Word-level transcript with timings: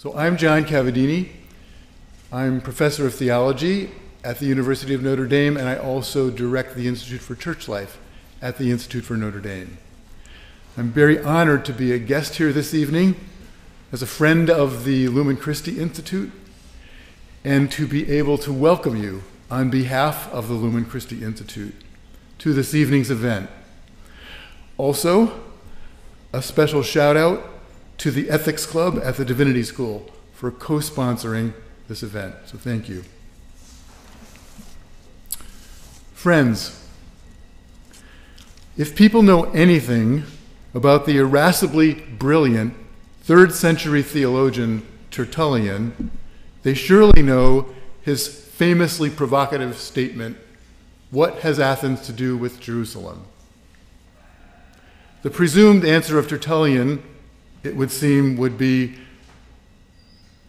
So 0.00 0.16
I'm 0.16 0.38
John 0.38 0.64
Cavadini. 0.64 1.28
I'm 2.32 2.62
professor 2.62 3.06
of 3.06 3.14
theology 3.14 3.90
at 4.24 4.38
the 4.38 4.46
University 4.46 4.94
of 4.94 5.02
Notre 5.02 5.26
Dame, 5.26 5.58
and 5.58 5.68
I 5.68 5.76
also 5.76 6.30
direct 6.30 6.74
the 6.74 6.88
Institute 6.88 7.20
for 7.20 7.34
Church 7.34 7.68
Life 7.68 7.98
at 8.40 8.56
the 8.56 8.70
Institute 8.70 9.04
for 9.04 9.18
Notre 9.18 9.40
Dame. 9.40 9.76
I'm 10.78 10.90
very 10.90 11.22
honored 11.22 11.66
to 11.66 11.74
be 11.74 11.92
a 11.92 11.98
guest 11.98 12.36
here 12.36 12.50
this 12.50 12.72
evening 12.72 13.14
as 13.92 14.00
a 14.00 14.06
friend 14.06 14.48
of 14.48 14.86
the 14.86 15.08
Lumen 15.08 15.36
Christi 15.36 15.78
Institute 15.78 16.32
and 17.44 17.70
to 17.72 17.86
be 17.86 18.10
able 18.10 18.38
to 18.38 18.54
welcome 18.54 18.96
you 18.96 19.22
on 19.50 19.68
behalf 19.68 20.32
of 20.32 20.48
the 20.48 20.54
Lumen 20.54 20.86
Christi 20.86 21.22
Institute 21.22 21.74
to 22.38 22.54
this 22.54 22.74
evening's 22.74 23.10
event. 23.10 23.50
Also, 24.78 25.42
a 26.32 26.40
special 26.40 26.82
shout 26.82 27.18
out 27.18 27.59
to 28.00 28.10
the 28.10 28.30
Ethics 28.30 28.64
Club 28.64 28.98
at 29.04 29.16
the 29.16 29.26
Divinity 29.26 29.62
School 29.62 30.10
for 30.32 30.50
co 30.50 30.76
sponsoring 30.76 31.52
this 31.86 32.02
event. 32.02 32.34
So 32.46 32.56
thank 32.56 32.88
you. 32.88 33.04
Friends, 36.14 36.82
if 38.78 38.96
people 38.96 39.20
know 39.20 39.44
anything 39.52 40.24
about 40.72 41.04
the 41.04 41.18
irascibly 41.18 41.92
brilliant 42.18 42.74
third 43.20 43.52
century 43.52 44.02
theologian 44.02 44.86
Tertullian, 45.10 46.10
they 46.62 46.72
surely 46.72 47.20
know 47.20 47.66
his 48.00 48.28
famously 48.28 49.10
provocative 49.10 49.76
statement 49.76 50.38
What 51.10 51.40
has 51.40 51.60
Athens 51.60 52.00
to 52.06 52.14
do 52.14 52.34
with 52.38 52.60
Jerusalem? 52.60 53.24
The 55.20 55.30
presumed 55.30 55.84
answer 55.84 56.18
of 56.18 56.28
Tertullian 56.28 57.02
it 57.62 57.76
would 57.76 57.90
seem 57.90 58.36
would 58.36 58.56
be 58.56 58.98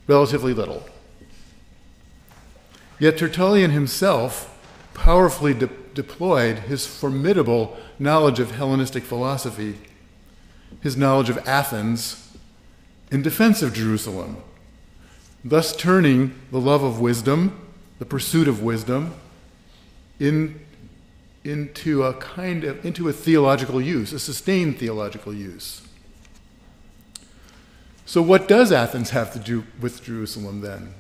relatively 0.08 0.54
little. 0.54 0.84
Yet 3.00 3.18
Tertullian 3.18 3.72
himself 3.72 4.48
powerfully 4.94 5.54
de- 5.54 5.70
deployed 5.94 6.60
his 6.60 6.86
formidable 6.86 7.78
knowledge 7.98 8.40
of 8.40 8.52
Hellenistic 8.52 9.04
philosophy, 9.04 9.78
his 10.82 10.96
knowledge 10.96 11.30
of 11.30 11.38
Athens, 11.48 12.38
in 13.12 13.22
defense 13.22 13.62
of 13.62 13.74
Jerusalem, 13.74 14.38
thus 15.44 15.76
turning 15.76 16.34
the 16.52 16.60
love 16.60 16.84
of 16.84 17.00
wisdom, 17.00 17.60
the 18.00 18.06
pursuit 18.06 18.48
of 18.48 18.62
wisdom, 18.62 19.14
in, 20.20 20.60
into 21.44 22.04
a 22.04 22.14
kind 22.14 22.64
of 22.64 22.86
into 22.86 23.10
a 23.10 23.14
theological 23.14 23.82
use, 23.82 24.14
a 24.14 24.20
sustained 24.20 24.78
theological 24.78 25.34
use. 25.34 25.81
So, 28.12 28.22
what 28.22 28.50
does 28.50 28.74
Athens 28.74 29.12
have 29.12 29.32
to 29.32 29.40
do 29.40 29.64
with 29.80 30.04
Jerusalem 30.04 30.60
then? 30.60 30.94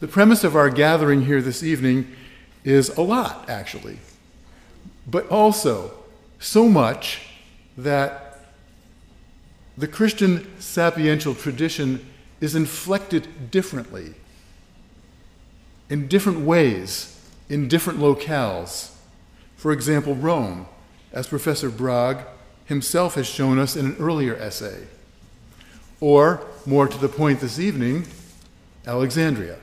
The 0.00 0.08
premise 0.08 0.42
of 0.42 0.56
our 0.56 0.68
gathering 0.68 1.26
here 1.26 1.40
this 1.40 1.62
evening 1.62 2.10
is 2.64 2.88
a 2.96 3.02
lot, 3.02 3.48
actually, 3.48 4.00
but 5.06 5.28
also 5.28 5.92
so 6.40 6.68
much 6.68 7.28
that 7.78 8.46
the 9.78 9.86
Christian 9.86 10.40
sapiential 10.58 11.40
tradition 11.40 12.04
is 12.40 12.56
inflected 12.56 13.52
differently, 13.52 14.14
in 15.88 16.08
different 16.08 16.40
ways, 16.40 17.16
in 17.48 17.68
different 17.68 18.00
locales. 18.00 18.90
For 19.54 19.70
example, 19.70 20.16
Rome, 20.16 20.66
as 21.12 21.28
Professor 21.28 21.70
Brague 21.70 22.26
himself 22.64 23.14
has 23.14 23.28
shown 23.28 23.60
us 23.60 23.76
in 23.76 23.86
an 23.86 23.96
earlier 24.00 24.34
essay. 24.34 24.88
Or, 26.00 26.46
more 26.66 26.86
to 26.88 26.98
the 26.98 27.08
point 27.08 27.40
this 27.40 27.58
evening, 27.58 28.06
Alexandria. 28.86 29.58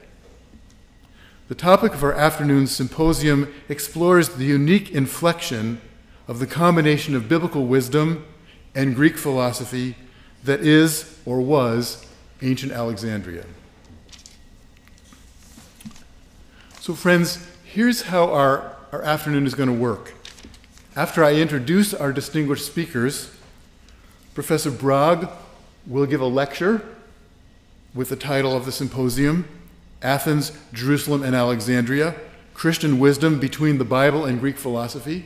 The 1.47 1.55
topic 1.55 1.93
of 1.93 2.03
our 2.03 2.13
afternoon's 2.13 2.71
symposium 2.71 3.53
explores 3.69 4.29
the 4.29 4.45
unique 4.45 4.91
inflection 4.91 5.81
of 6.27 6.39
the 6.39 6.47
combination 6.47 7.15
of 7.15 7.29
biblical 7.29 7.65
wisdom 7.65 8.25
and 8.73 8.95
Greek 8.95 9.17
philosophy 9.17 9.95
that 10.43 10.61
is 10.61 11.19
or 11.25 11.41
was 11.41 12.05
ancient 12.41 12.71
Alexandria. 12.71 13.45
So, 16.79 16.95
friends, 16.95 17.45
here's 17.63 18.03
how 18.03 18.31
our, 18.31 18.75
our 18.91 19.03
afternoon 19.03 19.45
is 19.45 19.53
going 19.53 19.69
to 19.69 19.75
work. 19.75 20.13
After 20.95 21.23
I 21.23 21.35
introduce 21.35 21.93
our 21.93 22.11
distinguished 22.11 22.65
speakers, 22.65 23.31
Professor 24.33 24.71
Brague 24.71 25.29
will 25.85 26.05
give 26.05 26.21
a 26.21 26.25
lecture 26.25 26.85
with 27.93 28.09
the 28.09 28.15
title 28.15 28.55
of 28.55 28.65
the 28.65 28.71
symposium 28.71 29.47
Athens, 30.01 30.51
Jerusalem, 30.73 31.23
and 31.23 31.35
Alexandria 31.35 32.15
Christian 32.53 32.99
Wisdom 32.99 33.39
Between 33.39 33.77
the 33.77 33.85
Bible 33.85 34.25
and 34.25 34.39
Greek 34.39 34.57
Philosophy. 34.57 35.25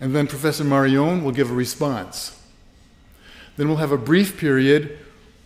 And 0.00 0.14
then 0.14 0.26
Professor 0.26 0.64
Marion 0.64 1.24
will 1.24 1.32
give 1.32 1.50
a 1.50 1.54
response. 1.54 2.42
Then 3.56 3.68
we'll 3.68 3.78
have 3.78 3.92
a 3.92 3.98
brief 3.98 4.36
period 4.36 4.98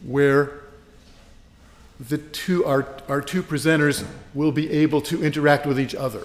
where 0.04 0.64
the 2.00 2.18
two, 2.18 2.64
our, 2.64 2.88
our 3.08 3.20
two 3.20 3.42
presenters 3.42 4.04
will 4.34 4.50
be 4.50 4.70
able 4.70 5.00
to 5.02 5.22
interact 5.22 5.66
with 5.66 5.78
each 5.78 5.94
other. 5.94 6.24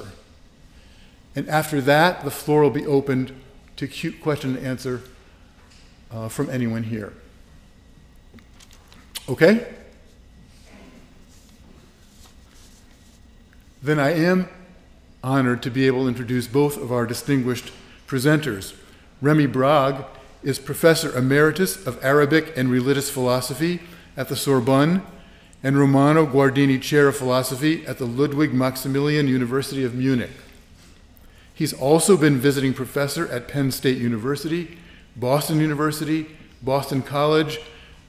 And 1.36 1.48
after 1.50 1.82
that, 1.82 2.24
the 2.24 2.32
floor 2.32 2.62
will 2.62 2.70
be 2.70 2.86
opened 2.86 3.34
to 3.76 4.12
question 4.22 4.56
and 4.56 4.66
answer 4.66 5.02
uh, 6.10 6.30
from 6.30 6.50
anyone 6.50 6.84
here. 6.84 7.14
Okay? 9.28 9.66
Then 13.82 14.00
I 14.00 14.12
am 14.14 14.48
honored 15.24 15.64
to 15.64 15.72
be 15.72 15.88
able 15.88 16.04
to 16.04 16.08
introduce 16.08 16.48
both 16.48 16.78
of 16.78 16.92
our 16.92 17.06
distinguished 17.06 17.72
presenters. 18.08 18.76
Rémi 19.22 19.52
Brague 19.52 20.06
is 20.44 20.60
Professor 20.60 21.16
Emeritus 21.18 21.86
of 21.88 22.04
Arabic 22.04 22.56
and 22.56 22.70
Religious 22.70 23.10
Philosophy 23.10 23.80
at 24.16 24.30
the 24.30 24.36
Sorbonne 24.36 25.02
and 25.64 25.80
Romano 25.80 26.28
Guardini 26.28 26.80
Chair 26.80 27.08
of 27.08 27.18
Philosophy 27.18 27.86
at 27.88 27.98
the 27.98 28.06
Ludwig 28.06 28.54
Maximilian 28.54 29.28
University 29.28 29.84
of 29.84 29.96
Munich. 29.96 30.30
He's 31.56 31.74
also 31.74 32.18
been 32.18 32.38
visiting 32.38 32.74
professor 32.74 33.28
at 33.30 33.48
Penn 33.48 33.72
State 33.72 33.98
University, 33.98 34.78
Boston 35.16 35.60
University, 35.60 36.28
Boston 36.62 37.02
College, 37.02 37.60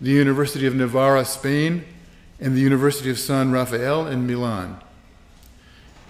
the 0.00 0.10
University 0.10 0.66
of 0.66 0.74
Navarra, 0.74 1.24
Spain, 1.24 1.84
and 2.40 2.54
the 2.54 2.60
University 2.60 3.10
of 3.10 3.18
San 3.18 3.50
Raffaele 3.50 4.06
in 4.06 4.26
Milan. 4.26 4.80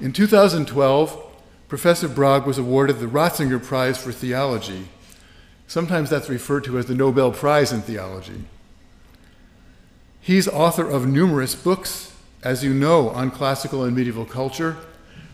In 0.00 0.12
2012, 0.12 1.22
Professor 1.68 2.08
Brague 2.08 2.46
was 2.46 2.58
awarded 2.58 2.98
the 2.98 3.06
Ratzinger 3.06 3.62
Prize 3.62 3.98
for 3.98 4.12
Theology. 4.12 4.86
Sometimes 5.66 6.10
that's 6.10 6.28
referred 6.28 6.64
to 6.64 6.78
as 6.78 6.86
the 6.86 6.94
Nobel 6.94 7.32
Prize 7.32 7.72
in 7.72 7.82
Theology. 7.82 8.44
He's 10.20 10.48
author 10.48 10.88
of 10.88 11.06
numerous 11.06 11.54
books, 11.54 12.12
as 12.42 12.62
you 12.62 12.74
know, 12.74 13.10
on 13.10 13.30
classical 13.30 13.84
and 13.84 13.96
medieval 13.96 14.24
culture, 14.24 14.76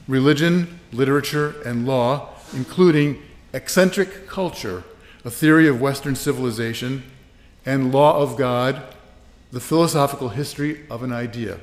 religion, 0.07 0.81
literature, 0.93 1.55
and 1.65 1.87
law, 1.87 2.29
including 2.55 3.23
Eccentric 3.53 4.27
Culture, 4.27 4.85
a 5.25 5.31
theory 5.31 5.69
of 5.69 5.81
Western 5.81 6.15
civilization, 6.15 7.03
and 7.65 7.93
law 7.93 8.19
of 8.21 8.37
God, 8.37 8.83
the 9.51 9.61
philosophical 9.61 10.31
history 10.31 10.85
of 10.91 11.03
an 11.03 11.13
idea. 11.13 11.61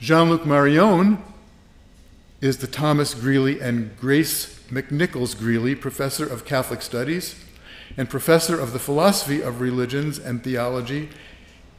Jean 0.00 0.30
Luc 0.30 0.46
Marion 0.46 1.18
is 2.40 2.58
the 2.58 2.66
Thomas 2.68 3.14
Greeley 3.14 3.60
and 3.60 3.96
Grace 3.98 4.60
McNichols 4.70 5.36
Greeley 5.36 5.74
Professor 5.74 6.24
of 6.26 6.44
Catholic 6.44 6.82
Studies 6.82 7.34
and 7.96 8.08
Professor 8.08 8.60
of 8.60 8.72
the 8.72 8.78
Philosophy 8.78 9.40
of 9.40 9.60
Religions 9.60 10.18
and 10.18 10.44
Theology 10.44 11.08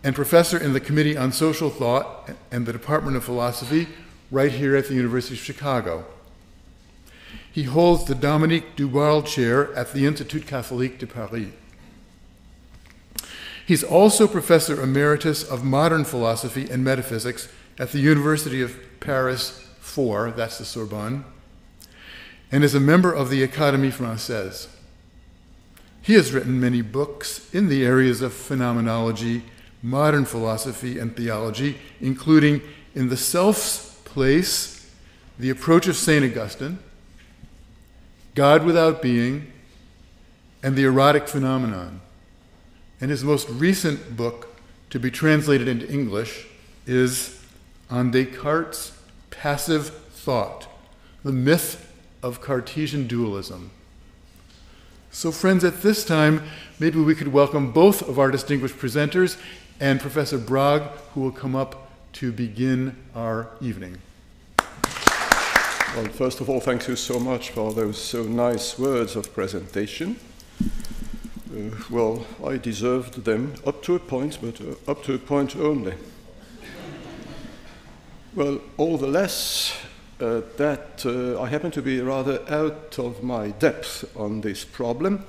and 0.03 0.15
Professor 0.15 0.57
in 0.57 0.73
the 0.73 0.79
Committee 0.79 1.15
on 1.15 1.31
Social 1.31 1.69
Thought 1.69 2.31
and 2.51 2.65
the 2.65 2.73
Department 2.73 3.15
of 3.15 3.23
Philosophy 3.23 3.87
right 4.31 4.51
here 4.51 4.75
at 4.75 4.87
the 4.87 4.95
University 4.95 5.35
of 5.35 5.41
Chicago. 5.41 6.05
He 7.51 7.63
holds 7.63 8.05
the 8.05 8.15
Dominique 8.15 8.75
Dubarle 8.75 9.25
Chair 9.25 9.73
at 9.75 9.93
the 9.93 10.05
Institut 10.05 10.45
Catholique 10.45 10.99
de 10.99 11.07
Paris. 11.07 11.47
He's 13.65 13.83
also 13.83 14.27
Professor 14.27 14.81
Emeritus 14.81 15.43
of 15.43 15.63
Modern 15.63 16.03
Philosophy 16.03 16.69
and 16.69 16.83
Metaphysics 16.83 17.49
at 17.77 17.91
the 17.91 17.99
University 17.99 18.61
of 18.61 18.75
Paris 18.99 19.67
4, 19.79 20.31
that's 20.31 20.57
the 20.57 20.65
Sorbonne, 20.65 21.23
and 22.51 22.63
is 22.63 22.75
a 22.75 22.79
member 22.79 23.13
of 23.13 23.29
the 23.29 23.47
Académie 23.47 23.93
Française. 23.93 24.67
He 26.01 26.13
has 26.13 26.31
written 26.31 26.59
many 26.59 26.81
books 26.81 27.53
in 27.53 27.69
the 27.69 27.85
areas 27.85 28.21
of 28.21 28.33
phenomenology, 28.33 29.43
modern 29.81 30.25
philosophy, 30.25 30.97
and 30.97 31.15
theology, 31.15 31.77
including 32.01 32.61
In 32.95 33.09
the 33.09 33.17
Self's 33.17 33.99
Place, 34.03 34.91
The 35.37 35.51
Approach 35.51 35.87
of 35.87 35.95
St. 35.95 36.25
Augustine, 36.25 36.79
God 38.39 38.63
without 38.63 39.01
being, 39.01 39.51
and 40.63 40.77
the 40.77 40.85
erotic 40.85 41.27
phenomenon. 41.27 41.99
And 43.01 43.11
his 43.11 43.21
most 43.21 43.49
recent 43.49 44.15
book, 44.15 44.55
to 44.91 44.97
be 44.97 45.11
translated 45.11 45.67
into 45.67 45.91
English, 45.91 46.47
is 46.87 47.43
On 47.89 48.11
Descartes' 48.11 48.93
Passive 49.29 49.89
Thought 49.89 50.67
The 51.21 51.33
Myth 51.33 51.91
of 52.23 52.39
Cartesian 52.39 53.07
Dualism. 53.07 53.71
So, 55.11 55.33
friends, 55.33 55.65
at 55.65 55.81
this 55.81 56.05
time, 56.05 56.43
maybe 56.79 56.97
we 56.97 57.15
could 57.15 57.33
welcome 57.33 57.73
both 57.73 58.07
of 58.07 58.19
our 58.19 58.31
distinguished 58.31 58.77
presenters 58.77 59.37
and 59.81 59.99
Professor 59.99 60.37
Brague, 60.37 60.87
who 61.13 61.19
will 61.19 61.33
come 61.33 61.57
up 61.57 61.91
to 62.13 62.31
begin 62.31 62.95
our 63.13 63.49
evening. 63.59 63.97
Well, 65.95 66.05
first 66.05 66.39
of 66.39 66.49
all, 66.49 66.59
thank 66.59 66.87
you 66.87 66.95
so 66.95 67.19
much 67.19 67.49
for 67.49 67.73
those 67.73 67.97
so 67.97 68.21
nice 68.21 68.77
words 68.77 69.15
of 69.15 69.33
presentation. 69.33 70.17
Uh, 70.61 71.71
well, 71.89 72.27
I 72.45 72.57
deserved 72.57 73.25
them 73.25 73.55
up 73.65 73.81
to 73.83 73.95
a 73.95 73.99
point, 73.99 74.37
but 74.39 74.61
uh, 74.61 74.91
up 74.91 75.03
to 75.05 75.15
a 75.15 75.17
point 75.17 75.55
only. 75.55 75.95
well, 78.35 78.61
all 78.77 78.97
the 78.97 79.07
less 79.07 79.75
uh, 80.21 80.41
that 80.57 81.03
uh, 81.07 81.41
I 81.41 81.47
happen 81.47 81.71
to 81.71 81.81
be 81.81 81.99
rather 82.01 82.39
out 82.47 82.99
of 82.99 83.23
my 83.23 83.49
depth 83.49 84.15
on 84.15 84.41
this 84.41 84.63
problem. 84.63 85.25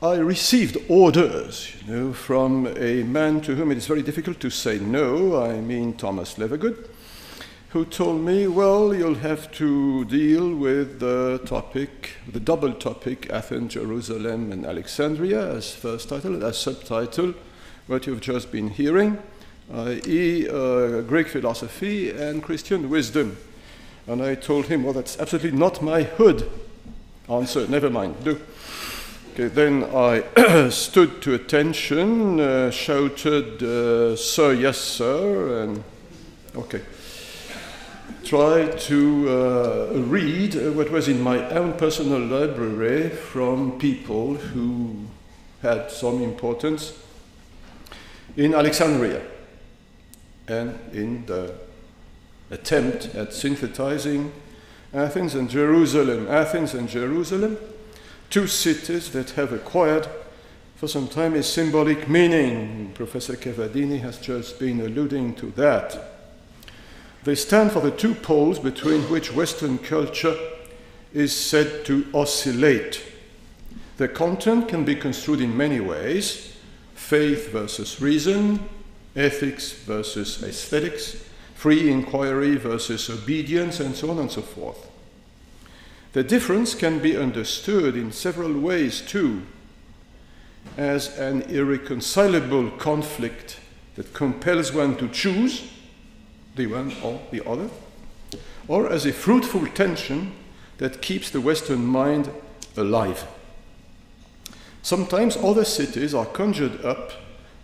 I 0.00 0.16
received 0.16 0.76
orders, 0.88 1.74
you 1.84 1.92
know, 1.92 2.12
from 2.12 2.68
a 2.76 3.02
man 3.02 3.40
to 3.40 3.56
whom 3.56 3.72
it 3.72 3.78
is 3.78 3.88
very 3.88 4.02
difficult 4.02 4.38
to 4.40 4.50
say 4.50 4.78
no. 4.78 5.42
I 5.42 5.60
mean 5.60 5.94
Thomas 5.94 6.34
Levergood, 6.34 6.88
who 7.74 7.84
told 7.84 8.20
me, 8.20 8.46
"Well, 8.46 8.94
you'll 8.94 9.16
have 9.16 9.50
to 9.54 10.04
deal 10.04 10.54
with 10.54 11.00
the 11.00 11.40
topic, 11.44 12.12
the 12.32 12.38
double 12.38 12.72
topic, 12.72 13.28
Athens, 13.30 13.74
Jerusalem, 13.74 14.52
and 14.52 14.64
Alexandria, 14.64 15.56
as 15.56 15.74
first 15.74 16.08
title, 16.08 16.44
as 16.44 16.56
subtitle, 16.56 17.34
what 17.88 18.06
you've 18.06 18.20
just 18.20 18.52
been 18.52 18.68
hearing, 18.68 19.18
i.e., 19.74 20.48
uh, 20.48 21.00
Greek 21.00 21.26
philosophy 21.26 22.10
and 22.10 22.44
Christian 22.44 22.88
wisdom." 22.88 23.36
And 24.06 24.22
I 24.22 24.36
told 24.36 24.66
him, 24.66 24.84
"Well, 24.84 24.92
that's 24.92 25.18
absolutely 25.18 25.58
not 25.58 25.82
my 25.82 26.04
hood." 26.04 26.48
Answer, 27.28 27.66
never 27.66 27.90
mind. 27.90 28.14
Do. 28.22 28.40
Okay, 29.32 29.48
then 29.48 29.82
I 29.92 30.68
stood 30.70 31.20
to 31.22 31.34
attention, 31.34 32.38
uh, 32.38 32.70
shouted, 32.70 33.60
uh, 33.64 34.14
Sir, 34.14 34.52
yes, 34.52 34.78
sir, 34.78 35.64
and 35.64 35.82
okay. 36.54 36.82
Tried 38.24 38.78
to 38.80 39.28
uh, 39.28 39.98
read 39.98 40.54
what 40.74 40.90
was 40.90 41.08
in 41.08 41.20
my 41.20 41.46
own 41.50 41.74
personal 41.74 42.18
library 42.18 43.10
from 43.10 43.78
people 43.78 44.34
who 44.34 44.96
had 45.60 45.90
some 45.90 46.22
importance 46.22 46.98
in 48.36 48.54
Alexandria 48.54 49.22
and 50.48 50.78
in 50.92 51.26
the 51.26 51.54
attempt 52.50 53.14
at 53.14 53.34
synthesizing 53.34 54.32
Athens 54.92 55.34
and 55.34 55.50
Jerusalem. 55.50 56.26
Athens 56.28 56.72
and 56.72 56.88
Jerusalem 56.88 57.58
two 58.30 58.46
cities 58.46 59.10
that 59.10 59.30
have 59.30 59.52
acquired 59.52 60.08
for 60.76 60.88
some 60.88 61.08
time 61.08 61.34
a 61.34 61.42
symbolic 61.42 62.08
meaning. 62.08 62.90
Professor 62.94 63.36
Cavadini 63.36 64.00
has 64.00 64.18
just 64.18 64.58
been 64.58 64.80
alluding 64.80 65.34
to 65.36 65.46
that. 65.52 66.13
They 67.24 67.34
stand 67.34 67.72
for 67.72 67.80
the 67.80 67.90
two 67.90 68.14
poles 68.14 68.58
between 68.58 69.00
which 69.10 69.32
Western 69.32 69.78
culture 69.78 70.36
is 71.14 71.34
said 71.34 71.86
to 71.86 72.06
oscillate. 72.12 73.02
The 73.96 74.08
content 74.08 74.68
can 74.68 74.84
be 74.84 74.94
construed 74.94 75.40
in 75.40 75.56
many 75.56 75.80
ways 75.80 76.50
faith 76.94 77.50
versus 77.50 78.00
reason, 78.00 78.68
ethics 79.14 79.72
versus 79.72 80.42
aesthetics, 80.42 81.24
free 81.54 81.90
inquiry 81.90 82.56
versus 82.56 83.10
obedience, 83.10 83.78
and 83.80 83.94
so 83.94 84.10
on 84.10 84.18
and 84.18 84.30
so 84.30 84.40
forth. 84.40 84.90
The 86.12 86.22
difference 86.22 86.74
can 86.74 86.98
be 86.98 87.16
understood 87.16 87.96
in 87.96 88.12
several 88.12 88.52
ways 88.58 89.00
too, 89.00 89.42
as 90.76 91.18
an 91.18 91.42
irreconcilable 91.42 92.70
conflict 92.72 93.58
that 93.96 94.14
compels 94.14 94.72
one 94.72 94.96
to 94.96 95.08
choose 95.08 95.62
the 96.54 96.66
one 96.66 96.94
or 97.02 97.20
the 97.30 97.46
other, 97.48 97.68
or 98.68 98.90
as 98.90 99.06
a 99.06 99.12
fruitful 99.12 99.66
tension 99.68 100.32
that 100.78 101.02
keeps 101.02 101.30
the 101.30 101.40
Western 101.40 101.84
mind 101.84 102.30
alive. 102.76 103.26
Sometimes 104.82 105.36
other 105.36 105.64
cities 105.64 106.14
are 106.14 106.26
conjured 106.26 106.84
up 106.84 107.12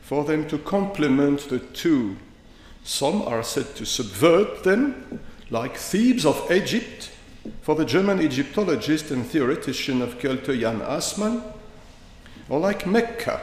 for 0.01 0.25
them 0.25 0.49
to 0.49 0.59
complement 0.59 1.49
the 1.49 1.59
two. 1.59 2.17
Some 2.83 3.23
are 3.23 3.43
said 3.43 3.77
to 3.77 3.85
subvert 3.85 4.65
them, 4.65 5.21
like 5.51 5.77
Thebes 5.77 6.25
of 6.25 6.51
Egypt 6.51 7.11
for 7.63 7.75
the 7.75 7.85
German 7.85 8.21
Egyptologist 8.21 9.11
and 9.11 9.27
theoretician 9.27 10.03
of 10.03 10.19
culture 10.19 10.57
Jan 10.57 10.81
Assmann, 10.81 11.43
or 12.49 12.59
like 12.59 12.87
Mecca. 12.87 13.41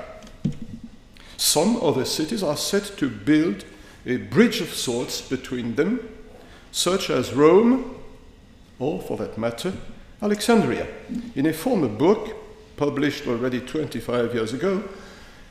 Some 1.38 1.78
other 1.82 2.06
cities 2.06 2.44
are 2.44 2.58
said 2.58 2.84
to 2.98 3.10
build 3.10 3.64
a 4.08 4.18
bridge 4.18 4.62
of 4.62 4.74
sorts 4.74 5.22
between 5.22 5.76
them, 5.76 6.00
such 6.72 7.10
as 7.10 7.34
Rome, 7.34 7.96
or 8.80 9.02
for 9.02 9.18
that 9.18 9.38
matter, 9.38 9.74
Alexandria. 10.22 10.88
In 11.36 11.46
a 11.46 11.54
former 11.54 11.90
book, 11.90 12.36
published 12.78 13.28
already 13.28 13.60
25 13.60 14.34
years 14.34 14.54
ago, 14.54 14.84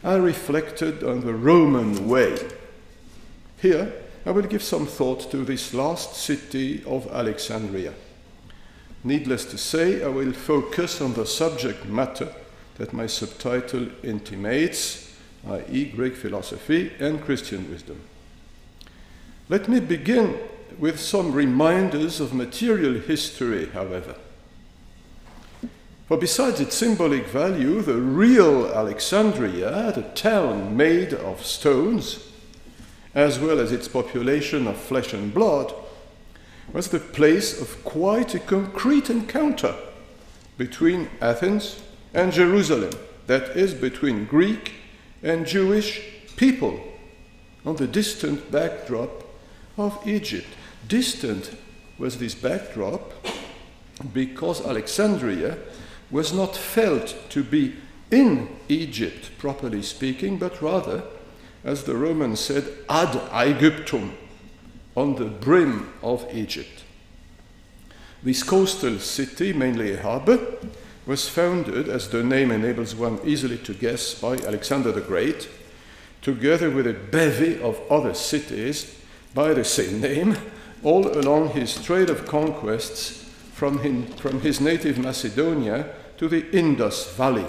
I 0.03 0.15
reflected 0.15 1.05
on 1.05 1.21
the 1.21 1.35
Roman 1.35 2.09
way. 2.09 2.39
Here, 3.61 3.93
I 4.25 4.31
will 4.31 4.43
give 4.43 4.63
some 4.63 4.87
thought 4.87 5.31
to 5.31 5.45
this 5.45 5.75
last 5.75 6.15
city 6.15 6.83
of 6.85 7.07
Alexandria. 7.13 7.93
Needless 9.05 9.45
to 9.47 9.59
say, 9.59 10.03
I 10.03 10.09
will 10.09 10.33
focus 10.33 11.01
on 11.01 11.15
the 11.15 11.27
subject 11.27 11.85
matter 11.87 12.33
that 12.77 12.93
my 12.93 13.07
subtitle 13.07 13.89
intimates, 14.03 15.15
i.e., 15.49 15.93
Greek 15.95 16.17
philosophy 16.17 16.93
and 16.99 17.23
Christian 17.23 17.71
wisdom. 17.71 18.01
Let 19.49 19.69
me 19.69 19.79
begin 19.79 20.41
with 20.77 20.99
some 20.99 21.33
reminders 21.33 22.19
of 22.19 22.35
material 22.35 22.95
history, 22.95 23.67
however. 23.73 24.17
For 26.09 26.17
besides 26.17 26.61
its 26.61 26.77
symbolic 26.77 27.27
value, 27.27 27.81
the 27.81 28.01
real 28.01 28.67
Alexandria, 28.67 29.93
the 29.93 30.03
town 30.15 30.77
made 30.77 31.15
of 31.15 31.47
stones, 31.47 32.29
as 33.15 33.39
well 33.39 33.61
as 33.61 33.71
its 33.71 33.87
population 33.87 34.67
of 34.67 34.77
flesh 34.77 35.13
and 35.13 35.33
blood, 35.33 35.73
was 36.73 36.89
the 36.89 36.99
place 36.99 37.61
of 37.61 37.85
quite 37.85 38.35
a 38.35 38.41
concrete 38.41 39.11
encounter 39.11 39.77
between 40.59 41.09
Athens 41.21 41.83
and 42.13 42.33
Jerusalem, 42.33 42.93
that 43.29 43.57
is, 43.57 43.75
between 43.75 44.25
Greek 44.25 44.73
and 45.23 45.47
Jewish 45.47 46.03
people, 46.35 46.81
on 47.65 47.77
the 47.77 47.87
distant 47.87 48.51
backdrop 48.51 49.26
of 49.77 49.99
Egypt. 50.07 50.49
Distant 50.89 51.57
was 51.99 52.19
this 52.19 52.35
backdrop 52.35 53.13
because 54.13 54.65
Alexandria 54.65 55.59
was 56.11 56.33
not 56.33 56.57
felt 56.57 57.17
to 57.31 57.43
be 57.43 57.75
in 58.11 58.49
Egypt, 58.69 59.31
properly 59.39 59.83
speaking, 59.83 60.39
but 60.39 60.63
rather, 60.63 61.03
as 61.65 61.85
the 61.85 61.97
Romans 61.97 62.41
said, 62.41 62.65
ad 62.89 63.09
Aegyptum, 63.31 64.13
on 64.95 65.17
the 65.17 65.25
brim 65.25 65.93
of 66.03 66.27
Egypt. 66.33 66.85
This 68.23 68.43
coastal 68.43 68.99
city, 68.99 69.53
mainly 69.53 69.93
a 69.93 70.03
harbor, 70.03 70.39
was 71.07 71.29
founded, 71.29 71.89
as 71.89 72.09
the 72.09 72.23
name 72.23 72.51
enables 72.51 72.95
one 72.95 73.21
easily 73.25 73.59
to 73.59 73.75
guess, 73.75 74.15
by 74.15 74.37
Alexander 74.37 74.93
the 74.93 75.01
Great, 75.01 75.49
together 76.23 76.71
with 76.71 76.87
a 76.87 76.93
bevy 76.93 77.61
of 77.61 77.81
other 77.91 78.15
cities 78.15 78.96
by 79.37 79.55
the 79.55 79.65
same 79.65 80.01
name, 80.01 80.37
all 80.83 81.07
along 81.17 81.51
his 81.51 81.81
trade 81.81 82.11
of 82.11 82.27
conquests 82.27 83.31
from, 83.53 83.79
him, 83.79 84.07
from 84.07 84.41
his 84.41 84.61
native 84.61 84.99
Macedonia 84.99 85.95
to 86.19 86.27
the 86.27 86.51
Indus 86.51 87.15
Valley 87.15 87.47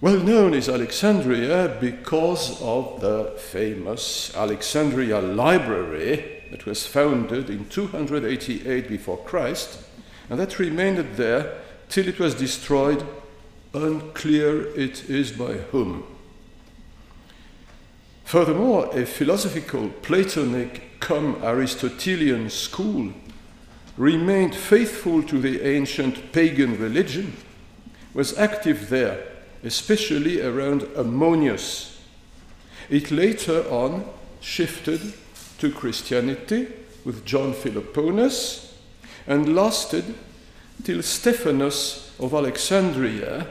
well 0.00 0.18
known 0.20 0.54
is 0.54 0.68
Alexandria 0.68 1.76
because 1.80 2.62
of 2.62 3.00
the 3.00 3.34
famous 3.36 4.32
Alexandria 4.36 5.20
Library 5.20 6.44
that 6.52 6.66
was 6.66 6.86
founded 6.86 7.50
in 7.50 7.68
288 7.68 8.88
before 8.88 9.18
Christ, 9.18 9.82
and 10.30 10.38
that 10.38 10.60
remained 10.60 11.16
there 11.16 11.60
till 11.88 12.06
it 12.06 12.20
was 12.20 12.36
destroyed. 12.36 13.04
Unclear 13.74 14.68
it 14.76 15.10
is 15.10 15.32
by 15.32 15.54
whom. 15.54 16.04
Furthermore, 18.28 18.90
a 18.92 19.06
philosophical 19.06 19.88
Platonic 19.88 21.00
come 21.00 21.42
Aristotelian 21.42 22.50
school 22.50 23.14
remained 23.96 24.54
faithful 24.54 25.22
to 25.22 25.40
the 25.40 25.66
ancient 25.66 26.30
pagan 26.30 26.78
religion, 26.78 27.32
was 28.12 28.36
active 28.36 28.90
there 28.90 29.18
especially 29.64 30.42
around 30.42 30.82
Ammonius. 30.94 32.02
It 32.90 33.10
later 33.10 33.62
on 33.70 34.04
shifted 34.42 35.14
to 35.60 35.72
Christianity 35.72 36.68
with 37.06 37.24
John 37.24 37.54
Philoponus 37.54 38.74
and 39.26 39.56
lasted 39.56 40.04
till 40.84 41.02
Stephanus 41.02 42.14
of 42.20 42.34
Alexandria, 42.34 43.46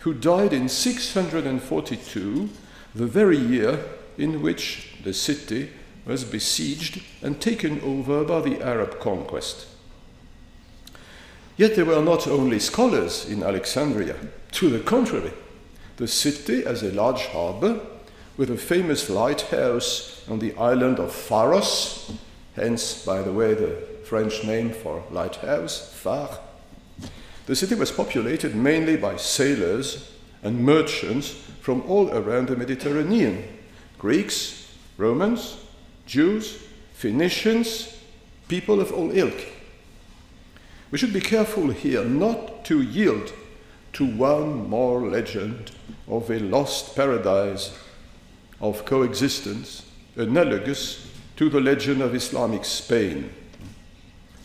who 0.00 0.12
died 0.12 0.52
in 0.52 0.68
642, 0.68 2.50
the 2.94 3.06
very 3.06 3.38
year 3.38 3.82
in 4.18 4.42
which 4.42 4.94
the 5.04 5.14
city 5.14 5.70
was 6.06 6.24
besieged 6.24 7.02
and 7.22 7.40
taken 7.40 7.80
over 7.82 8.24
by 8.24 8.40
the 8.40 8.60
Arab 8.62 8.98
conquest. 9.00 9.66
Yet 11.56 11.76
there 11.76 11.84
were 11.84 12.02
not 12.02 12.26
only 12.26 12.58
scholars 12.58 13.28
in 13.28 13.42
Alexandria, 13.42 14.16
to 14.52 14.70
the 14.70 14.80
contrary, 14.80 15.32
the 15.98 16.08
city 16.08 16.64
has 16.64 16.82
a 16.82 16.92
large 16.92 17.26
harbor 17.26 17.80
with 18.36 18.50
a 18.50 18.56
famous 18.56 19.10
lighthouse 19.10 20.24
on 20.28 20.38
the 20.38 20.56
island 20.56 20.98
of 20.98 21.12
Pharos, 21.12 22.12
hence, 22.56 23.04
by 23.04 23.20
the 23.20 23.32
way, 23.32 23.52
the 23.52 23.76
French 24.04 24.42
name 24.44 24.70
for 24.70 25.04
lighthouse, 25.10 25.92
Phare. 25.92 26.38
The 27.46 27.54
city 27.54 27.74
was 27.74 27.92
populated 27.92 28.54
mainly 28.54 28.96
by 28.96 29.16
sailors 29.16 30.10
and 30.42 30.64
merchants 30.64 31.30
from 31.60 31.82
all 31.82 32.10
around 32.10 32.48
the 32.48 32.56
Mediterranean 32.56 33.59
Greeks, 34.00 34.66
Romans, 34.96 35.58
Jews, 36.06 36.58
Phoenicians, 36.94 37.98
people 38.48 38.80
of 38.80 38.90
all 38.92 39.12
ilk. 39.12 39.46
We 40.90 40.96
should 40.96 41.12
be 41.12 41.20
careful 41.20 41.68
here 41.68 42.02
not 42.02 42.64
to 42.64 42.80
yield 42.80 43.32
to 43.92 44.06
one 44.06 44.70
more 44.70 45.06
legend 45.06 45.72
of 46.08 46.30
a 46.30 46.38
lost 46.38 46.96
paradise 46.96 47.78
of 48.58 48.86
coexistence 48.86 49.84
analogous 50.16 51.06
to 51.36 51.50
the 51.50 51.60
legend 51.60 52.00
of 52.00 52.14
Islamic 52.14 52.64
Spain, 52.64 53.30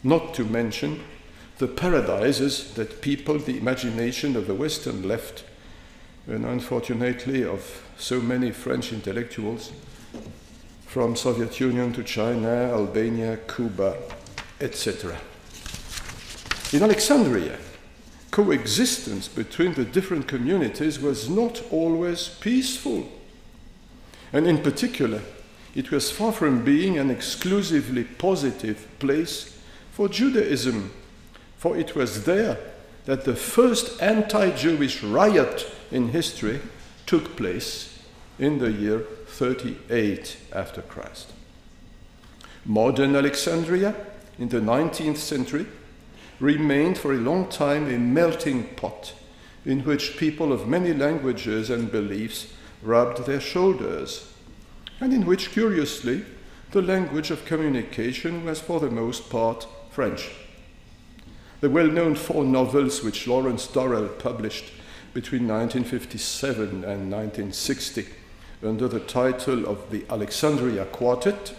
not 0.03 0.33
to 0.33 0.43
mention 0.43 1.01
the 1.59 1.67
paradises 1.67 2.73
that 2.73 3.01
peopled 3.01 3.45
the 3.45 3.57
imagination 3.57 4.35
of 4.35 4.47
the 4.47 4.53
Western 4.53 5.07
left, 5.07 5.45
and 6.27 6.45
unfortunately 6.45 7.45
of 7.45 7.84
so 7.97 8.19
many 8.19 8.51
French 8.51 8.91
intellectuals 8.91 9.71
from 10.85 11.15
Soviet 11.15 11.59
Union 11.59 11.91
to 11.93 12.03
China, 12.03 12.47
Albania, 12.47 13.37
Cuba, 13.47 13.97
etc. 14.61 15.17
In 16.71 16.83
Alexandria, 16.83 17.57
coexistence 18.31 19.27
between 19.27 19.73
the 19.73 19.85
different 19.85 20.27
communities 20.27 20.99
was 20.99 21.29
not 21.29 21.63
always 21.71 22.29
peaceful. 22.29 23.09
And 24.33 24.47
in 24.47 24.61
particular, 24.61 25.21
it 25.73 25.91
was 25.91 26.11
far 26.11 26.31
from 26.31 26.63
being 26.63 26.97
an 26.97 27.09
exclusively 27.09 28.03
positive 28.03 28.87
place 28.99 29.57
for 29.91 30.09
Judaism, 30.09 30.91
for 31.57 31.77
it 31.77 31.95
was 31.95 32.25
there 32.25 32.57
that 33.05 33.25
the 33.25 33.35
first 33.35 34.01
anti 34.01 34.51
Jewish 34.51 35.03
riot 35.03 35.71
in 35.91 36.09
history 36.09 36.59
took 37.05 37.35
place 37.35 37.99
in 38.39 38.59
the 38.59 38.71
year 38.71 38.99
38 39.27 40.37
after 40.53 40.81
Christ. 40.81 41.31
Modern 42.65 43.15
Alexandria 43.15 43.95
in 44.39 44.49
the 44.49 44.59
19th 44.59 45.17
century 45.17 45.67
remained 46.39 46.97
for 46.97 47.13
a 47.13 47.17
long 47.17 47.47
time 47.47 47.87
a 47.93 47.97
melting 47.97 48.63
pot 48.75 49.13
in 49.65 49.83
which 49.83 50.17
people 50.17 50.51
of 50.51 50.67
many 50.67 50.93
languages 50.93 51.69
and 51.69 51.91
beliefs 51.91 52.53
rubbed 52.81 53.25
their 53.25 53.39
shoulders, 53.39 54.31
and 54.99 55.13
in 55.13 55.25
which, 55.25 55.51
curiously, 55.51 56.23
the 56.71 56.81
language 56.81 57.31
of 57.31 57.45
communication 57.45 58.45
was 58.45 58.59
for 58.59 58.79
the 58.79 58.89
most 58.89 59.29
part 59.29 59.67
French. 59.89 60.29
The 61.61 61.69
well 61.69 61.87
known 61.87 62.15
four 62.15 62.43
novels 62.43 63.01
which 63.01 63.27
Lawrence 63.27 63.65
Durrell 63.65 64.09
published 64.09 64.74
between 65.15 65.47
1957 65.47 66.83
and 66.83 67.09
1960 67.09 68.05
under 68.61 68.89
the 68.89 68.99
title 68.99 69.65
of 69.65 69.89
the 69.89 70.03
Alexandria 70.09 70.83
Quartet. 70.83 71.55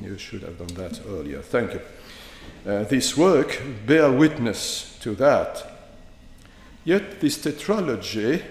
You 0.00 0.16
should 0.16 0.40
have 0.40 0.56
done 0.56 0.74
that 0.78 1.02
earlier. 1.06 1.42
Thank 1.42 1.74
you. 1.74 1.80
Uh, 2.66 2.84
this 2.84 3.14
work 3.14 3.60
bear 3.84 4.10
witness 4.10 4.98
to 5.02 5.14
that. 5.16 5.70
Yet 6.82 7.20
this 7.20 7.36
tetralogy 7.36 8.42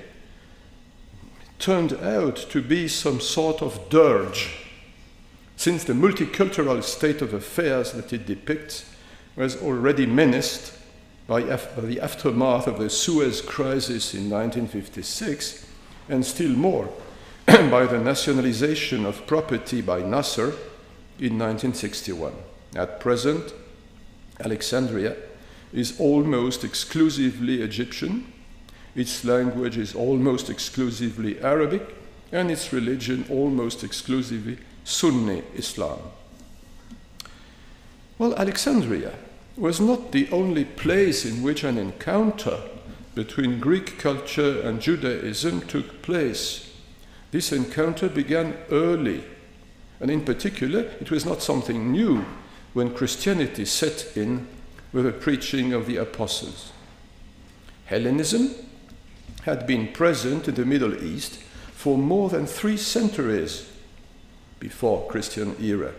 turned 1.58 1.94
out 1.94 2.36
to 2.36 2.62
be 2.62 2.88
some 2.88 3.20
sort 3.20 3.64
of 3.64 3.90
dirge, 3.90 4.56
since 5.58 5.84
the 5.84 5.94
multicultural 5.94 6.84
state 6.84 7.24
of 7.24 7.34
affairs 7.34 7.94
that 7.94 8.14
it 8.14 8.28
depicts 8.28 8.94
was 9.36 9.60
already 9.64 10.06
menaced 10.06 10.75
by, 11.28 11.42
by 11.42 11.82
the 11.82 12.00
aftermath 12.00 12.68
of 12.68 12.78
the 12.78 12.90
Suez 12.90 13.42
Crisis 13.42 14.14
in 14.14 14.30
1956, 14.30 15.66
and 16.10 16.26
still 16.26 16.52
more 16.52 16.90
by 17.46 17.86
the 17.86 18.00
nationalization 18.00 19.06
of 19.06 19.26
property 19.26 19.82
by 19.82 20.00
Nasser 20.00 20.54
in 21.20 21.40
1961. 21.40 22.34
At 22.76 23.00
present, 23.00 23.54
Alexandria 24.40 25.16
is 25.74 26.00
almost 26.00 26.64
exclusively 26.64 27.62
Egyptian, 27.62 28.32
its 28.96 29.26
language 29.26 29.78
is 29.78 29.96
almost 29.96 30.50
exclusively 30.50 31.40
Arabic, 31.42 31.96
and 32.32 32.50
its 32.52 32.72
religion 32.72 33.26
almost 33.30 33.84
exclusively 33.84 34.58
Sunni 34.84 35.44
Islam. 35.56 36.00
Well, 38.18 38.36
Alexandria 38.36 39.14
was 39.58 39.80
not 39.80 40.12
the 40.12 40.30
only 40.32 40.66
place 40.66 41.26
in 41.26 41.42
which 41.42 41.64
an 41.64 41.78
encounter 41.78 42.60
between 43.14 43.60
Greek 43.60 43.98
culture 43.98 44.62
and 44.62 44.82
Judaism 44.82 45.62
took 45.62 46.02
place. 46.02 46.74
This 47.32 47.52
encounter 47.52 48.10
began 48.10 48.58
early, 48.70 49.24
and 50.00 50.12
in 50.12 50.26
particular, 50.26 50.82
it 51.00 51.10
was 51.10 51.26
not 51.26 51.42
something 51.42 51.92
new 51.92 52.26
when 52.74 52.94
Christianity 52.94 53.64
set 53.64 54.18
in 54.18 54.48
with 54.92 55.06
the 55.06 55.14
preaching 55.14 55.72
of 55.72 55.86
the 55.86 55.98
apostles. 55.98 56.74
Hellenism 57.86 58.54
had 59.44 59.66
been 59.66 59.94
present 59.94 60.48
in 60.48 60.56
the 60.56 60.66
Middle 60.66 61.02
East 61.04 61.36
for 61.72 61.98
more 61.98 62.30
than 62.30 62.46
three 62.46 62.78
centuries 62.78 63.70
before 64.60 65.08
Christian 65.08 65.56
era, 65.62 65.94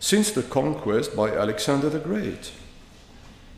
since 0.00 0.30
the 0.30 0.42
conquest 0.42 1.16
by 1.16 1.30
Alexander 1.30 1.88
the 1.88 1.98
Great. 1.98 2.50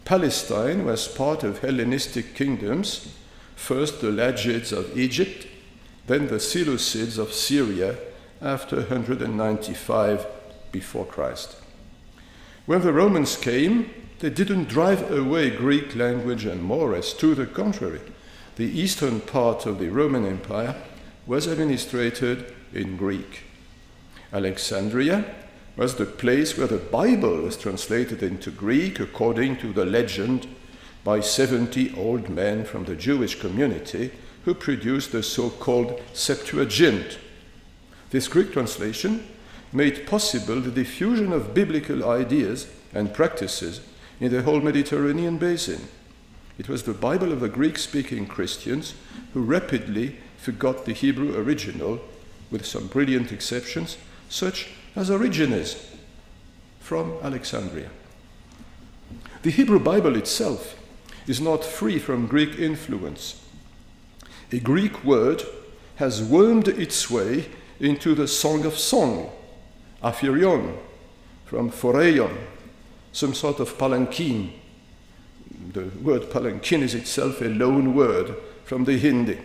Palestine 0.05 0.85
was 0.85 1.09
part 1.09 1.43
of 1.43 1.61
Hellenistic 1.61 2.35
kingdoms, 2.35 3.15
first 3.57 4.01
the 4.01 4.11
Lagids 4.11 4.71
of 4.71 4.97
Egypt, 4.99 5.47
then 6.07 6.27
the 6.27 6.39
Seleucids 6.39 7.17
of 7.19 7.33
Syria 7.33 7.97
after 8.43 8.77
195 8.77 10.27
before 10.71 11.07
Christ. 11.07 11.57
When 12.67 12.83
the 12.83 12.93
Romans 12.93 13.37
came, 13.37 13.91
they 14.19 14.31
didn't 14.31 14.69
drive 14.69 15.11
away 15.11 15.51
Greek 15.51 15.97
language 15.97 16.45
and 16.45 16.63
mores. 16.63 17.15
To 17.15 17.35
the 17.35 17.47
contrary, 17.47 18.01
the 18.57 18.67
eastern 18.67 19.21
part 19.21 19.65
of 19.65 19.79
the 19.79 19.89
Roman 19.89 20.27
Empire 20.27 20.77
was 21.27 21.47
administrated 21.47 22.55
in 22.73 22.97
Greek. 22.97 23.45
Alexandria 24.33 25.25
was 25.77 25.97
the 25.97 26.07
place 26.07 26.57
where 26.57 26.67
the 26.67 26.79
Bible 26.79 27.43
was 27.43 27.57
translated 27.57 28.23
into 28.23 28.51
Greek 28.51 29.01
according 29.01 29.57
to 29.57 29.73
the 29.73 29.85
legend 29.85 30.47
by 31.03 31.21
70 31.21 31.95
old 31.97 32.29
men 32.29 32.65
from 32.65 32.85
the 32.85 32.95
Jewish 32.95 33.41
community 33.41 34.13
who 34.45 34.55
produced 34.55 35.13
the 35.13 35.23
so 35.23 35.51
called 35.51 36.01
Septuagint. 36.13 37.19
This 38.11 38.29
Greek 38.29 38.53
translation 38.53 39.27
made 39.73 40.07
possible 40.07 40.61
the 40.61 40.71
diffusion 40.71 41.33
of 41.33 41.55
biblical 41.55 42.09
ideas 42.09 42.69
and 42.93 43.13
practices 43.13 43.81
in 44.21 44.31
the 44.31 44.43
whole 44.43 44.61
Mediterranean 44.61 45.39
basin. 45.39 45.89
It 46.57 46.69
was 46.69 46.85
the 46.85 46.95
Bible 46.95 47.33
of 47.33 47.41
the 47.41 47.49
Greek 47.49 47.79
speaking 47.79 48.27
Christians 48.27 48.95
who 49.33 49.43
rapidly 49.43 50.19
forgot 50.37 50.85
the 50.85 50.93
Hebrew 50.93 51.37
original, 51.37 52.01
with 52.51 52.65
some 52.65 52.87
brilliant 52.87 53.33
exceptions, 53.33 53.97
such 54.29 54.69
as 54.97 55.11
Origenes 55.11 55.85
from 56.81 57.17
Alexandria. 57.23 57.91
The 59.43 59.51
Hebrew 59.51 59.79
Bible 59.79 60.17
itself 60.17 60.77
is 61.27 61.41
not 61.41 61.65
free 61.65 61.99
from 61.99 62.27
Greek 62.27 62.59
influence. 62.59 63.45
A 64.53 64.61
Greek 64.61 65.05
word 65.05 65.43
has 65.97 66.23
wormed 66.23 66.69
its 66.69 67.11
way 67.11 67.47
into 67.81 68.15
the 68.15 68.29
Song 68.29 68.65
of 68.65 68.79
Song, 68.79 69.31
Aphirion, 70.03 70.77
from 71.45 71.71
Phoreion, 71.71 72.37
some 73.13 73.35
sort 73.35 73.61
of 73.61 73.77
palanquin. 73.79 74.53
The 75.73 75.85
word 76.03 76.31
palanquin 76.31 76.83
is 76.83 76.95
itself 76.95 77.41
a 77.41 77.49
loan 77.49 77.95
word 77.95 78.35
from 78.65 78.85
the 78.85 78.99
Hindi. 78.99 79.39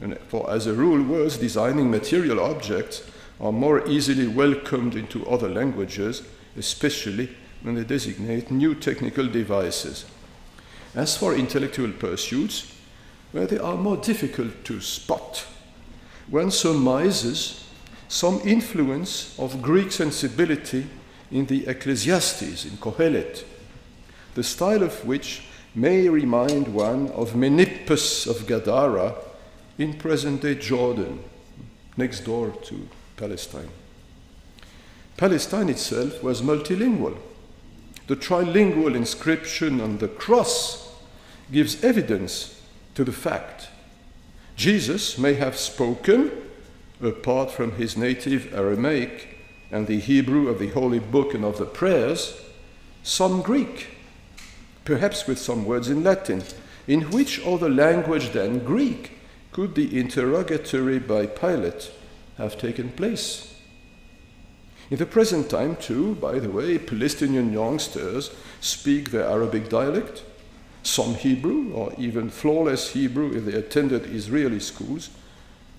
And 0.00 0.18
for 0.28 0.50
as 0.50 0.66
a 0.66 0.72
rule, 0.74 1.02
words 1.02 1.36
designing 1.36 1.90
material 1.90 2.38
objects 2.40 3.02
are 3.40 3.52
more 3.52 3.86
easily 3.88 4.26
welcomed 4.26 4.94
into 4.94 5.26
other 5.28 5.48
languages, 5.48 6.22
especially 6.56 7.28
when 7.62 7.74
they 7.74 7.84
designate 7.84 8.50
new 8.50 8.74
technical 8.74 9.26
devices. 9.26 10.04
As 10.94 11.16
for 11.16 11.34
intellectual 11.34 11.92
pursuits, 11.92 12.74
where 13.32 13.46
they 13.46 13.58
are 13.58 13.76
more 13.76 13.96
difficult 13.96 14.64
to 14.64 14.80
spot, 14.80 15.46
one 16.28 16.50
surmises 16.50 17.64
some 18.08 18.40
influence 18.44 19.38
of 19.38 19.62
Greek 19.62 19.92
sensibility 19.92 20.86
in 21.30 21.46
the 21.46 21.66
Ecclesiastes, 21.66 22.64
in 22.64 22.76
Kohelet, 22.78 23.44
the 24.34 24.42
style 24.42 24.82
of 24.82 25.04
which 25.04 25.42
may 25.74 26.08
remind 26.08 26.68
one 26.68 27.08
of 27.10 27.34
Menippus 27.34 28.26
of 28.26 28.46
Gadara 28.46 29.14
in 29.76 29.94
present 29.94 30.42
day 30.42 30.54
Jordan, 30.54 31.22
next 31.96 32.20
door 32.20 32.50
to 32.64 32.88
Palestine. 33.18 33.68
Palestine 35.18 35.68
itself 35.68 36.22
was 36.22 36.40
multilingual. 36.40 37.18
The 38.06 38.16
trilingual 38.16 38.94
inscription 38.94 39.80
on 39.80 39.98
the 39.98 40.08
cross 40.08 40.88
gives 41.52 41.82
evidence 41.84 42.62
to 42.94 43.04
the 43.04 43.12
fact 43.12 43.68
Jesus 44.56 45.18
may 45.18 45.34
have 45.34 45.56
spoken, 45.56 46.32
apart 47.02 47.50
from 47.50 47.72
his 47.72 47.96
native 47.96 48.52
Aramaic 48.54 49.38
and 49.70 49.86
the 49.86 50.00
Hebrew 50.00 50.48
of 50.48 50.58
the 50.58 50.70
Holy 50.70 50.98
Book 50.98 51.34
and 51.34 51.44
of 51.44 51.58
the 51.58 51.64
prayers, 51.66 52.40
some 53.02 53.42
Greek, 53.42 53.88
perhaps 54.84 55.26
with 55.26 55.38
some 55.38 55.64
words 55.64 55.88
in 55.88 56.02
Latin. 56.02 56.42
In 56.86 57.10
which 57.10 57.44
other 57.44 57.68
language 57.68 58.30
than 58.30 58.64
Greek 58.64 59.12
could 59.52 59.74
the 59.74 59.98
interrogatory 59.98 60.98
by 60.98 61.26
Pilate 61.26 61.92
have 62.38 62.58
taken 62.58 62.90
place? 62.90 63.54
In 64.90 64.96
the 64.96 65.06
present 65.06 65.50
time, 65.50 65.76
too, 65.76 66.14
by 66.14 66.38
the 66.38 66.48
way, 66.48 66.78
Palestinian 66.78 67.52
youngsters 67.52 68.30
speak 68.60 69.10
their 69.10 69.24
Arabic 69.24 69.68
dialect, 69.68 70.22
some 70.82 71.14
Hebrew, 71.14 71.72
or 71.74 71.92
even 71.98 72.30
flawless 72.30 72.92
Hebrew 72.92 73.36
if 73.36 73.44
they 73.44 73.52
attended 73.52 74.06
Israeli 74.06 74.60
schools, 74.60 75.10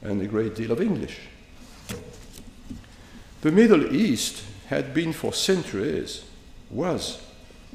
and 0.03 0.21
a 0.21 0.27
great 0.27 0.55
deal 0.55 0.71
of 0.71 0.81
English. 0.81 1.17
The 3.41 3.51
Middle 3.51 3.95
East 3.95 4.43
had 4.67 4.93
been 4.93 5.13
for 5.13 5.33
centuries, 5.33 6.23
was, 6.69 7.19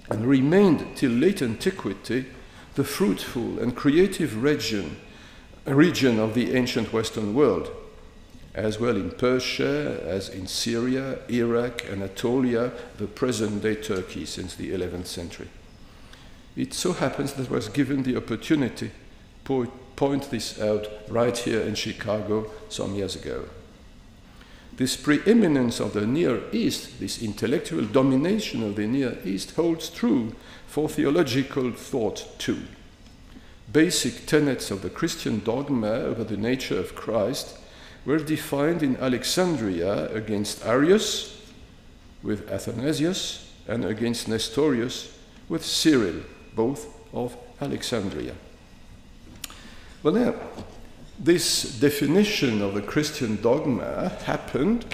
and 0.09 0.27
remained 0.27 0.97
till 0.97 1.11
late 1.11 1.43
antiquity 1.43 2.27
the 2.75 2.85
fruitful 2.85 3.59
and 3.59 3.75
creative 3.75 4.43
region, 4.43 4.97
region 5.65 6.21
of 6.21 6.35
the 6.35 6.55
ancient 6.55 6.93
Western 6.93 7.35
world, 7.35 7.71
as 8.55 8.79
well 8.79 8.97
in 8.97 9.11
Persia 9.11 10.01
as 10.05 10.29
in 10.29 10.47
Syria, 10.47 11.19
Iraq, 11.29 11.85
Anatolia, 11.91 12.73
the 12.99 13.07
present 13.07 13.63
day 13.63 13.75
Turkey 13.75 14.25
since 14.25 14.55
the 14.55 14.71
11th 14.71 15.07
century. 15.07 15.49
It 16.57 16.73
so 16.73 16.93
happens 16.93 17.33
that 17.33 17.51
I 17.51 17.55
was 17.55 17.69
given 17.69 18.05
the 18.05 18.17
opportunity 18.17 18.93
to 19.45 19.73
point 19.97 20.31
this 20.31 20.61
out 20.61 20.87
right 21.09 21.37
here 21.37 21.61
in 21.61 21.75
Chicago 21.75 22.51
some 22.69 22.95
years 22.95 23.17
ago. 23.17 23.47
This 24.77 24.97
preeminence 24.97 25.81
of 25.81 25.93
the 25.93 26.07
Near 26.07 26.43
East, 26.53 27.01
this 27.01 27.23
intellectual 27.23 27.85
domination 27.85 28.63
of 28.63 28.77
the 28.77 28.87
Near 28.87 29.19
East, 29.25 29.53
holds 29.53 29.89
true 29.91 30.35
for 30.67 30.89
theological 30.89 31.73
thought 31.73 32.27
too. 32.39 32.63
Basic 33.73 34.27
tenets 34.27 34.71
of 34.71 34.83
the 34.83 34.91
Christian 34.91 35.43
dogma 35.43 35.91
over 35.91 36.23
the 36.23 36.37
nature 36.37 36.79
of 36.79 36.95
Christ 36.95 37.57
were 38.05 38.19
defined 38.19 38.83
in 38.83 38.97
Alexandria 38.99 40.15
against 40.15 40.65
Arius 40.65 41.41
with 42.23 42.51
Athanasius 42.51 43.53
and 43.67 43.85
against 43.85 44.29
Nestorius 44.29 45.17
with 45.49 45.65
Cyril, 45.65 46.23
both 46.55 46.87
of 47.13 47.37
Alexandria. 47.61 48.35
Well, 50.03 50.15
now, 50.15 50.35
this 51.19 51.79
definition 51.79 52.61
of 52.61 52.75
the 52.75 52.83
Christian 52.83 53.41
dogma 53.41 54.11
happened, 54.25 54.85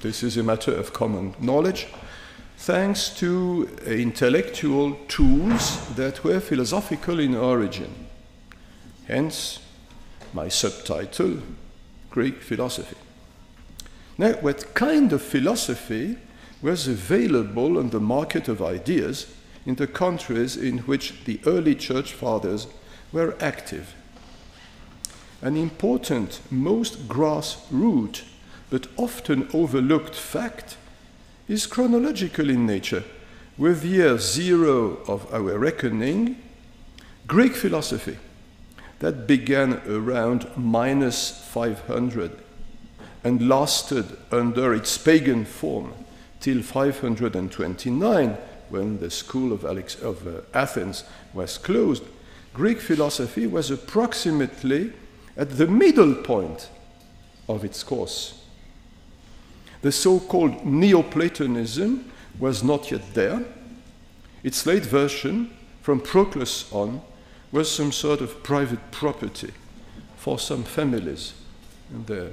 this 0.00 0.22
is 0.22 0.36
a 0.36 0.42
matter 0.42 0.72
of 0.72 0.92
common 0.92 1.34
knowledge, 1.40 1.86
thanks 2.58 3.10
to 3.10 3.68
intellectual 3.86 4.96
tools 5.08 5.86
that 5.94 6.24
were 6.24 6.40
philosophical 6.40 7.20
in 7.20 7.36
origin. 7.36 7.92
Hence, 9.06 9.60
my 10.36 10.48
subtitle, 10.48 11.38
Greek 12.10 12.42
philosophy. 12.42 12.96
Now, 14.18 14.34
what 14.34 14.74
kind 14.74 15.12
of 15.12 15.22
philosophy 15.22 16.18
was 16.60 16.86
available 16.86 17.78
on 17.78 17.90
the 17.90 18.00
market 18.00 18.46
of 18.46 18.62
ideas 18.62 19.34
in 19.64 19.76
the 19.76 19.86
countries 19.86 20.56
in 20.56 20.78
which 20.80 21.24
the 21.24 21.40
early 21.46 21.74
church 21.74 22.12
fathers 22.12 22.66
were 23.12 23.34
active. 23.40 23.94
An 25.40 25.56
important, 25.56 26.40
most 26.50 27.08
grassroots, 27.08 28.22
but 28.68 28.88
often 28.96 29.48
overlooked 29.54 30.14
fact 30.14 30.76
is 31.48 31.66
chronological 31.66 32.50
in 32.50 32.66
nature. 32.66 33.04
With 33.56 33.84
year 33.84 34.18
zero 34.18 34.98
of 35.08 35.32
our 35.32 35.58
reckoning, 35.58 36.36
Greek 37.26 37.54
philosophy 37.54 38.18
that 39.00 39.26
began 39.26 39.80
around 39.86 40.48
minus 40.56 41.30
500 41.48 42.38
and 43.24 43.48
lasted 43.48 44.16
under 44.30 44.74
its 44.74 44.96
pagan 44.96 45.44
form 45.44 45.92
till 46.40 46.62
529 46.62 48.36
when 48.68 48.98
the 48.98 49.10
school 49.10 49.52
of, 49.52 49.64
Alex, 49.64 50.00
of 50.00 50.26
uh, 50.26 50.40
Athens 50.54 51.04
was 51.34 51.58
closed, 51.58 52.02
Greek 52.54 52.80
philosophy 52.80 53.46
was 53.46 53.70
approximately 53.70 54.92
at 55.36 55.50
the 55.50 55.66
middle 55.66 56.14
point 56.14 56.70
of 57.48 57.64
its 57.64 57.82
course. 57.82 58.42
The 59.82 59.92
so 59.92 60.18
called 60.18 60.64
Neoplatonism 60.64 62.10
was 62.38 62.64
not 62.64 62.90
yet 62.90 63.14
there. 63.14 63.44
Its 64.42 64.66
late 64.66 64.84
version, 64.84 65.50
from 65.82 66.00
Proclus 66.00 66.72
on, 66.72 67.02
was 67.56 67.70
some 67.70 67.90
sort 67.90 68.20
of 68.20 68.42
private 68.42 68.90
property 68.90 69.50
for 70.18 70.38
some 70.38 70.62
families. 70.62 71.32
And 71.90 72.06
the 72.06 72.32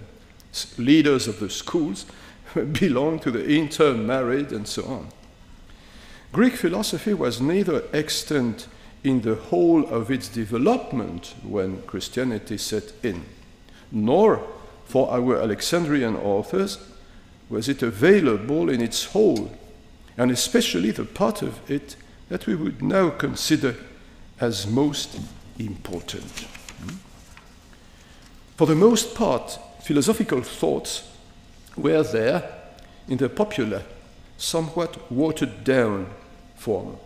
leaders 0.77 1.29
of 1.29 1.39
the 1.39 1.49
schools 1.49 2.05
belonged 2.73 3.21
to 3.21 3.31
the 3.31 3.47
intermarried 3.47 4.51
and 4.51 4.67
so 4.67 4.83
on. 4.83 5.07
Greek 6.33 6.55
philosophy 6.55 7.13
was 7.13 7.39
neither 7.39 7.83
extant 7.93 8.67
in 9.05 9.21
the 9.21 9.35
whole 9.35 9.85
of 9.87 10.11
its 10.11 10.27
development 10.27 11.35
when 11.41 11.83
Christianity 11.83 12.57
set 12.57 12.91
in, 13.01 13.23
nor 13.93 14.45
for 14.83 15.09
our 15.09 15.41
Alexandrian 15.41 16.17
authors 16.17 16.79
was 17.49 17.69
it 17.69 17.81
available 17.81 18.69
in 18.69 18.81
its 18.81 19.05
whole, 19.05 19.57
and 20.17 20.31
especially 20.31 20.91
the 20.91 21.05
part 21.05 21.41
of 21.41 21.59
it 21.71 21.95
that 22.27 22.45
we 22.45 22.55
would 22.55 22.81
now 22.81 23.09
consider 23.09 23.77
as 24.39 24.67
most 24.67 25.19
important. 25.59 26.47
For 28.55 28.67
the 28.67 28.75
most 28.75 29.15
part, 29.15 29.59
philosophical 29.81 30.41
thoughts 30.41 31.09
were 31.75 32.03
there 32.03 32.43
in 33.07 33.17
the 33.17 33.29
popular, 33.29 33.83
somewhat 34.37 35.11
watered 35.11 35.63
down 35.63 36.09
form. 36.55 36.97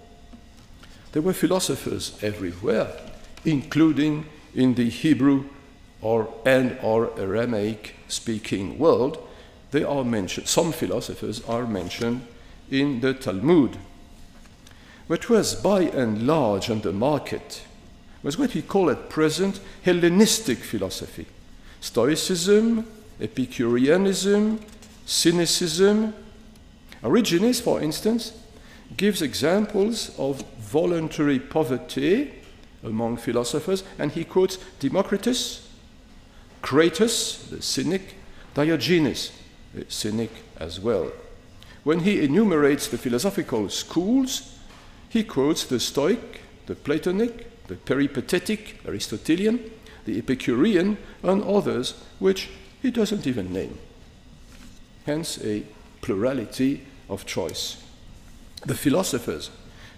There 1.14 1.22
were 1.22 1.34
philosophers 1.34 2.18
everywhere, 2.22 2.92
including 3.46 4.26
in 4.54 4.76
the 4.76 4.90
Hebrew 4.90 5.46
or 6.02 6.34
and 6.46 6.78
or 6.82 7.18
Aramaic 7.20 7.96
speaking 8.08 8.78
world. 8.78 9.18
They 9.72 9.84
are 9.84 10.04
mentioned. 10.04 10.48
Some 10.48 10.72
philosophers 10.72 11.44
are 11.46 11.66
mentioned 11.66 12.26
in 12.70 13.00
the 13.00 13.14
Talmud. 13.14 13.78
What 15.08 15.30
was 15.30 15.56
by 15.56 15.84
and 15.84 16.28
large 16.28 16.70
on 16.70 16.82
the 16.82 16.92
market 16.92 17.64
was 18.24 18.38
what 18.38 18.54
we 18.54 18.62
call 18.62 18.90
at 18.90 19.10
present 19.10 19.62
Hellenistic 19.84 20.58
philosophy. 20.58 21.28
Stoicism, 21.80 22.86
Epicureanism, 23.22 24.60
Cynicism. 25.06 26.14
Origenes, 27.02 27.62
for 27.62 27.82
instance, 27.82 28.34
gives 28.98 29.22
examples 29.22 30.12
of 30.20 30.42
voluntary 30.60 31.40
poverty 31.40 32.34
among 32.84 33.16
philosophers, 33.16 33.86
and 33.98 34.12
he 34.12 34.26
quotes 34.26 34.58
Democritus, 34.80 35.70
Crates, 36.62 37.48
the 37.50 37.62
cynic, 37.62 38.16
Diogenes, 38.54 39.32
the 39.74 39.86
cynic 39.88 40.32
as 40.58 40.82
well. 40.82 41.14
When 41.86 42.02
he 42.02 42.26
enumerates 42.26 42.88
the 42.88 42.98
philosophical 42.98 43.70
schools, 43.70 44.57
he 45.10 45.24
quotes 45.24 45.66
the 45.66 45.80
Stoic, 45.80 46.42
the 46.66 46.76
Platonic, 46.76 47.66
the 47.68 47.76
peripatetic, 47.76 48.80
Aristotelian, 48.86 49.72
the 50.06 50.18
Epicurean, 50.18 50.98
and 51.24 51.44
others 51.44 51.94
which 52.20 52.50
he 52.82 52.92
doesn't 52.92 53.28
even 53.28 53.52
name. 53.52 53.78
Hence 55.06 55.44
a 55.44 55.64
plurality 56.02 56.86
of 57.10 57.26
choice. 57.26 57.84
The 58.66 58.76
philosophers 58.76 59.50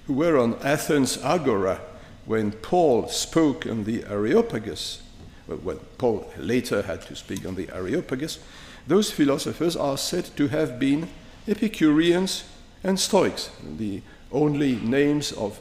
who 0.08 0.14
were 0.14 0.38
on 0.38 0.56
Athens 0.64 1.18
Agora 1.24 1.82
when 2.26 2.52
Paul 2.52 3.08
spoke 3.08 3.66
on 3.66 3.86
the 3.86 4.04
Areopagus, 4.04 5.02
when 5.48 5.78
Paul 5.98 6.32
later 6.38 6.84
had 6.84 7.02
to 7.04 7.16
speak 7.16 7.46
on 7.46 7.56
the 7.56 7.70
Areopagus, 7.74 8.40
those 8.86 9.10
philosophers 9.12 9.76
are 9.76 9.98
said 9.98 10.26
to 10.38 10.48
have 10.50 10.80
been 10.80 11.10
Epicureans 11.48 12.44
and 12.84 13.00
Stoics, 13.00 13.50
the 13.64 14.02
only 14.32 14.76
names 14.78 15.32
of, 15.34 15.60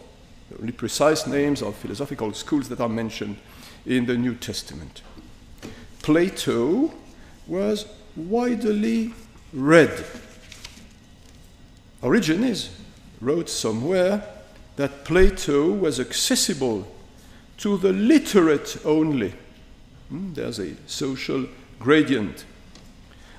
only 0.58 0.72
precise 0.72 1.26
names 1.26 1.62
of 1.62 1.76
philosophical 1.76 2.32
schools 2.32 2.68
that 2.68 2.80
are 2.80 2.88
mentioned 2.88 3.36
in 3.86 4.06
the 4.06 4.16
New 4.16 4.34
Testament. 4.34 5.02
Plato 6.02 6.92
was 7.46 7.86
widely 8.16 9.14
read. 9.52 10.04
Origenes 12.02 12.68
wrote 13.20 13.48
somewhere 13.48 14.22
that 14.76 15.04
Plato 15.04 15.70
was 15.70 15.98
accessible 15.98 16.86
to 17.56 17.76
the 17.76 17.92
literate 17.92 18.76
only. 18.84 19.34
Hmm, 20.08 20.32
there's 20.32 20.60
a 20.60 20.74
social 20.86 21.46
gradient. 21.80 22.44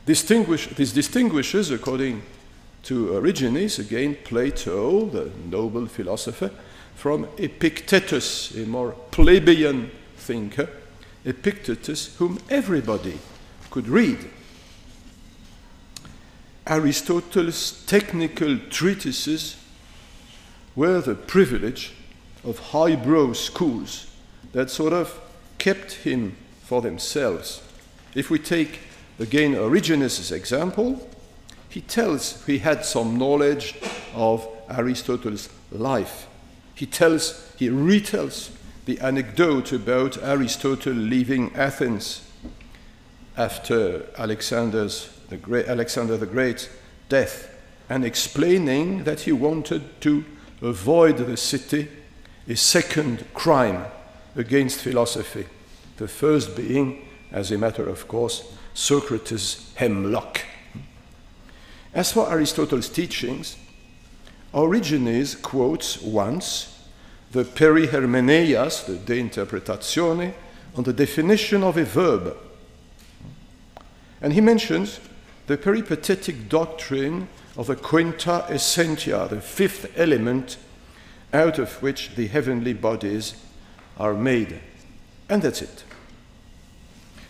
Distinguish, 0.05 0.67
this 0.67 0.91
distinguishes, 0.91 1.71
according 1.71 2.21
to 2.83 3.07
Origenes, 3.07 3.79
again, 3.79 4.17
Plato, 4.23 5.05
the 5.05 5.31
noble 5.45 5.87
philosopher, 5.87 6.51
from 6.95 7.27
Epictetus, 7.37 8.55
a 8.55 8.65
more 8.65 8.91
plebeian 9.11 9.91
thinker, 10.17 10.69
Epictetus, 11.25 12.15
whom 12.17 12.39
everybody 12.49 13.19
could 13.69 13.87
read. 13.87 14.29
Aristotle's 16.67 17.83
technical 17.85 18.57
treatises 18.69 19.55
were 20.75 21.01
the 21.01 21.15
privilege 21.15 21.93
of 22.43 22.59
highbrow 22.59 23.33
schools 23.33 24.07
that 24.53 24.69
sort 24.69 24.93
of 24.93 25.19
kept 25.57 25.93
him 25.93 26.35
for 26.63 26.81
themselves. 26.81 27.61
If 28.15 28.29
we 28.29 28.39
take 28.39 28.79
again 29.19 29.55
Origenes' 29.55 30.31
example, 30.31 31.09
he 31.69 31.81
tells 31.81 32.43
he 32.45 32.59
had 32.59 32.83
some 32.83 33.17
knowledge 33.17 33.75
of 34.13 34.47
Aristotle's 34.69 35.49
life. 35.71 36.27
He 36.73 36.85
tells, 36.85 37.51
he 37.57 37.69
retells 37.69 38.51
the 38.85 38.99
anecdote 38.99 39.71
about 39.71 40.21
Aristotle 40.21 40.93
leaving 40.93 41.55
Athens 41.55 42.27
after 43.37 44.05
Alexander's, 44.17 45.09
the 45.29 45.37
great, 45.37 45.67
Alexander 45.67 46.17
the 46.17 46.25
Great's 46.25 46.67
death 47.07 47.55
and 47.87 48.03
explaining 48.03 49.03
that 49.03 49.21
he 49.21 49.31
wanted 49.31 50.01
to 50.01 50.25
avoid 50.61 51.17
the 51.17 51.37
city 51.37 51.87
a 52.47 52.55
second 52.55 53.25
crime 53.33 53.85
against 54.35 54.81
philosophy, 54.81 55.45
the 55.97 56.07
first 56.07 56.55
being, 56.55 57.07
as 57.31 57.51
a 57.51 57.57
matter 57.57 57.87
of 57.87 58.07
course, 58.07 58.53
Socrates' 58.73 59.71
hemlock. 59.75 60.41
As 61.93 62.11
for 62.11 62.31
Aristotle's 62.31 62.89
teachings, 62.89 63.57
Origenes 64.53 65.41
quotes 65.41 66.01
once 66.01 66.87
the 67.31 67.43
Perihermeneias, 67.43 68.85
the 68.85 68.95
De 68.95 69.21
Interpretatione, 69.21 70.33
on 70.75 70.83
the 70.83 70.93
definition 70.93 71.63
of 71.63 71.77
a 71.77 71.85
verb. 71.85 72.35
And 74.21 74.33
he 74.33 74.41
mentions 74.41 74.99
the 75.47 75.57
peripatetic 75.57 76.49
doctrine 76.49 77.27
of 77.57 77.67
the 77.67 77.75
quinta 77.75 78.45
essentia, 78.49 79.27
the 79.29 79.41
fifth 79.41 79.97
element 79.97 80.57
out 81.33 81.59
of 81.59 81.81
which 81.81 82.15
the 82.15 82.27
heavenly 82.27 82.73
bodies 82.73 83.33
are 83.97 84.13
made. 84.13 84.59
And 85.27 85.41
that's 85.41 85.61
it. 85.61 85.83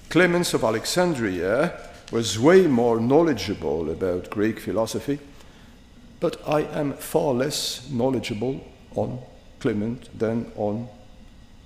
Clemens 0.10 0.54
of 0.54 0.64
Alexandria 0.64 1.89
was 2.12 2.40
way 2.40 2.66
more 2.66 3.00
knowledgeable 3.00 3.92
about 3.92 4.30
Greek 4.30 4.60
philosophy, 4.60 5.20
but 6.20 6.42
I 6.48 6.62
am 6.62 6.94
far 6.94 7.34
less 7.34 7.90
knowledgeable 7.90 8.66
on 8.96 9.20
Clement 9.60 10.18
than 10.18 10.52
on 10.56 10.88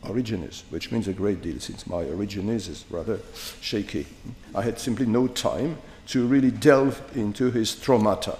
Origenes, 0.04 0.64
which 0.70 0.92
means 0.92 1.08
a 1.08 1.14
great 1.14 1.42
deal 1.42 1.60
since 1.60 1.88
my 1.88 2.04
Origenes 2.04 2.68
is 2.68 2.84
rather 2.90 3.20
shaky. 3.62 4.06
I 4.54 4.64
had 4.64 4.80
simply 4.80 5.06
no 5.06 5.28
time 5.28 5.78
to 6.08 6.28
really 6.28 6.52
delve 6.52 7.02
into 7.16 7.52
his 7.52 7.74
Stromata. 7.74 8.38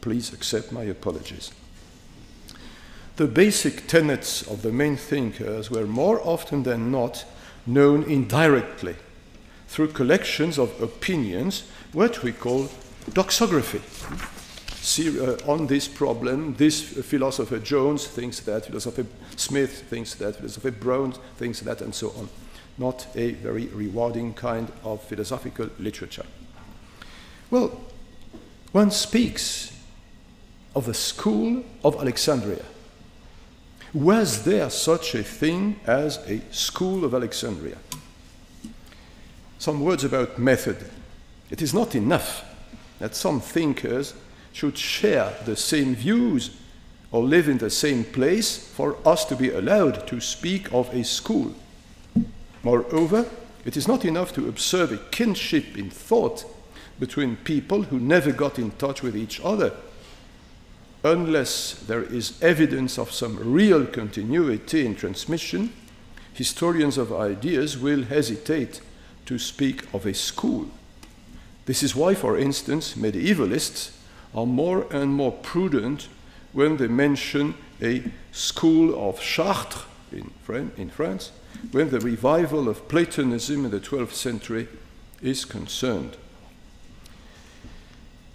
Please 0.00 0.32
accept 0.32 0.70
my 0.70 0.84
apologies. 0.84 1.50
The 3.16 3.26
basic 3.26 3.88
tenets 3.88 4.42
of 4.42 4.62
the 4.62 4.72
main 4.72 4.96
thinkers 4.96 5.70
were 5.70 5.86
more 5.86 6.20
often 6.24 6.62
than 6.62 6.92
not 6.92 7.24
known 7.66 8.04
indirectly 8.04 8.96
through 9.74 9.88
collections 9.88 10.58
of 10.58 10.80
opinions, 10.80 11.64
what 11.92 12.22
we 12.22 12.32
call 12.32 12.68
doxography 13.10 13.82
see, 14.84 15.18
uh, 15.18 15.36
on 15.46 15.66
this 15.66 15.88
problem, 15.88 16.54
this 16.54 16.82
philosopher 16.82 17.58
Jones 17.58 18.06
thinks 18.06 18.40
that, 18.40 18.66
philosopher 18.66 19.06
Smith 19.36 19.82
thinks 19.88 20.14
that, 20.14 20.36
philosopher 20.36 20.70
Brown 20.70 21.12
thinks 21.36 21.60
that, 21.60 21.80
and 21.80 21.94
so 21.94 22.10
on. 22.10 22.28
Not 22.76 23.06
a 23.14 23.32
very 23.32 23.66
rewarding 23.66 24.34
kind 24.34 24.70
of 24.84 25.02
philosophical 25.02 25.70
literature. 25.78 26.26
Well, 27.50 27.80
one 28.72 28.90
speaks 28.90 29.72
of 30.74 30.86
the 30.86 30.94
school 30.94 31.64
of 31.82 31.96
Alexandria. 31.96 32.64
Was 33.92 34.44
there 34.44 34.70
such 34.70 35.14
a 35.14 35.22
thing 35.22 35.80
as 35.86 36.18
a 36.28 36.40
school 36.50 37.04
of 37.04 37.14
Alexandria? 37.14 37.78
Some 39.64 39.80
words 39.80 40.04
about 40.04 40.38
method. 40.38 40.76
It 41.50 41.62
is 41.62 41.72
not 41.72 41.94
enough 41.94 42.44
that 42.98 43.14
some 43.14 43.40
thinkers 43.40 44.12
should 44.52 44.76
share 44.76 45.32
the 45.46 45.56
same 45.56 45.94
views 45.94 46.54
or 47.10 47.22
live 47.22 47.48
in 47.48 47.56
the 47.56 47.70
same 47.70 48.04
place 48.04 48.58
for 48.58 48.98
us 49.06 49.24
to 49.24 49.34
be 49.34 49.48
allowed 49.48 50.06
to 50.08 50.20
speak 50.20 50.70
of 50.70 50.94
a 50.94 51.02
school. 51.02 51.54
Moreover, 52.62 53.24
it 53.64 53.74
is 53.74 53.88
not 53.88 54.04
enough 54.04 54.34
to 54.34 54.50
observe 54.50 54.92
a 54.92 54.98
kinship 55.10 55.78
in 55.78 55.88
thought 55.88 56.44
between 57.00 57.36
people 57.36 57.84
who 57.84 57.98
never 57.98 58.32
got 58.32 58.58
in 58.58 58.70
touch 58.72 59.00
with 59.00 59.16
each 59.16 59.40
other. 59.40 59.72
Unless 61.02 61.84
there 61.86 62.02
is 62.02 62.38
evidence 62.42 62.98
of 62.98 63.12
some 63.12 63.38
real 63.38 63.86
continuity 63.86 64.84
in 64.84 64.94
transmission, 64.94 65.72
historians 66.34 66.98
of 66.98 67.14
ideas 67.14 67.78
will 67.78 68.02
hesitate 68.02 68.82
to 69.26 69.38
speak 69.38 69.92
of 69.94 70.06
a 70.06 70.14
school. 70.14 70.68
This 71.66 71.82
is 71.82 71.96
why, 71.96 72.14
for 72.14 72.38
instance, 72.38 72.94
medievalists 72.94 73.92
are 74.34 74.46
more 74.46 74.86
and 74.92 75.14
more 75.14 75.32
prudent 75.32 76.08
when 76.52 76.76
they 76.76 76.88
mention 76.88 77.54
a 77.80 78.02
school 78.32 79.08
of 79.08 79.20
Chartres 79.20 79.82
in, 80.12 80.30
Fran- 80.42 80.72
in 80.76 80.90
France, 80.90 81.32
when 81.72 81.90
the 81.90 82.00
revival 82.00 82.68
of 82.68 82.88
Platonism 82.88 83.64
in 83.64 83.70
the 83.70 83.80
12th 83.80 84.12
century 84.12 84.68
is 85.22 85.44
concerned. 85.44 86.16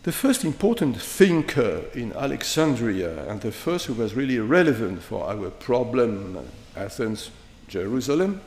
The 0.03 0.11
first 0.11 0.45
important 0.45 0.99
thinker 0.99 1.83
in 1.93 2.13
Alexandria, 2.13 3.29
and 3.29 3.41
the 3.41 3.51
first 3.51 3.85
who 3.85 3.93
was 3.93 4.15
really 4.15 4.39
relevant 4.39 5.03
for 5.03 5.29
our 5.29 5.49
problem, 5.49 6.49
Athens, 6.75 7.31
Jerusalem, 7.67 8.41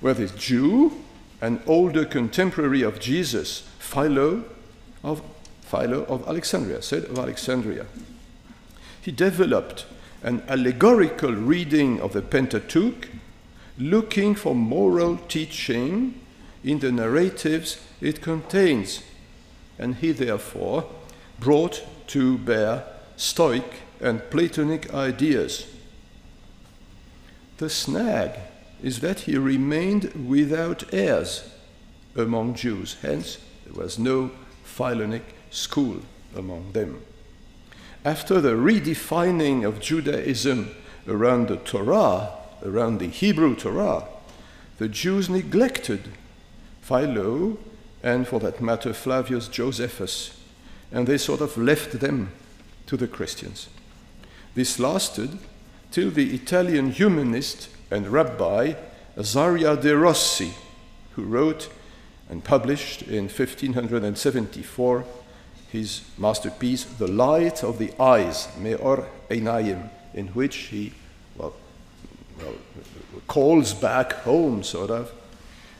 were 0.00 0.14
this 0.14 0.32
Jew, 0.32 0.92
an 1.46 1.62
older 1.66 2.04
contemporary 2.04 2.82
of 2.82 2.98
Jesus, 2.98 3.60
Philo 3.78 4.44
of 5.04 5.22
Philo 5.62 6.04
of 6.06 6.26
Alexandria, 6.26 6.82
said 6.82 7.04
of 7.04 7.18
Alexandria. 7.18 7.86
He 9.00 9.12
developed 9.12 9.86
an 10.24 10.42
allegorical 10.48 11.32
reading 11.32 12.00
of 12.00 12.12
the 12.12 12.22
Pentateuch, 12.22 13.08
looking 13.78 14.34
for 14.34 14.56
moral 14.56 15.18
teaching 15.28 16.20
in 16.64 16.80
the 16.80 16.90
narratives 16.90 17.78
it 18.00 18.20
contains, 18.20 19.02
and 19.78 19.94
he 19.96 20.10
therefore 20.10 20.90
brought 21.38 21.84
to 22.08 22.38
bear 22.38 22.84
Stoic 23.16 23.82
and 24.00 24.20
Platonic 24.30 24.92
ideas. 24.92 25.66
The 27.58 27.70
snag 27.70 28.32
is 28.82 29.00
that 29.00 29.20
he 29.20 29.36
remained 29.36 30.28
without 30.28 30.92
heirs 30.92 31.48
among 32.14 32.54
Jews, 32.54 32.96
hence, 33.02 33.38
there 33.64 33.74
was 33.74 33.98
no 33.98 34.30
Philonic 34.64 35.34
school 35.50 36.02
among 36.34 36.72
them. 36.72 37.02
After 38.04 38.40
the 38.40 38.54
redefining 38.54 39.66
of 39.66 39.80
Judaism 39.80 40.70
around 41.08 41.48
the 41.48 41.56
Torah 41.56 42.32
around 42.64 42.98
the 42.98 43.08
Hebrew 43.08 43.54
Torah, 43.54 44.04
the 44.78 44.88
Jews 44.88 45.28
neglected 45.28 46.08
Philo 46.82 47.58
and, 48.02 48.26
for 48.26 48.40
that 48.40 48.60
matter, 48.60 48.92
Flavius 48.92 49.48
Josephus, 49.48 50.38
and 50.92 51.06
they 51.06 51.18
sort 51.18 51.40
of 51.40 51.56
left 51.56 52.00
them 52.00 52.32
to 52.86 52.96
the 52.96 53.08
Christians. 53.08 53.68
This 54.54 54.78
lasted 54.78 55.38
till 55.90 56.10
the 56.10 56.34
Italian 56.34 56.92
humanist 56.92 57.68
and 57.90 58.08
rabbi 58.08 58.74
Azaria 59.16 59.80
de 59.80 59.96
Rossi, 59.96 60.52
who 61.14 61.22
wrote 61.22 61.68
and 62.28 62.44
published 62.44 63.02
in 63.02 63.24
1574 63.24 65.04
his 65.68 66.02
masterpiece, 66.16 66.84
The 66.84 67.08
Light 67.08 67.62
of 67.62 67.78
the 67.78 67.92
Eyes, 68.00 68.48
Meor 68.58 69.06
Einayim, 69.30 69.88
in 70.14 70.28
which 70.28 70.56
he 70.56 70.92
well, 71.36 71.54
well, 72.40 72.54
calls 73.26 73.74
back 73.74 74.12
home, 74.12 74.62
sort 74.62 74.90
of, 74.90 75.12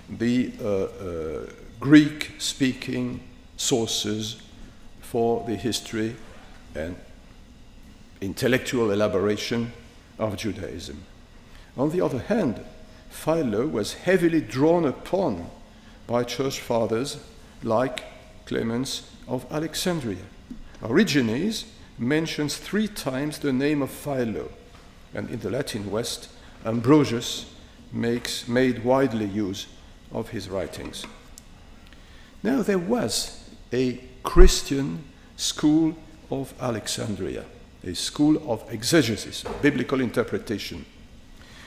the 0.09 0.53
uh, 0.61 0.66
uh, 0.66 1.47
Greek 1.81 2.33
speaking 2.38 3.21
sources 3.57 4.42
for 5.01 5.45
the 5.47 5.57
history 5.57 6.16
and 6.75 6.97
intellectual 8.21 8.90
elaboration 8.90 9.73
of 10.19 10.37
Judaism. 10.37 11.05
On 11.77 11.91
the 11.91 12.01
other 12.01 12.21
hand, 12.21 12.61
Philo 13.11 13.67
was 13.67 13.95
heavily 13.95 14.41
drawn 14.41 14.85
upon 14.85 15.51
by 16.07 16.25
church 16.25 16.61
fathers 16.61 17.19
like 17.62 18.05
Clemens 18.47 19.11
of 19.27 19.45
Alexandria. 19.51 20.25
Origenes 20.83 21.65
mentions 21.99 22.57
three 22.57 22.89
times 22.89 23.39
the 23.39 23.53
name 23.53 23.83
of 23.83 23.91
Philo, 23.91 24.51
and 25.15 25.31
in 25.31 25.41
the 25.41 25.51
Latin 25.51 25.91
West, 25.91 26.29
Ambrosius 26.65 27.47
makes, 27.93 28.47
made 28.49 28.85
widely 28.85 29.27
use 29.27 29.67
of 30.12 30.31
his 30.31 30.49
writings. 30.49 31.05
Now, 32.43 32.62
there 32.62 32.79
was 32.79 33.49
a 33.73 34.01
Christian 34.23 35.05
school 35.37 35.97
of 36.31 36.55
Alexandria, 36.61 37.45
a 37.85 37.95
school 37.95 38.51
of 38.51 38.65
exegesis, 38.73 39.45
biblical 39.62 40.01
interpretation. 40.01 40.85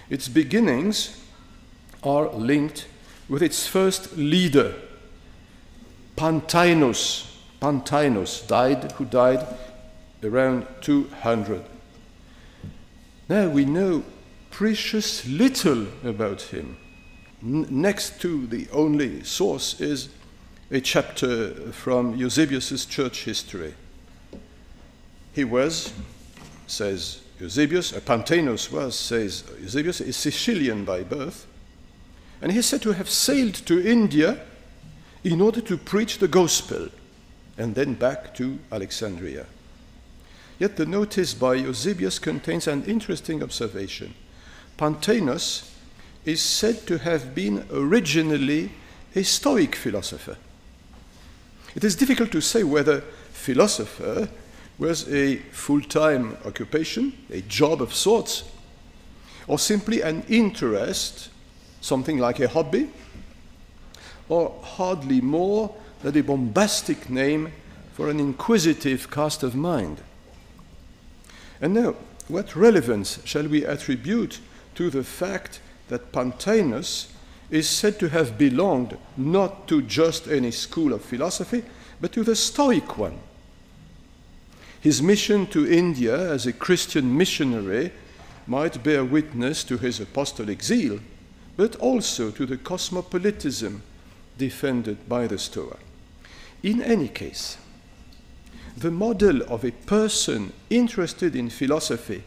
Its 0.10 0.28
beginnings 0.28 1.24
are 2.04 2.30
linked 2.30 2.88
with 3.28 3.44
its 3.44 3.68
first 3.68 4.18
leader, 4.18 4.74
Pantaenus. 6.16 7.26
Pantaenus 7.62 8.48
died, 8.48 8.92
who 8.94 9.06
died 9.06 9.46
around 10.24 10.66
200. 10.82 11.64
Now 13.28 13.50
we 13.50 13.66
know 13.66 14.04
precious 14.50 15.28
little 15.28 15.88
about 16.04 16.42
him. 16.42 16.78
N- 17.44 17.68
next 17.70 18.20
to 18.22 18.48
the 18.48 18.68
only 18.72 19.24
source 19.24 19.80
is 19.80 20.10
a 20.72 20.82
chapter 20.82 21.72
from 21.72 22.16
Eusebius's 22.16 22.86
church 22.86 23.26
history. 23.26 23.74
He 25.34 25.44
was, 25.44 25.94
says 26.66 27.22
Eusebius, 27.40 27.94
uh, 27.94 28.00
Pantaenus 28.02 28.72
was, 28.72 28.98
says 28.98 29.44
Eusebius, 29.62 30.02
a 30.02 30.12
Sicilian 30.12 30.84
by 30.84 31.04
birth, 31.04 31.48
and 32.42 32.52
he 32.52 32.58
is 32.58 32.66
said 32.66 32.82
to 32.82 32.94
have 32.94 33.10
sailed 33.10 33.56
to 33.56 33.86
India 33.86 34.40
in 35.24 35.42
order 35.42 35.62
to 35.62 35.78
preach 35.78 36.20
the 36.20 36.28
gospel 36.28 36.90
and 37.58 37.76
then 37.76 37.94
back 37.94 38.34
to 38.36 38.60
Alexandria. 38.72 39.46
Yet 40.58 40.76
the 40.76 40.86
notice 40.86 41.34
by 41.34 41.56
Eusebius 41.56 42.20
contains 42.20 42.68
an 42.68 42.84
interesting 42.86 43.42
observation. 43.42 44.14
Pantaenus 44.78 45.74
is 46.26 46.42
said 46.42 46.86
to 46.88 46.98
have 47.00 47.34
been 47.34 47.66
originally 47.72 48.72
a 49.16 49.24
Stoic 49.24 49.76
philosopher. 49.76 50.38
It 51.76 51.84
is 51.84 51.96
difficult 51.96 52.32
to 52.32 52.42
say 52.42 52.64
whether 52.64 53.02
philosopher 53.32 54.30
was 54.80 55.08
a 55.12 55.36
full 55.52 55.82
time 55.82 56.38
occupation, 56.46 57.14
a 57.30 57.42
job 57.42 57.82
of 57.82 57.94
sorts, 57.94 58.44
or 59.48 59.60
simply 59.60 60.02
an 60.02 60.24
interest 60.30 61.30
something 61.82 62.18
like 62.18 62.40
a 62.40 62.48
hobby, 62.48 62.90
or 64.28 64.56
hardly 64.64 65.22
more 65.22 65.76
than 66.02 66.18
a 66.18 66.24
bombastic 66.24 67.10
name 67.10 67.52
for 67.94 68.10
an 68.10 68.20
inquisitive 68.20 69.10
cast 69.10 69.44
of 69.44 69.56
mind. 69.56 70.02
And 71.62 71.74
now, 71.74 71.96
what 72.28 72.56
relevance 72.56 73.20
shall 73.26 73.48
we 73.48 73.66
attribute 73.66 74.40
to 74.76 74.90
the 74.90 75.04
fact 75.04 75.60
that 75.90 76.12
Pantaenus 76.12 77.12
is 77.50 77.68
said 77.68 78.00
to 78.00 78.10
have 78.10 78.38
belonged 78.38 78.98
not 79.18 79.68
to 79.68 79.82
just 79.82 80.28
any 80.28 80.52
school 80.52 80.94
of 80.94 81.04
philosophy, 81.04 81.64
but 82.00 82.14
to 82.14 82.24
the 82.24 82.36
Stoic 82.36 82.98
one? 82.98 83.20
His 84.82 85.02
mission 85.02 85.48
to 85.48 85.70
India 85.70 86.32
as 86.32 86.46
a 86.46 86.54
Christian 86.54 87.18
missionary 87.18 87.92
might 88.48 88.84
bear 88.84 89.04
witness 89.04 89.64
to 89.66 89.78
his 89.78 90.00
apostolic 90.00 90.64
zeal 90.64 91.00
but 91.58 91.76
also 91.76 92.32
to 92.32 92.46
the 92.46 92.58
cosmopolitism 92.58 93.82
defended 94.38 95.10
by 95.10 95.28
the 95.28 95.38
Stoa. 95.38 95.78
In 96.64 96.82
any 96.82 97.10
case, 97.10 97.58
the 98.78 98.92
model 98.92 99.42
of 99.44 99.66
a 99.66 99.72
person 99.72 100.54
interested 100.70 101.36
in 101.36 101.50
philosophy 101.50 102.24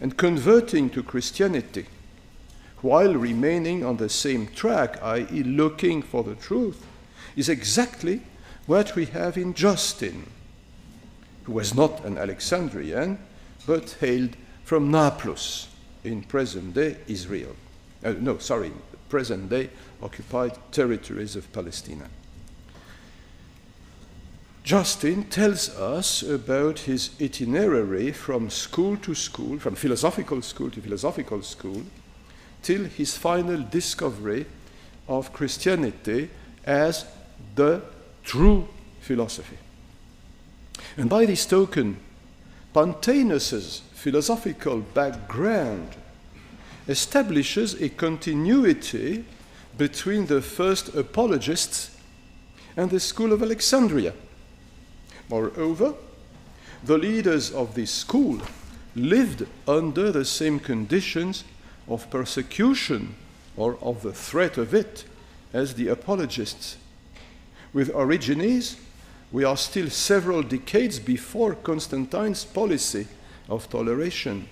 and 0.00 0.16
converting 0.16 0.90
to 0.90 1.04
Christianity 1.04 1.86
while 2.82 3.14
remaining 3.14 3.84
on 3.84 3.98
the 3.98 4.08
same 4.08 4.48
track, 4.48 5.00
i.e., 5.02 5.42
looking 5.44 6.02
for 6.02 6.24
the 6.24 6.34
truth, 6.34 6.84
is 7.36 7.48
exactly 7.48 8.22
what 8.66 8.96
we 8.96 9.04
have 9.06 9.36
in 9.36 9.54
Justin, 9.54 10.26
who 11.44 11.52
was 11.52 11.74
not 11.74 12.04
an 12.04 12.18
Alexandrian 12.18 13.18
but 13.66 13.96
hailed 14.00 14.36
from 14.64 14.90
Nablus 14.90 15.68
in 16.04 16.22
present 16.22 16.74
day 16.74 16.96
Israel 17.06 17.54
uh, 18.04 18.14
no, 18.20 18.38
sorry, 18.38 18.72
present 19.08 19.48
day 19.50 19.70
occupied 20.02 20.56
territories 20.72 21.36
of 21.36 21.52
Palestine. 21.52 22.08
Justin 24.62 25.24
tells 25.24 25.70
us 25.76 26.22
about 26.22 26.80
his 26.80 27.10
itinerary 27.20 28.12
from 28.12 28.50
school 28.50 28.96
to 28.98 29.14
school, 29.14 29.58
from 29.58 29.74
philosophical 29.74 30.42
school 30.42 30.70
to 30.70 30.80
philosophical 30.80 31.42
school, 31.42 31.82
till 32.62 32.84
his 32.84 33.16
final 33.16 33.62
discovery 33.62 34.46
of 35.08 35.32
Christianity 35.32 36.30
as 36.64 37.04
the 37.54 37.82
true 38.22 38.68
philosophy. 39.00 39.56
And 41.00 41.08
by 41.08 41.24
this 41.24 41.46
token, 41.46 41.96
Pantaenus's 42.74 43.80
philosophical 43.94 44.80
background 44.80 45.96
establishes 46.86 47.80
a 47.80 47.88
continuity 47.88 49.24
between 49.78 50.26
the 50.26 50.42
first 50.42 50.94
apologists 50.94 51.96
and 52.76 52.90
the 52.90 53.00
school 53.00 53.32
of 53.32 53.42
Alexandria. 53.42 54.12
Moreover, 55.30 55.94
the 56.84 56.98
leaders 56.98 57.50
of 57.50 57.74
this 57.74 57.90
school 57.90 58.42
lived 58.94 59.46
under 59.66 60.12
the 60.12 60.26
same 60.26 60.60
conditions 60.60 61.44
of 61.88 62.10
persecution 62.10 63.14
or 63.56 63.78
of 63.80 64.02
the 64.02 64.12
threat 64.12 64.58
of 64.58 64.74
it 64.74 65.04
as 65.54 65.76
the 65.76 65.88
apologists. 65.88 66.76
With 67.72 67.90
Origenes, 67.94 68.76
we 69.32 69.44
are 69.44 69.56
still 69.56 69.90
several 69.90 70.42
decades 70.42 70.98
before 70.98 71.54
Constantine's 71.54 72.44
policy 72.44 73.06
of 73.48 73.68
toleration 73.70 74.48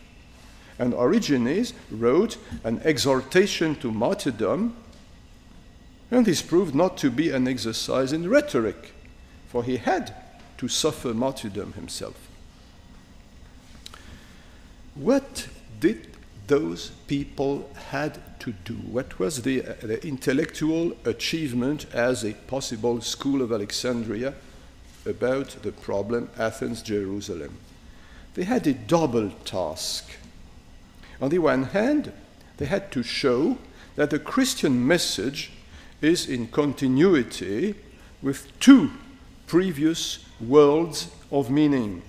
and 0.79 0.95
Origenes 0.95 1.73
wrote 1.91 2.39
an 2.65 2.81
exhortation 2.85 3.75
to 3.77 3.91
martyrdom, 3.91 4.77
and 6.11 6.25
this 6.25 6.41
proved 6.41 6.75
not 6.75 6.97
to 6.99 7.11
be 7.11 7.31
an 7.31 7.49
exercise 7.49 8.13
in 8.13 8.29
rhetoric, 8.29 8.95
for 9.49 9.65
he 9.65 9.77
had 9.77 10.15
to 10.59 10.69
suffer 10.69 11.13
martyrdom 11.13 11.73
himself. 11.75 12.29
What 14.95 15.49
did 15.81 16.17
those 16.47 16.91
people 17.07 17.71
had 17.91 18.41
to 18.41 18.53
do? 18.65 18.75
What 18.75 19.19
was 19.19 19.43
the, 19.43 19.63
uh, 19.63 19.75
the 19.83 20.07
intellectual 20.07 20.97
achievement 21.05 21.87
as 21.93 22.25
a 22.25 22.33
possible 22.33 23.01
school 23.01 23.43
of 23.43 23.53
Alexandria 23.53 24.35
about 25.09 25.57
the 25.63 25.73
problem 25.73 26.31
Athens 26.39 26.83
Jerusalem? 26.83 27.59
They 28.35 28.45
had 28.45 28.67
a 28.67 28.75
double 28.75 29.31
task. 29.45 30.11
On 31.21 31.31
the 31.31 31.39
one 31.39 31.65
hand, 31.65 32.13
they 32.59 32.67
had 32.67 32.93
to 32.93 33.03
show 33.03 33.59
that 33.97 34.11
the 34.11 34.19
Christian 34.19 34.87
message 34.87 35.51
is 36.01 36.29
in 36.29 36.47
continuity 36.49 37.75
with 38.23 38.53
two 38.61 38.91
previous 39.47 40.25
worlds 40.41 41.09
of 41.33 41.51
meaning 41.51 42.03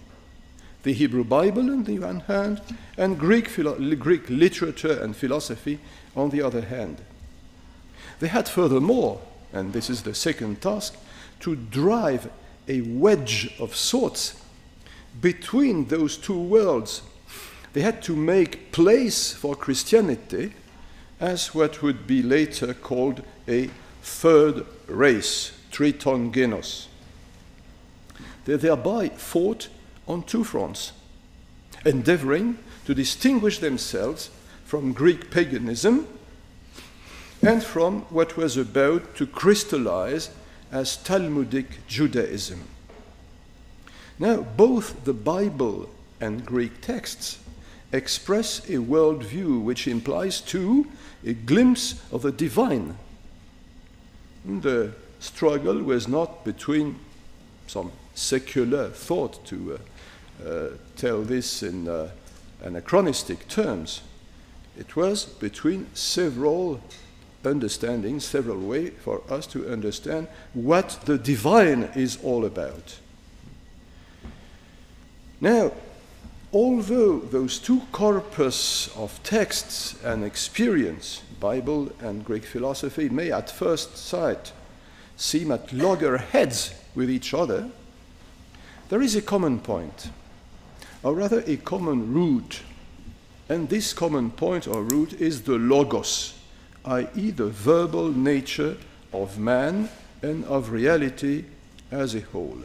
the 0.84 0.94
Hebrew 0.94 1.24
Bible 1.24 1.70
on 1.70 1.84
the 1.84 2.00
one 2.00 2.22
hand, 2.22 2.62
and 2.98 3.20
Greek, 3.20 3.54
Greek 4.00 4.30
literature 4.30 5.02
and 5.02 5.16
philosophy 5.16 5.80
on 6.16 6.30
the 6.30 6.42
other 6.42 6.62
hand. 6.62 7.02
They 8.20 8.28
had 8.28 8.48
furthermore, 8.48 9.22
and 9.52 9.74
this 9.74 9.90
is 9.90 10.04
the 10.04 10.16
second 10.16 10.62
task, 10.62 10.96
to 11.42 11.56
drive 11.56 12.30
a 12.70 12.82
wedge 12.82 13.54
of 13.60 13.76
sorts 13.76 14.42
between 15.20 15.86
those 15.86 16.16
two 16.16 16.40
worlds. 16.40 17.02
They 17.74 17.82
had 17.82 18.02
to 18.04 18.16
make 18.16 18.72
place 18.72 19.34
for 19.34 19.56
Christianity 19.56 20.54
as 21.20 21.54
what 21.54 21.82
would 21.82 22.08
be 22.08 22.22
later 22.22 22.74
called 22.74 23.24
a 23.48 23.70
third 24.02 24.66
race, 24.88 25.52
triton 25.72 26.32
genos. 26.32 26.88
They 28.46 28.56
thereby 28.56 29.10
fought 29.10 29.68
on 30.08 30.24
two 30.24 30.44
fronts, 30.44 30.94
endeavoring 31.86 32.58
to 32.86 32.94
distinguish 32.96 33.60
themselves 33.60 34.30
from 34.64 34.94
Greek 34.94 35.30
paganism 35.30 36.08
and 37.42 37.64
from 37.64 38.02
what 38.10 38.38
was 38.38 38.58
about 38.58 39.16
to 39.16 39.26
crystallize 39.26 40.30
as 40.72 40.98
Talmudic 40.98 41.88
Judaism. 41.88 42.64
Now, 44.18 44.42
both 44.42 45.06
the 45.06 45.14
Bible 45.14 45.90
and 46.20 46.46
Greek 46.46 46.82
texts 46.82 47.40
express 47.92 48.60
a 48.70 48.74
worldview 48.74 49.62
which 49.62 49.88
implies, 49.88 50.42
too, 50.42 50.88
a 51.26 51.34
glimpse 51.34 52.02
of 52.12 52.22
the 52.22 52.32
divine. 52.32 52.98
The 54.46 54.94
struggle 55.20 55.82
was 55.82 56.08
not 56.08 56.44
between 56.44 57.00
some 57.68 57.92
secular 58.16 58.90
thought, 58.90 59.46
to 59.46 59.80
uh, 60.44 60.48
uh, 60.48 60.68
tell 60.96 61.22
this 61.22 61.64
in 61.64 61.88
uh, 61.88 62.10
anachronistic 62.64 63.48
terms. 63.48 64.02
It 64.78 64.96
was 64.96 65.26
between 65.26 65.88
several 65.94 66.82
understandings, 67.46 68.26
several 68.26 68.60
ways 68.60 68.94
for 69.02 69.22
us 69.30 69.48
to 69.48 69.72
understand 69.72 70.28
what 70.54 71.00
the 71.06 71.18
divine 71.18 71.84
is 71.96 72.18
all 72.24 72.46
about. 72.46 73.00
Now, 75.42 75.72
although 76.52 77.20
those 77.20 77.60
two 77.60 77.82
corpus 77.92 78.90
of 78.96 79.22
texts 79.24 79.96
and 80.04 80.24
experience, 80.24 81.22
Bible 81.40 81.92
and 82.02 82.26
Greek 82.26 82.46
philosophy, 82.46 83.08
may 83.10 83.32
at 83.32 83.50
first 83.50 83.98
sight 83.98 84.52
seem 85.16 85.52
at 85.52 85.72
loggerheads 85.72 86.74
with 86.96 87.10
each 87.10 87.34
other, 87.34 87.70
there 88.90 89.02
is 89.02 89.16
a 89.16 89.22
common 89.22 89.60
point, 89.60 90.10
or 91.04 91.14
rather 91.14 91.44
a 91.46 91.58
common 91.58 92.14
root. 92.14 92.62
And 93.48 93.70
this 93.70 93.94
common 93.94 94.32
point 94.32 94.68
or 94.68 94.84
root 94.84 95.14
is 95.14 95.44
the 95.44 95.58
logos, 95.58 96.34
i.e., 96.90 97.30
the 97.32 97.50
verbal 97.50 98.10
nature 98.10 98.76
of 99.14 99.38
man 99.38 99.90
and 100.24 100.44
of 100.46 100.72
reality 100.72 101.46
as 101.92 102.16
a 102.16 102.22
whole. 102.22 102.58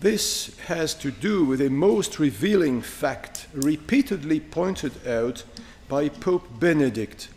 This 0.00 0.56
has 0.66 0.94
to 0.94 1.10
do 1.10 1.44
with 1.44 1.60
a 1.60 1.70
most 1.70 2.18
revealing 2.18 2.82
fact 2.82 3.46
repeatedly 3.52 4.40
pointed 4.40 5.06
out 5.06 5.44
by 5.88 6.08
Pope 6.08 6.60
Benedict, 6.60 7.28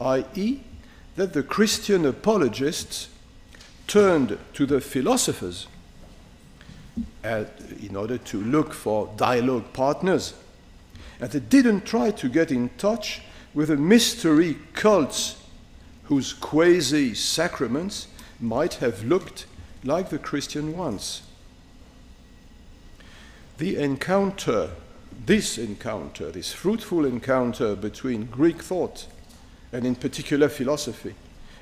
i.e., 0.00 0.60
that 1.16 1.32
the 1.32 1.42
Christian 1.42 2.04
apologists 2.04 3.08
turned 3.86 4.38
to 4.52 4.66
the 4.66 4.80
philosophers 4.80 5.66
in 7.24 7.96
order 7.96 8.18
to 8.18 8.40
look 8.40 8.72
for 8.72 9.12
dialogue 9.16 9.72
partners. 9.72 10.34
And 11.20 11.30
they 11.30 11.40
didn't 11.40 11.86
try 11.86 12.10
to 12.10 12.28
get 12.28 12.50
in 12.50 12.68
touch 12.78 13.22
with 13.56 13.70
a 13.70 13.76
mystery 13.76 14.54
cults 14.74 15.42
whose 16.04 16.34
quasi 16.34 17.14
sacraments 17.14 18.06
might 18.38 18.74
have 18.74 19.02
looked 19.02 19.46
like 19.82 20.10
the 20.10 20.18
Christian 20.18 20.76
ones. 20.76 21.22
The 23.56 23.76
encounter, 23.76 24.72
this 25.24 25.56
encounter, 25.56 26.30
this 26.30 26.52
fruitful 26.52 27.06
encounter 27.06 27.74
between 27.74 28.26
Greek 28.26 28.62
thought 28.62 29.06
and, 29.72 29.86
in 29.86 29.94
particular, 29.94 30.50
philosophy 30.50 31.14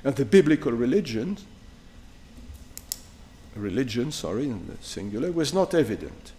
and 0.03 0.17
the 0.17 0.25
biblical 0.25 0.73
religions, 0.73 1.45
religion, 3.55 4.11
sorry, 4.11 4.43
in 4.43 4.67
the 4.67 4.75
singular, 4.81 5.31
was 5.31 5.53
not 5.53 5.73
evident. 5.73 6.33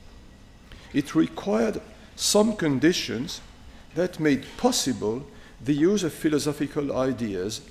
It 0.93 1.15
required 1.15 1.81
some 2.15 2.57
conditions 2.57 3.41
that 3.95 4.21
made 4.21 4.45
possible 4.59 5.25
the 5.65 5.75
use 5.75 6.03
of 6.03 6.13
philosophical 6.13 6.97
ideas 6.97 7.63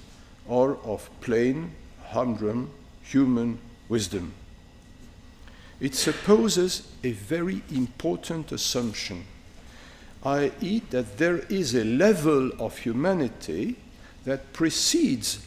or 0.47 0.77
of 0.83 1.09
plain, 1.21 1.71
humdrum 2.09 2.69
human 3.03 3.59
wisdom. 3.89 4.33
It 5.79 5.95
supposes 5.95 6.87
a 7.03 7.11
very 7.11 7.61
important 7.71 8.51
assumption, 8.51 9.25
i.e., 10.23 10.81
that 10.89 11.17
there 11.17 11.39
is 11.49 11.75
a 11.75 11.83
level 11.83 12.51
of 12.59 12.77
humanity 12.77 13.75
that 14.23 14.53
precedes 14.53 15.45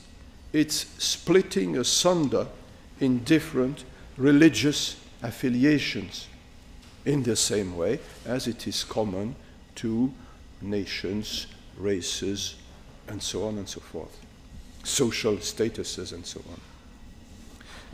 its 0.52 0.86
splitting 0.98 1.76
asunder 1.76 2.46
in 3.00 3.24
different 3.24 3.84
religious 4.16 4.96
affiliations, 5.22 6.28
in 7.04 7.22
the 7.22 7.36
same 7.36 7.76
way 7.76 7.98
as 8.26 8.46
it 8.46 8.66
is 8.66 8.84
common 8.84 9.34
to 9.74 10.12
nations, 10.60 11.46
races, 11.78 12.56
and 13.08 13.22
so 13.22 13.46
on 13.46 13.58
and 13.58 13.68
so 13.68 13.80
forth, 13.80 14.18
social 14.84 15.36
statuses, 15.36 16.12
and 16.12 16.26
so 16.26 16.40
on. 16.50 16.60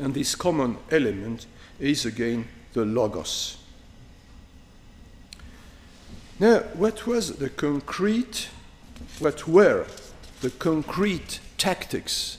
And 0.05 0.15
this 0.15 0.35
common 0.35 0.79
element 0.91 1.47
is 1.79 2.05
again 2.05 2.49
the 2.73 2.85
Logos. 2.85 3.59
Now, 6.41 6.61
what 6.75 7.07
was 7.07 7.37
the 7.37 7.51
concrete, 7.51 8.49
what 9.21 9.47
were 9.47 9.87
the 10.41 10.51
concrete 10.51 11.41
tactics 11.59 12.39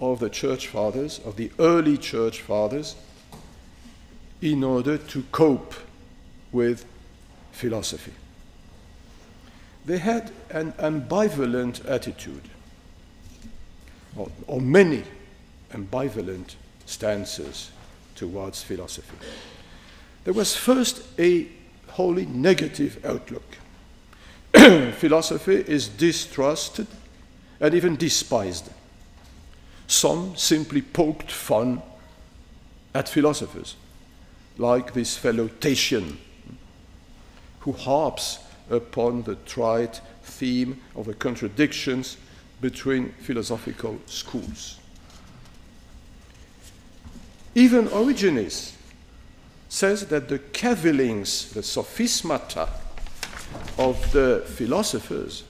of 0.00 0.20
the 0.20 0.30
church 0.30 0.68
fathers, 0.68 1.20
of 1.24 1.36
the 1.36 1.50
early 1.58 1.96
church 1.96 2.40
fathers, 2.42 2.94
in 4.40 4.62
order 4.62 4.98
to 4.98 5.24
cope 5.32 5.74
with 6.52 6.84
philosophy. 7.52 8.12
They 9.86 9.98
had 9.98 10.32
an 10.50 10.72
ambivalent 10.72 11.88
attitude, 11.88 12.48
or, 14.16 14.28
or 14.48 14.60
many 14.60 15.04
ambivalent 15.72 16.56
stances 16.86 17.70
towards 18.16 18.62
philosophy. 18.62 19.16
There 20.24 20.34
was 20.34 20.56
first 20.56 21.02
a 21.20 21.46
wholly 21.86 22.26
negative 22.26 23.04
outlook. 23.04 23.58
philosophy 24.94 25.54
is 25.54 25.88
distrusted 25.88 26.88
and 27.60 27.72
even 27.72 27.94
despised. 27.94 28.70
Some 29.86 30.34
simply 30.34 30.82
poked 30.82 31.30
fun 31.30 31.80
at 32.92 33.08
philosophers, 33.08 33.76
like 34.58 34.94
this 34.94 35.16
fellow 35.16 35.48
Tatian, 35.60 36.18
who 37.60 37.72
harps 37.72 38.40
upon 38.70 39.22
the 39.22 39.36
trite 39.46 40.00
theme 40.22 40.80
of 40.94 41.06
the 41.06 41.14
contradictions 41.14 42.16
between 42.60 43.10
philosophical 43.20 43.98
schools. 44.06 44.78
Even 47.54 47.86
Origenes 47.88 48.72
says 49.68 50.06
that 50.08 50.28
the 50.28 50.38
cavillings, 50.38 51.52
the 51.52 51.60
sophismata 51.60 52.68
of 53.78 54.12
the 54.12 54.42
philosophers 54.46 55.44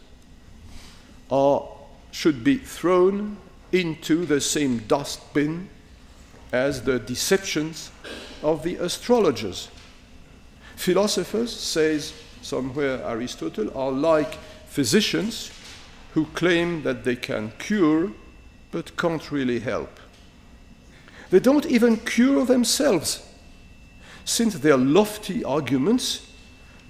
are, 1.30 1.68
should 2.10 2.44
be 2.44 2.56
thrown 2.56 3.36
into 3.72 4.24
the 4.24 4.40
same 4.40 4.78
dustbin 4.86 5.68
as 6.52 6.82
the 6.82 6.98
deceptions 6.98 7.90
of 8.42 8.62
the 8.62 8.76
astrologers. 8.76 9.68
Philosophers, 10.76 11.54
says 11.54 12.12
somewhere 12.46 13.02
Aristotle, 13.04 13.76
are 13.76 13.90
like 13.90 14.34
physicians 14.68 15.50
who 16.14 16.26
claim 16.26 16.82
that 16.82 17.04
they 17.04 17.16
can 17.16 17.52
cure 17.58 18.12
but 18.70 18.96
can't 18.96 19.32
really 19.32 19.58
help. 19.58 19.98
They 21.30 21.40
don't 21.40 21.66
even 21.66 21.96
cure 21.96 22.44
themselves, 22.44 23.26
since 24.24 24.58
their 24.58 24.76
lofty 24.76 25.44
arguments 25.44 26.30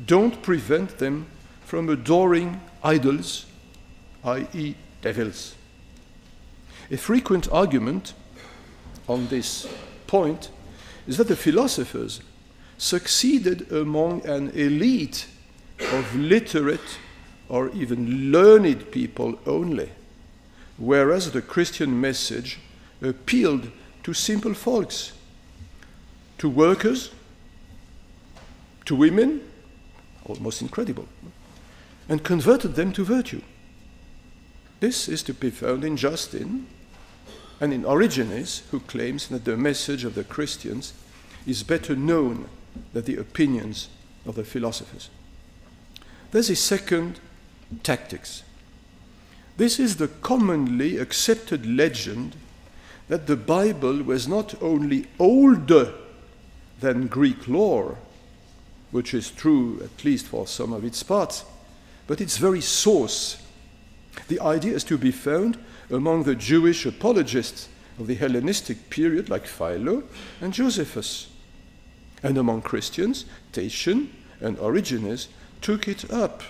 don't 0.05 0.43
prevent 0.43 0.99
them 0.99 1.27
from 1.65 1.89
adoring 1.89 2.61
idols, 2.85 3.47
i.e., 4.25 4.75
devils. 5.01 5.55
A 6.91 6.97
frequent 6.97 7.49
argument 7.51 8.13
on 9.09 9.29
this 9.29 9.67
point 10.07 10.51
is 11.07 11.17
that 11.17 11.29
the 11.29 11.37
philosophers 11.37 12.21
succeeded 12.79 13.73
among 13.73 14.25
an 14.27 14.51
elite 14.51 15.27
of 15.81 16.15
literate 16.15 16.99
or 17.49 17.71
even 17.71 18.33
learned 18.33 18.91
people 18.91 19.39
only, 19.47 19.91
whereas 20.79 21.31
the 21.31 21.43
Christian 21.43 22.01
message 22.01 22.59
appealed 23.03 23.71
to 24.03 24.15
simple 24.15 24.55
folks, 24.55 25.13
to 26.39 26.49
workers, 26.49 27.11
to 28.85 28.95
women, 28.95 29.41
almost 30.25 30.63
incredible, 30.63 31.09
and 32.09 32.23
converted 32.25 32.75
them 32.75 32.93
to 32.93 33.05
virtue. 33.05 33.43
This 34.81 35.09
is 35.09 35.23
to 35.25 35.35
be 35.35 35.51
found 35.51 35.85
in 35.85 35.97
Justin 35.97 36.67
and 37.61 37.73
in 37.73 37.85
Origenes, 37.85 38.63
who 38.71 38.81
claims 38.81 39.29
that 39.29 39.45
the 39.45 39.57
message 39.57 40.05
of 40.05 40.15
the 40.15 40.25
Christians 40.25 40.93
is 41.47 41.63
better 41.63 41.97
known 41.97 42.49
than 42.93 43.05
the 43.05 43.17
opinions 43.17 43.89
of 44.27 44.35
the 44.35 44.45
philosophers. 44.45 45.09
There's 46.31 46.51
a 46.51 46.57
second 46.57 47.21
tactics. 47.83 48.43
This 49.57 49.81
is 49.81 49.97
the 49.97 50.09
commonly 50.09 50.99
accepted 50.99 51.65
legend 51.65 52.37
that 53.09 53.27
the 53.27 53.37
Bible 53.37 54.03
was 54.03 54.29
not 54.29 54.61
only 54.61 55.07
older 55.19 55.95
than 56.81 57.07
Greek 57.07 57.49
lore, 57.49 57.97
which 58.91 59.15
is 59.15 59.31
true 59.31 59.81
at 59.83 60.05
least 60.05 60.27
for 60.27 60.47
some 60.47 60.73
of 60.73 60.85
its 60.85 61.03
parts, 61.03 61.45
but 62.07 62.21
its 62.21 62.37
very 62.37 62.61
source. 62.61 63.43
The 64.29 64.41
idea 64.41 64.75
is 64.75 64.85
to 64.85 64.99
be 64.99 65.13
found 65.13 65.59
among 65.91 66.25
the 66.25 66.35
Jewish 66.35 66.85
apologists 66.85 67.69
of 67.99 68.07
the 68.07 68.15
Hellenistic 68.15 68.91
period, 68.91 69.31
like 69.31 69.47
Philo 69.47 70.03
and 70.41 70.53
Josephus. 70.53 71.29
And 72.23 72.37
among 72.37 72.63
Christians, 72.63 73.25
Tatian 73.53 74.09
and 74.41 74.59
Origenes 74.59 75.29
took 75.67 75.89
it 75.89 76.09
up. 76.13 76.45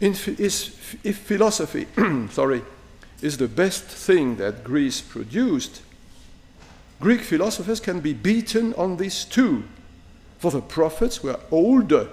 Is, 0.00 0.76
if 1.04 1.18
philosophy, 1.18 1.86
sorry, 2.30 2.62
is 3.22 3.36
the 3.38 3.46
best 3.46 3.84
thing 3.84 4.34
that 4.38 4.64
Greece 4.64 5.00
produced, 5.00 5.82
Greek 6.98 7.20
philosophers 7.20 7.78
can 7.78 8.00
be 8.00 8.14
beaten 8.14 8.74
on 8.74 8.96
this 8.96 9.24
too. 9.24 9.62
For 10.40 10.50
the 10.50 10.60
prophets 10.60 11.22
were 11.22 11.38
older 11.52 12.08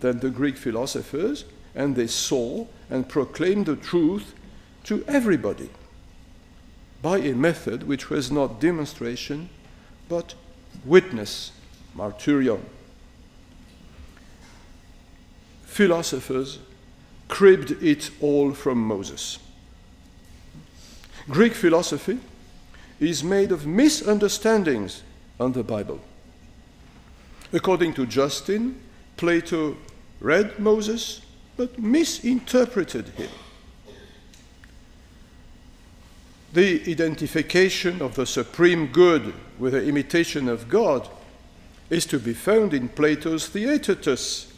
than 0.00 0.20
the 0.20 0.30
Greek 0.30 0.56
philosophers, 0.56 1.44
and 1.74 1.94
they 1.94 2.06
saw 2.06 2.66
and 2.88 3.06
proclaimed 3.06 3.66
the 3.66 3.76
truth 3.76 4.32
to 4.84 5.04
everybody 5.06 5.68
by 7.02 7.18
a 7.18 7.34
method 7.34 7.86
which 7.86 8.08
was 8.08 8.32
not 8.32 8.62
demonstration 8.62 9.50
but 10.08 10.32
witness, 10.86 11.52
martyrion. 11.94 12.62
Philosophers 15.74 16.60
cribbed 17.26 17.72
it 17.82 18.08
all 18.20 18.52
from 18.52 18.78
Moses. 18.78 19.40
Greek 21.28 21.52
philosophy 21.52 22.20
is 23.00 23.24
made 23.24 23.50
of 23.50 23.66
misunderstandings 23.66 25.02
on 25.40 25.50
the 25.50 25.64
Bible. 25.64 26.00
According 27.52 27.92
to 27.94 28.06
Justin, 28.06 28.80
Plato 29.16 29.76
read 30.20 30.60
Moses 30.60 31.22
but 31.56 31.76
misinterpreted 31.76 33.08
him. 33.08 33.30
The 36.52 36.88
identification 36.88 38.00
of 38.00 38.14
the 38.14 38.26
supreme 38.26 38.92
good 38.92 39.34
with 39.58 39.72
the 39.72 39.84
imitation 39.84 40.48
of 40.48 40.68
God 40.68 41.08
is 41.90 42.06
to 42.06 42.20
be 42.20 42.32
found 42.32 42.72
in 42.72 42.88
Plato's 42.90 43.48
Theaetetus, 43.48 44.53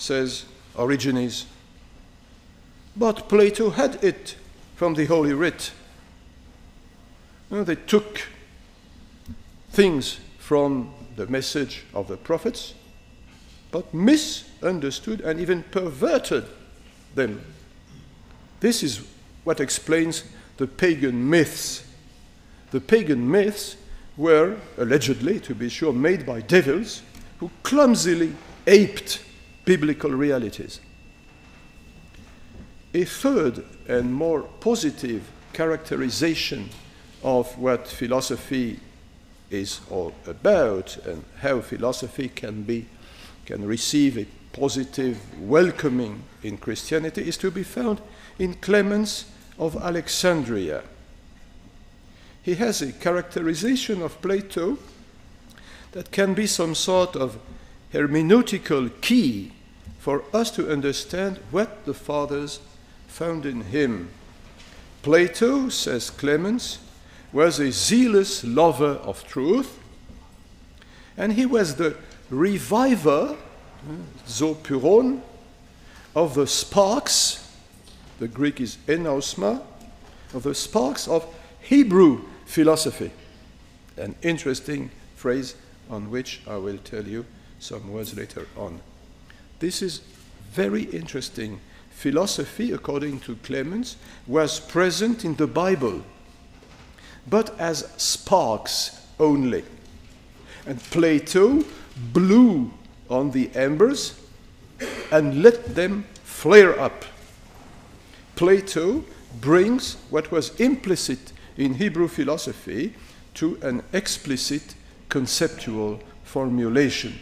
says 0.00 0.44
Origenes. 0.74 1.44
But 2.96 3.28
Plato 3.28 3.70
had 3.70 4.02
it 4.02 4.36
from 4.76 4.94
the 4.94 5.04
Holy 5.04 5.32
Writ. 5.32 5.72
You 7.50 7.58
know, 7.58 7.64
they 7.64 7.76
took 7.76 8.22
things 9.70 10.18
from 10.38 10.92
the 11.16 11.26
message 11.26 11.84
of 11.94 12.08
the 12.08 12.16
prophets, 12.16 12.74
but 13.70 13.92
misunderstood 13.92 15.20
and 15.20 15.38
even 15.38 15.62
perverted 15.64 16.44
them. 17.14 17.44
This 18.60 18.82
is 18.82 19.06
what 19.44 19.60
explains 19.60 20.24
the 20.56 20.66
pagan 20.66 21.28
myths. 21.28 21.84
The 22.70 22.80
pagan 22.80 23.30
myths 23.30 23.76
were, 24.16 24.56
allegedly, 24.76 25.40
to 25.40 25.54
be 25.54 25.68
sure, 25.68 25.92
made 25.92 26.24
by 26.24 26.40
devils 26.40 27.02
who 27.38 27.50
clumsily 27.62 28.34
aped 28.66 29.24
biblical 29.70 30.10
realities. 30.10 30.80
A 32.92 33.04
third 33.04 33.64
and 33.86 34.12
more 34.12 34.42
positive 34.58 35.22
characterization 35.52 36.68
of 37.22 37.56
what 37.56 37.86
philosophy 37.86 38.80
is 39.48 39.80
all 39.88 40.12
about 40.26 40.96
and 41.06 41.24
how 41.38 41.60
philosophy 41.60 42.28
can 42.28 42.64
be 42.64 42.86
can 43.46 43.64
receive 43.64 44.18
a 44.18 44.26
positive 44.52 45.16
welcoming 45.40 46.24
in 46.42 46.58
Christianity 46.58 47.28
is 47.28 47.36
to 47.36 47.52
be 47.52 47.62
found 47.62 48.00
in 48.40 48.54
Clemens 48.54 49.26
of 49.56 49.76
Alexandria. 49.76 50.82
He 52.42 52.56
has 52.56 52.82
a 52.82 52.92
characterization 52.92 54.02
of 54.02 54.20
Plato 54.20 54.78
that 55.92 56.10
can 56.10 56.34
be 56.34 56.48
some 56.48 56.74
sort 56.74 57.14
of 57.14 57.38
hermeneutical 57.92 59.00
key 59.00 59.52
for 59.98 60.24
us 60.32 60.50
to 60.52 60.70
understand 60.70 61.38
what 61.50 61.84
the 61.84 61.94
fathers 61.94 62.60
found 63.06 63.44
in 63.44 63.62
him. 63.62 64.10
Plato, 65.02 65.68
says 65.68 66.10
Clemens, 66.10 66.78
was 67.32 67.58
a 67.58 67.70
zealous 67.70 68.44
lover 68.44 68.98
of 69.02 69.26
truth, 69.26 69.78
and 71.16 71.32
he 71.32 71.46
was 71.46 71.76
the 71.76 71.96
reviver, 72.28 73.36
eh, 73.88 73.94
zopyron, 74.26 75.22
of 76.14 76.34
the 76.34 76.46
sparks, 76.46 77.48
the 78.18 78.28
Greek 78.28 78.60
is 78.60 78.78
enausma, 78.86 79.62
of 80.34 80.42
the 80.42 80.54
sparks 80.54 81.08
of 81.08 81.26
Hebrew 81.60 82.22
philosophy. 82.46 83.10
An 83.96 84.14
interesting 84.22 84.90
phrase 85.14 85.54
on 85.88 86.10
which 86.10 86.40
I 86.46 86.56
will 86.56 86.78
tell 86.78 87.06
you 87.06 87.24
some 87.58 87.92
words 87.92 88.16
later 88.16 88.46
on. 88.56 88.80
This 89.60 89.82
is 89.82 90.00
very 90.52 90.84
interesting. 90.84 91.60
Philosophy, 91.90 92.72
according 92.72 93.20
to 93.20 93.36
Clemens, 93.36 93.96
was 94.26 94.58
present 94.58 95.24
in 95.24 95.36
the 95.36 95.46
Bible, 95.46 96.02
but 97.28 97.58
as 97.60 97.86
sparks 97.98 99.06
only. 99.18 99.62
And 100.66 100.82
Plato 100.84 101.62
blew 102.12 102.72
on 103.10 103.30
the 103.32 103.50
embers 103.54 104.14
and 105.12 105.42
let 105.42 105.74
them 105.74 106.06
flare 106.24 106.78
up. 106.80 107.04
Plato 108.36 109.04
brings 109.42 109.96
what 110.08 110.32
was 110.32 110.58
implicit 110.58 111.32
in 111.58 111.74
Hebrew 111.74 112.08
philosophy 112.08 112.94
to 113.34 113.58
an 113.60 113.82
explicit 113.92 114.74
conceptual 115.10 116.00
formulation. 116.24 117.18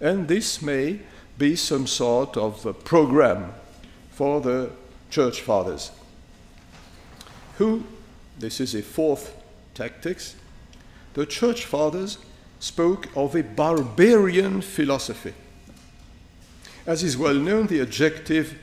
And 0.00 0.28
this 0.28 0.62
may 0.62 1.00
be 1.38 1.54
some 1.56 1.86
sort 1.86 2.36
of 2.36 2.84
program 2.84 3.54
for 4.10 4.40
the 4.40 4.70
church 5.10 5.40
fathers. 5.40 5.92
Who, 7.58 7.84
this 8.38 8.60
is 8.60 8.74
a 8.74 8.82
fourth 8.82 9.34
tactics, 9.74 10.34
the 11.14 11.24
church 11.24 11.64
fathers 11.64 12.18
spoke 12.60 13.08
of 13.16 13.34
a 13.34 13.42
barbarian 13.42 14.60
philosophy. 14.60 15.34
As 16.86 17.02
is 17.02 17.16
well 17.16 17.34
known, 17.34 17.66
the 17.68 17.80
adjective 17.80 18.58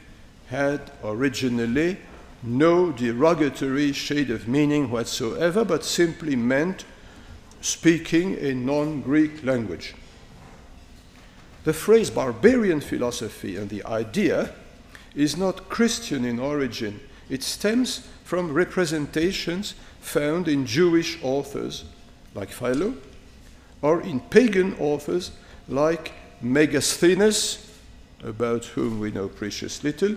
had 0.48 0.92
originally 1.04 1.98
no 2.44 2.92
derogatory 2.92 3.92
shade 3.92 4.30
of 4.30 4.48
meaning 4.48 4.92
whatsoever, 4.92 5.66
but 5.66 5.84
simply 5.84 6.36
meant 6.36 6.86
speaking 7.62 8.38
a 8.40 8.54
non 8.54 9.02
Greek 9.02 9.44
language. 9.44 9.96
The 11.66 11.74
phrase 11.74 12.12
barbarian 12.12 12.80
philosophy 12.80 13.58
and 13.58 13.70
the 13.70 13.84
idea 13.86 14.54
is 15.16 15.36
not 15.36 15.68
Christian 15.68 16.24
in 16.24 16.40
origin. 16.40 17.00
It 17.28 17.42
stems 17.42 18.08
from 18.24 18.54
representations 18.54 19.74
found 20.00 20.48
in 20.48 20.68
Jewish 20.68 21.18
authors 21.24 21.86
like 22.36 22.50
Philo 22.50 22.94
or 23.82 24.02
in 24.02 24.20
pagan 24.20 24.76
authors 24.80 25.32
like 25.68 26.14
Megasthenes, 26.44 27.68
about 28.24 28.66
whom 28.66 29.00
we 29.00 29.10
know 29.10 29.28
precious 29.28 29.84
little, 29.84 30.16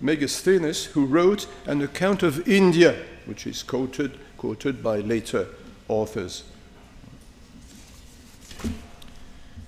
Megasthenes, 0.00 0.86
who 0.86 1.06
wrote 1.06 1.48
an 1.66 1.82
account 1.82 2.22
of 2.22 2.46
India, 2.48 2.96
which 3.26 3.48
is 3.48 3.64
quoted, 3.64 4.16
quoted 4.36 4.80
by 4.80 5.00
later 5.00 5.48
authors. 5.88 6.44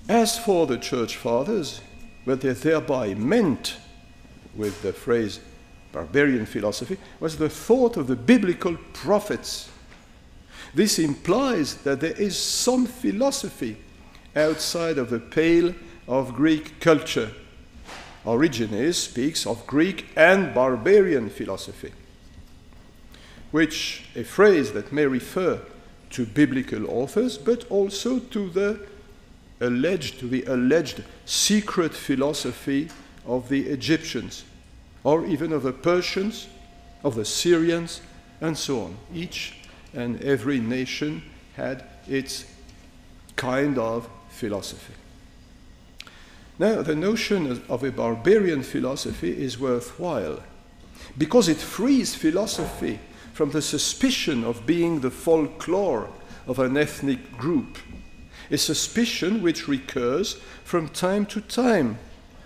As 0.08 0.38
for 0.38 0.66
the 0.66 0.78
church 0.78 1.16
fathers, 1.16 1.80
what 2.24 2.40
they 2.40 2.52
thereby 2.52 3.14
meant 3.14 3.76
with 4.54 4.82
the 4.82 4.92
phrase 4.92 5.40
barbarian 5.92 6.46
philosophy 6.46 6.98
was 7.18 7.38
the 7.38 7.48
thought 7.48 7.96
of 7.96 8.06
the 8.06 8.16
biblical 8.16 8.76
prophets. 8.92 9.70
This 10.74 10.98
implies 10.98 11.76
that 11.82 12.00
there 12.00 12.12
is 12.12 12.38
some 12.38 12.86
philosophy 12.86 13.78
outside 14.36 14.98
of 14.98 15.10
the 15.10 15.18
pale 15.18 15.74
of 16.06 16.34
Greek 16.34 16.78
culture. 16.80 17.30
Origenes 18.24 18.94
speaks 18.94 19.46
of 19.46 19.66
Greek 19.66 20.06
and 20.16 20.54
barbarian 20.54 21.30
philosophy, 21.30 21.92
which 23.50 24.04
a 24.14 24.22
phrase 24.22 24.72
that 24.72 24.92
may 24.92 25.06
refer 25.06 25.60
to 26.10 26.26
biblical 26.26 26.90
authors, 26.90 27.38
but 27.38 27.64
also 27.70 28.18
to 28.18 28.50
the 28.50 28.80
alleged, 29.60 30.18
to 30.20 30.28
the 30.28 30.44
alleged 30.44 31.02
secret 31.24 31.94
philosophy 31.94 32.88
of 33.26 33.48
the 33.48 33.66
Egyptians, 33.68 34.44
or 35.04 35.26
even 35.26 35.52
of 35.52 35.62
the 35.62 35.72
Persians, 35.72 36.48
of 37.02 37.14
the 37.14 37.24
Syrians, 37.24 38.00
and 38.40 38.56
so 38.56 38.82
on. 38.82 38.96
Each 39.14 39.54
and 39.94 40.22
every 40.22 40.60
nation 40.60 41.22
had 41.54 41.84
its 42.08 42.44
kind 43.36 43.78
of 43.78 44.08
philosophy. 44.30 44.94
Now, 46.58 46.82
the 46.82 46.94
notion 46.94 47.62
of 47.68 47.84
a 47.84 47.92
barbarian 47.92 48.62
philosophy 48.62 49.30
is 49.30 49.58
worthwhile 49.58 50.42
because 51.18 51.48
it 51.48 51.58
frees 51.58 52.14
philosophy 52.14 52.98
from 53.34 53.50
the 53.50 53.60
suspicion 53.60 54.44
of 54.44 54.66
being 54.66 55.00
the 55.00 55.10
folklore 55.10 56.08
of 56.46 56.58
an 56.58 56.76
ethnic 56.76 57.36
group, 57.36 57.78
a 58.50 58.58
suspicion 58.58 59.42
which 59.42 59.68
recurs 59.68 60.34
from 60.64 60.88
time 60.88 61.26
to 61.26 61.40
time. 61.40 61.98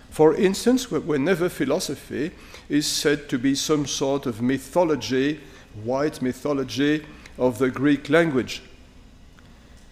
For 0.09 0.35
instance, 0.35 0.91
whenever 0.91 1.47
philosophy 1.49 2.31
is 2.69 2.85
said 2.85 3.29
to 3.29 3.37
be 3.37 3.55
some 3.55 3.85
sort 3.85 4.25
of 4.25 4.41
mythology, 4.41 5.39
white 5.83 6.21
mythology 6.21 7.05
of 7.37 7.57
the 7.57 7.69
Greek 7.69 8.09
language, 8.09 8.61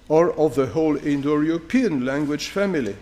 or 0.07 0.33
of 0.33 0.55
the 0.55 0.67
whole 0.67 0.97
Indo 0.97 1.39
European 1.39 2.05
language 2.05 2.49
family. 2.49 2.95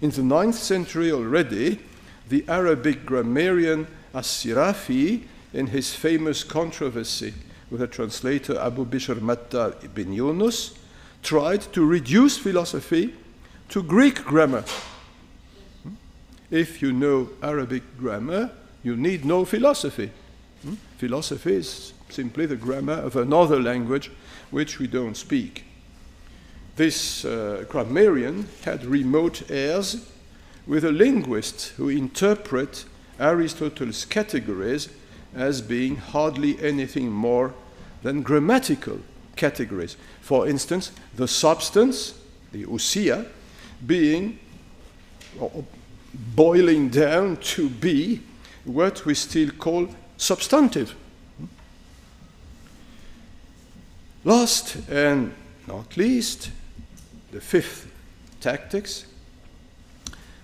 In 0.00 0.10
the 0.10 0.22
ninth 0.22 0.56
century 0.56 1.12
already, 1.12 1.80
the 2.28 2.44
Arabic 2.48 3.04
grammarian 3.04 3.86
As-Sirafi, 4.14 5.24
in 5.52 5.68
his 5.68 5.94
famous 5.94 6.42
controversy 6.42 7.32
with 7.70 7.80
the 7.80 7.86
translator 7.86 8.58
Abu 8.58 8.84
Bishr 8.84 9.14
Mattar 9.14 9.82
ibn 9.84 10.12
Yunus, 10.12 10.74
tried 11.24 11.62
to 11.72 11.84
reduce 11.84 12.36
philosophy 12.36 13.14
to 13.70 13.82
Greek 13.82 14.24
grammar. 14.24 14.62
If 16.50 16.82
you 16.82 16.92
know 16.92 17.30
Arabic 17.42 17.82
grammar, 17.98 18.50
you 18.82 18.94
need 18.94 19.24
no 19.24 19.44
philosophy. 19.44 20.10
Philosophy 20.98 21.54
is 21.54 21.94
simply 22.10 22.46
the 22.46 22.56
grammar 22.56 22.92
of 22.92 23.16
another 23.16 23.60
language 23.60 24.10
which 24.50 24.78
we 24.78 24.86
don't 24.86 25.16
speak. 25.16 25.64
This 26.76 27.24
uh, 27.24 27.64
grammarian 27.68 28.46
had 28.64 28.84
remote 28.84 29.50
heirs 29.50 30.08
with 30.66 30.84
a 30.84 30.92
linguist 30.92 31.68
who 31.76 31.88
interpret 31.88 32.84
Aristotle's 33.18 34.04
categories 34.04 34.88
as 35.34 35.62
being 35.62 35.96
hardly 35.96 36.60
anything 36.60 37.10
more 37.10 37.54
than 38.02 38.22
grammatical 38.22 39.00
categories. 39.36 39.96
For 40.20 40.48
instance, 40.48 40.92
the 41.14 41.28
substance, 41.28 42.14
the 42.52 42.64
usia, 42.64 43.26
being 43.86 44.38
boiling 46.34 46.88
down 46.88 47.36
to 47.38 47.68
be 47.68 48.20
what 48.64 49.04
we 49.04 49.14
still 49.14 49.50
call 49.50 49.88
substantive. 50.16 50.94
Last 54.24 54.76
and 54.88 55.34
not 55.66 55.96
least, 55.96 56.50
the 57.32 57.40
fifth 57.40 57.90
tactics, 58.40 59.06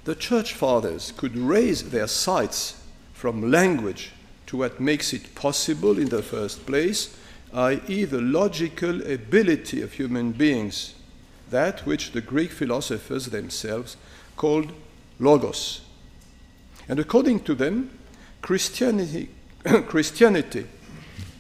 the 0.05 0.15
church 0.15 0.55
fathers 0.55 1.13
could 1.17 1.37
raise 1.37 1.91
their 1.91 2.07
sights 2.07 2.83
from 3.13 3.51
language 3.51 4.13
to 4.47 4.57
what 4.57 4.81
makes 4.81 5.13
it 5.13 5.35
possible 5.35 5.99
in 5.99 6.09
the 6.09 6.23
first 6.23 6.67
place, 6.67 7.17
i.e., 7.53 8.05
the 8.05 8.21
logical 8.21 9.03
ability 9.03 9.83
of 9.83 9.93
human 9.95 10.33
beings, 10.33 10.95
that 11.51 11.85
which 11.87 12.13
the 12.13 12.21
Greek 12.21 12.53
philosophers 12.53 13.27
themselves 13.27 13.97
called 14.37 14.73
logos. 15.19 15.81
And 16.89 16.99
according 16.99 17.41
to 17.41 17.55
them, 17.55 17.91
Christianity, 18.43 19.31
Christianity 19.87 20.67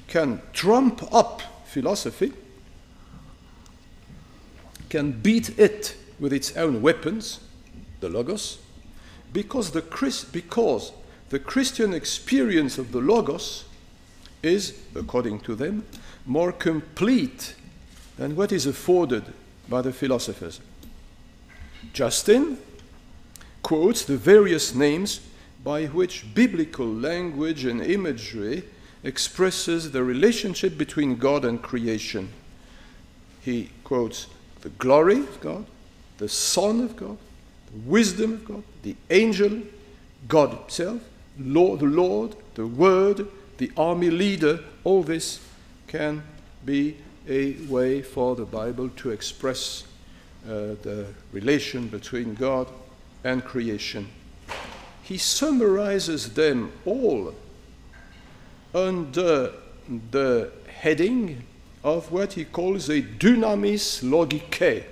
can 0.08 0.42
trump 0.52 1.02
up 1.12 1.42
philosophy 1.66 2.32
can 4.90 5.12
beat 5.12 5.58
it 5.58 5.96
with 6.18 6.32
its 6.32 6.54
own 6.56 6.82
weapons, 6.82 7.40
the 8.00 8.08
Logos, 8.08 8.58
because 9.32 9.70
the, 9.70 9.82
because 10.32 10.92
the 11.30 11.38
Christian 11.38 11.94
experience 11.94 12.76
of 12.76 12.92
the 12.92 12.98
Logos 12.98 13.64
is, 14.42 14.78
according 14.94 15.40
to 15.40 15.54
them, 15.54 15.84
more 16.26 16.52
complete 16.52 17.54
than 18.16 18.36
what 18.36 18.52
is 18.52 18.66
afforded 18.66 19.24
by 19.68 19.82
the 19.82 19.92
philosophers. 19.92 20.60
Justin 21.92 22.58
quotes 23.62 24.04
the 24.04 24.16
various 24.16 24.74
names 24.74 25.20
by 25.62 25.86
which 25.86 26.34
biblical 26.34 26.86
language 26.86 27.64
and 27.64 27.82
imagery 27.82 28.62
expresses 29.04 29.90
the 29.92 30.02
relationship 30.02 30.76
between 30.76 31.16
God 31.16 31.44
and 31.44 31.62
creation. 31.62 32.30
He 33.42 33.70
quotes 33.84 34.26
the 34.60 34.68
glory 34.70 35.18
of 35.18 35.40
God, 35.40 35.66
the 36.18 36.28
Son 36.28 36.80
of 36.80 36.96
God, 36.96 37.16
the 37.72 37.90
wisdom 37.90 38.34
of 38.34 38.44
God, 38.44 38.62
the 38.82 38.96
angel, 39.10 39.62
God 40.28 40.50
Himself, 40.50 41.00
Lord, 41.38 41.80
the 41.80 41.86
Lord, 41.86 42.36
the 42.54 42.66
Word, 42.66 43.26
the 43.60 43.70
army 43.76 44.08
leader, 44.08 44.58
all 44.84 45.02
this 45.02 45.38
can 45.86 46.22
be 46.64 46.96
a 47.28 47.52
way 47.68 48.00
for 48.00 48.34
the 48.34 48.46
Bible 48.46 48.88
to 48.96 49.10
express 49.10 49.84
uh, 50.46 50.74
the 50.80 51.06
relation 51.30 51.86
between 51.88 52.34
God 52.34 52.68
and 53.22 53.44
creation. 53.44 54.08
He 55.02 55.18
summarizes 55.18 56.32
them 56.32 56.72
all 56.86 57.34
under 58.74 59.52
the 60.10 60.50
heading 60.80 61.44
of 61.84 62.10
what 62.10 62.32
he 62.32 62.46
calls 62.46 62.88
a 62.88 63.02
dynamis 63.02 64.02
logike, 64.02 64.84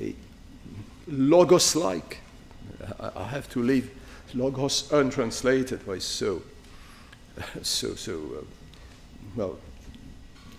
a 0.00 0.14
logos 1.06 1.76
like. 1.76 2.18
I 2.98 3.22
have 3.28 3.48
to 3.50 3.62
leave 3.62 3.88
logos 4.34 4.90
untranslated, 4.90 5.86
why 5.86 5.98
so, 5.98 6.42
so, 7.62 7.94
so, 7.94 8.12
uh, 8.14 8.44
well, 9.36 9.58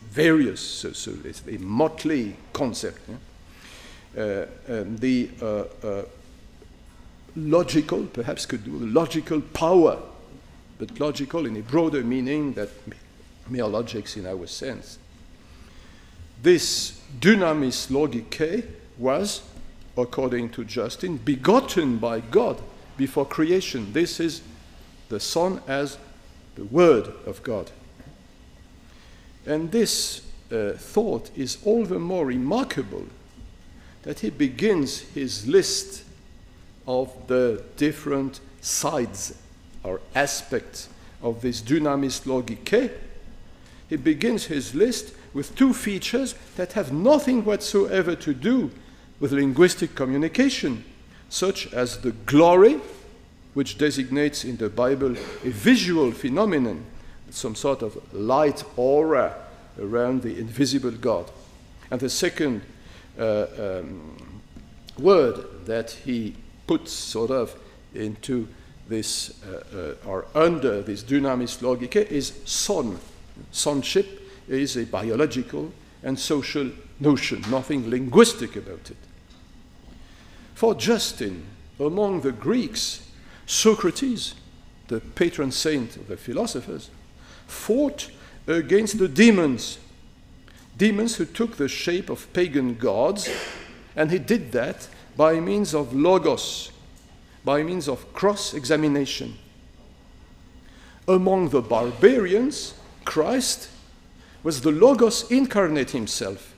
various, 0.09 0.59
so, 0.59 0.91
so 0.91 1.13
it's 1.23 1.43
a 1.47 1.57
motley 1.57 2.35
concept. 2.53 2.99
Yeah? 3.09 3.15
Uh, 4.15 4.45
um, 4.69 4.97
the 4.97 5.29
uh, 5.41 6.03
logical, 7.35 8.05
perhaps 8.05 8.45
could 8.45 8.63
do 8.63 8.71
logical 8.71 9.41
power, 9.41 9.99
but 10.77 10.99
logical 10.99 11.45
in 11.45 11.57
a 11.57 11.61
broader 11.61 12.03
meaning 12.03 12.53
that 12.53 12.69
mere 13.49 13.67
logics 13.67 14.15
in 14.17 14.25
our 14.25 14.47
sense 14.47 14.99
this 16.43 17.01
dynamis 17.19 17.87
logike 17.89 18.65
was, 18.97 19.41
according 19.97 20.49
to 20.49 20.65
Justin, 20.65 21.17
begotten 21.17 21.97
by 21.97 22.19
God 22.19 22.61
before 22.97 23.25
creation. 23.25 23.93
This 23.93 24.19
is 24.19 24.41
the 25.07 25.19
Son 25.19 25.61
as 25.67 25.97
the 26.55 26.65
Word 26.65 27.07
of 27.25 27.41
God. 27.43 27.71
And 29.45 29.71
this 29.71 30.21
uh, 30.51 30.73
thought 30.73 31.31
is 31.35 31.57
all 31.65 31.85
the 31.85 31.99
more 31.99 32.25
remarkable 32.25 33.05
that 34.03 34.19
he 34.19 34.29
begins 34.29 34.99
his 34.99 35.47
list 35.47 36.03
of 36.87 37.11
the 37.27 37.63
different 37.77 38.39
sides 38.61 39.37
or 39.83 39.99
aspects 40.15 40.89
of 41.21 41.41
this 41.41 41.61
dynamis 41.61 42.21
logike. 42.25 42.91
He 43.89 43.95
begins 43.95 44.45
his 44.45 44.75
list 44.75 45.13
with 45.33 45.55
two 45.55 45.73
features 45.73 46.35
that 46.55 46.73
have 46.73 46.91
nothing 46.91 47.43
whatsoever 47.43 48.15
to 48.15 48.33
do 48.33 48.71
with 49.19 49.31
linguistic 49.31 49.95
communication, 49.95 50.83
such 51.29 51.71
as 51.73 51.99
the 51.99 52.11
glory, 52.11 52.79
which 53.53 53.77
designates 53.77 54.43
in 54.43 54.57
the 54.57 54.69
Bible 54.69 55.15
a 55.43 55.49
visual 55.49 56.11
phenomenon, 56.11 56.83
some 57.29 57.55
sort 57.55 57.81
of 57.81 57.97
light 58.13 58.63
aura 58.77 59.35
around 59.79 60.21
the 60.21 60.39
invisible 60.39 60.91
God. 60.91 61.29
And 61.91 61.99
the 61.99 62.09
second 62.09 62.61
uh, 63.19 63.45
um, 63.59 64.41
word 64.97 65.65
that 65.65 65.91
he 65.91 66.35
puts 66.67 66.91
sort 66.91 67.31
of 67.31 67.55
into 67.93 68.47
this 68.87 69.41
uh, 69.45 69.95
uh, 70.05 70.07
or 70.07 70.25
under 70.35 70.81
this 70.81 71.03
dynamis 71.03 71.59
logike 71.61 72.07
is 72.11 72.33
son. 72.45 72.99
Sonship 73.51 74.21
is 74.47 74.75
a 74.77 74.85
biological 74.85 75.71
and 76.03 76.19
social 76.19 76.69
notion, 76.99 77.43
nothing 77.49 77.89
linguistic 77.89 78.55
about 78.55 78.91
it. 78.91 78.97
For 80.53 80.75
Justin, 80.75 81.43
among 81.79 82.21
the 82.21 82.31
Greeks, 82.31 83.02
Socrates, 83.45 84.35
the 84.87 84.99
patron 84.99 85.51
saint 85.51 85.95
of 85.95 86.07
the 86.07 86.17
philosophers, 86.17 86.89
fought 87.47 88.09
against 88.47 88.97
the 88.97 89.07
demons. 89.07 89.79
Demons 90.77 91.15
who 91.15 91.25
took 91.25 91.57
the 91.57 91.67
shape 91.67 92.09
of 92.09 92.31
pagan 92.33 92.75
gods, 92.75 93.29
and 93.95 94.11
he 94.11 94.19
did 94.19 94.51
that 94.51 94.87
by 95.15 95.39
means 95.39 95.73
of 95.73 95.93
logos, 95.93 96.71
by 97.45 97.63
means 97.63 97.87
of 97.87 98.11
cross 98.13 98.53
examination. 98.53 99.37
Among 101.07 101.49
the 101.49 101.61
barbarians, 101.61 102.73
Christ 103.03 103.69
was 104.43 104.61
the 104.61 104.71
Logos 104.71 105.29
incarnate 105.31 105.91
himself, 105.91 106.53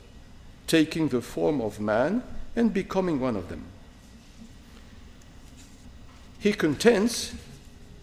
taking 0.67 1.09
the 1.09 1.21
form 1.21 1.61
of 1.61 1.79
man 1.79 2.23
and 2.55 2.73
becoming 2.73 3.19
one 3.19 3.35
of 3.35 3.49
them. 3.49 3.63
He 6.45 6.53
contends, 6.53 7.33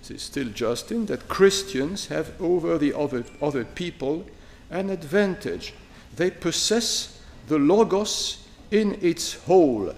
this 0.00 0.10
is 0.10 0.22
still 0.22 0.48
Justin, 0.48 1.06
that 1.06 1.28
Christians 1.28 2.08
have 2.08 2.32
over 2.42 2.76
the 2.76 2.92
other, 2.92 3.24
other 3.40 3.64
people 3.64 4.26
an 4.68 4.90
advantage. 4.90 5.74
They 6.16 6.32
possess 6.32 7.22
the 7.46 7.60
Logos 7.60 8.44
in 8.72 8.98
its 9.00 9.34
whole. 9.34 9.94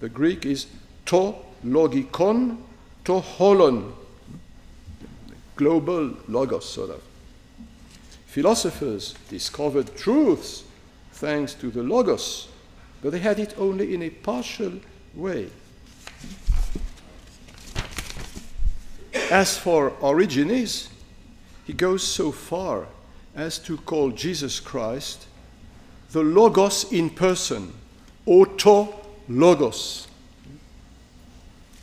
The 0.00 0.08
Greek 0.10 0.44
is 0.44 0.66
to 1.06 1.34
logikon, 1.64 2.58
to 3.06 3.22
holon, 3.22 3.94
global 5.54 6.14
Logos, 6.28 6.68
sort 6.68 6.90
of. 6.90 7.02
Philosophers 8.26 9.14
discovered 9.30 9.96
truths 9.96 10.64
thanks 11.12 11.54
to 11.54 11.70
the 11.70 11.82
Logos, 11.82 12.48
but 13.00 13.12
they 13.12 13.20
had 13.20 13.38
it 13.38 13.54
only 13.56 13.94
in 13.94 14.02
a 14.02 14.10
partial 14.10 14.72
way. 15.14 15.48
As 19.30 19.58
for 19.58 19.90
Origenes, 20.00 20.88
he 21.66 21.72
goes 21.72 22.02
so 22.02 22.30
far 22.30 22.86
as 23.34 23.58
to 23.58 23.76
call 23.78 24.10
Jesus 24.10 24.60
Christ 24.60 25.26
the 26.12 26.22
Logos 26.22 26.92
in 26.92 27.10
person, 27.10 27.72
auto 28.24 28.94
Logos, 29.28 30.06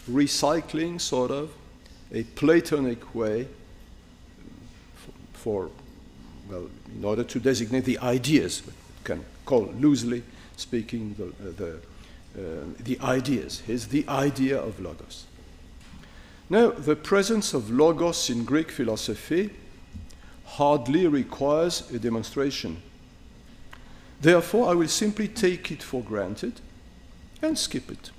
recycling 0.10 1.00
sort 1.00 1.32
of 1.32 1.52
a 2.12 2.24
Platonic 2.24 3.14
way 3.14 3.48
for, 5.34 5.70
well, 6.50 6.70
in 6.96 7.04
order 7.04 7.24
to 7.24 7.40
designate 7.40 7.86
the 7.86 8.00
ideas, 8.00 8.64
can 9.04 9.24
call 9.46 9.66
loosely 9.80 10.24
speaking 10.56 11.16
the, 11.18 11.52
the, 11.52 11.74
uh, 12.38 12.66
the 12.80 13.00
ideas, 13.02 13.62
is 13.68 13.88
the 13.90 14.08
idea 14.08 14.58
of 14.58 14.80
Logos. 14.80 15.26
Now, 16.54 16.70
the 16.70 16.96
presence 16.96 17.56
of 17.56 17.72
Logos 17.72 18.30
in 18.30 18.46
Greek 18.46 18.70
philosophy 18.70 19.50
hardly 20.46 21.08
requires 21.08 21.90
a 21.90 21.98
demonstration. 21.98 22.80
Therefore, 24.22 24.70
I 24.70 24.76
will 24.76 24.88
simply 24.88 25.28
take 25.28 25.72
it 25.72 25.82
for 25.82 26.04
granted 26.04 26.62
and 27.42 27.58
skip 27.58 27.90
it. 27.90 28.12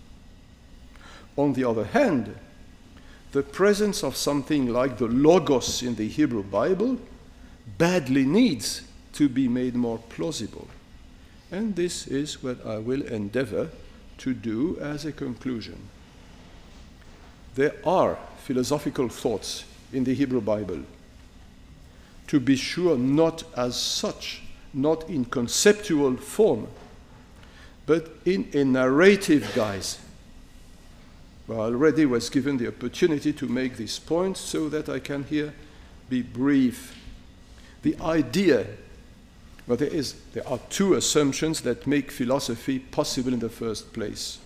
On 1.37 1.53
the 1.53 1.63
other 1.63 1.85
hand, 1.85 2.35
the 3.31 3.45
presence 3.45 4.03
of 4.03 4.17
something 4.17 4.67
like 4.67 4.99
the 4.99 5.07
Logos 5.07 5.85
in 5.85 5.95
the 5.95 6.09
Hebrew 6.09 6.43
Bible 6.43 6.99
badly 7.79 8.25
needs 8.25 8.83
to 9.13 9.29
be 9.29 9.47
made 9.47 9.77
more 9.77 9.99
plausible. 10.09 10.67
And 11.53 11.77
this 11.77 12.09
is 12.09 12.43
what 12.43 12.67
I 12.67 12.79
will 12.79 13.03
endeavor 13.03 13.69
to 14.19 14.35
do 14.35 14.77
as 14.81 15.05
a 15.05 15.13
conclusion. 15.13 15.79
There 17.55 17.75
are 17.85 18.19
philosophical 18.39 19.09
thoughts 19.09 19.65
in 19.93 20.05
the 20.05 20.15
Hebrew 20.15 20.41
Bible. 20.41 20.81
To 22.29 22.41
be 22.41 22.57
sure, 22.57 22.99
not 22.99 23.45
as 23.57 23.77
such, 23.77 24.43
not 24.73 25.09
in 25.09 25.25
conceptual 25.25 26.17
form, 26.17 26.67
but 27.87 28.17
in 28.25 28.49
a 28.55 28.65
narrative 28.65 29.51
guise. 29.55 29.99
Well, 31.47 31.61
I 31.61 31.65
already 31.65 32.07
was 32.07 32.31
given 32.31 32.57
the 32.57 32.69
opportunity 32.69 33.33
to 33.35 33.47
make 33.47 33.77
this 33.77 33.99
point 33.99 34.37
so 34.39 34.69
that 34.71 34.89
I 34.89 34.99
can 34.99 35.25
here 35.25 35.53
be 36.09 36.23
brief. 36.23 36.97
The 37.83 37.97
idea, 38.01 38.67
well, 39.67 39.77
there, 39.77 39.89
is, 39.89 40.15
there 40.33 40.49
are 40.49 40.59
two 40.71 40.95
assumptions 40.95 41.61
that 41.61 41.87
make 41.87 42.11
philosophy 42.11 42.79
possible 42.79 43.35
in 43.35 43.41
the 43.41 43.51
first 43.51 43.93
place. 43.93 44.39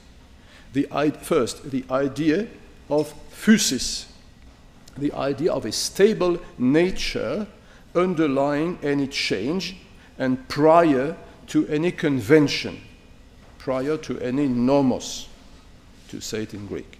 The, 0.72 0.88
first, 1.22 1.70
the 1.70 1.84
idea 1.90 2.48
of 2.89 3.12
physis, 3.30 4.07
the 4.97 5.12
idea 5.12 5.53
of 5.53 5.64
a 5.64 5.72
stable 5.72 6.39
nature 6.59 7.47
underlying 7.95 8.78
any 8.82 9.07
change 9.07 9.76
and 10.18 10.49
prior 10.49 11.16
to 11.47 11.66
any 11.68 11.91
convention, 11.91 12.80
prior 13.59 13.97
to 13.97 14.18
any 14.20 14.49
nomos, 14.49 15.28
to 16.09 16.20
say 16.20 16.43
it 16.43 16.55
in 16.55 16.66
Greek. 16.66 16.99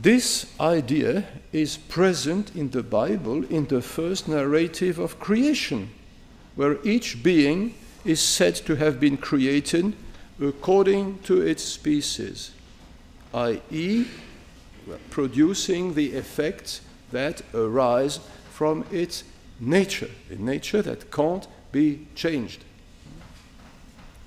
This 0.00 0.46
idea 0.60 1.26
is 1.52 1.76
present 1.76 2.54
in 2.54 2.70
the 2.70 2.82
Bible 2.82 3.44
in 3.46 3.66
the 3.66 3.82
first 3.82 4.28
narrative 4.28 4.98
of 4.98 5.18
creation, 5.18 5.90
where 6.54 6.78
each 6.84 7.22
being 7.22 7.74
is 8.04 8.20
said 8.20 8.54
to 8.54 8.76
have 8.76 9.00
been 9.00 9.16
created 9.16 9.94
according 10.40 11.18
to 11.20 11.42
its 11.42 11.64
species 11.64 12.52
i.e., 13.34 14.06
producing 15.10 15.94
the 15.94 16.12
effects 16.12 16.80
that 17.12 17.42
arise 17.54 18.20
from 18.50 18.84
its 18.90 19.24
nature, 19.60 20.10
a 20.30 20.36
nature 20.36 20.82
that 20.82 21.10
can't 21.10 21.46
be 21.72 22.06
changed. 22.14 22.64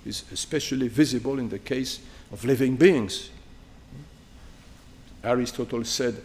Is 0.06 0.24
especially 0.32 0.88
visible 0.88 1.38
in 1.40 1.50
the 1.50 1.60
case 1.60 2.00
of 2.32 2.44
living 2.44 2.76
beings. 2.76 3.30
Aristotle 5.24 5.84
said, 5.84 6.22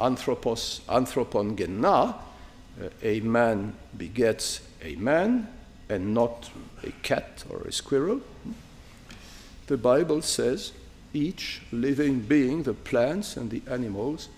anthropos, 0.00 0.80
anthropon 0.88 1.56
genna, 1.56 2.14
uh, 2.80 2.88
a 3.02 3.20
man 3.20 3.74
begets 3.96 4.60
a 4.82 4.94
man 4.96 5.48
and 5.88 6.14
not 6.14 6.50
a 6.82 6.90
cat 7.02 7.44
or 7.50 7.62
a 7.62 7.72
squirrel. 7.72 8.20
The 9.66 9.76
Bible 9.76 10.22
says 10.22 10.72
each 11.12 11.62
living 11.72 12.20
being, 12.20 12.62
the 12.62 12.74
plants 12.74 13.36
and 13.36 13.50
the 13.50 13.62
animals, 13.68 14.28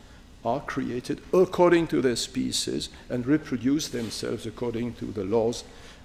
are 0.44 0.60
created 0.60 1.20
according 1.32 1.86
to 1.88 2.00
their 2.00 2.16
species 2.16 2.88
and 3.08 3.26
reproduce 3.26 3.88
themselves 3.88 4.46
according 4.46 4.94
to 4.94 5.06
the 5.06 5.24
laws 5.24 5.64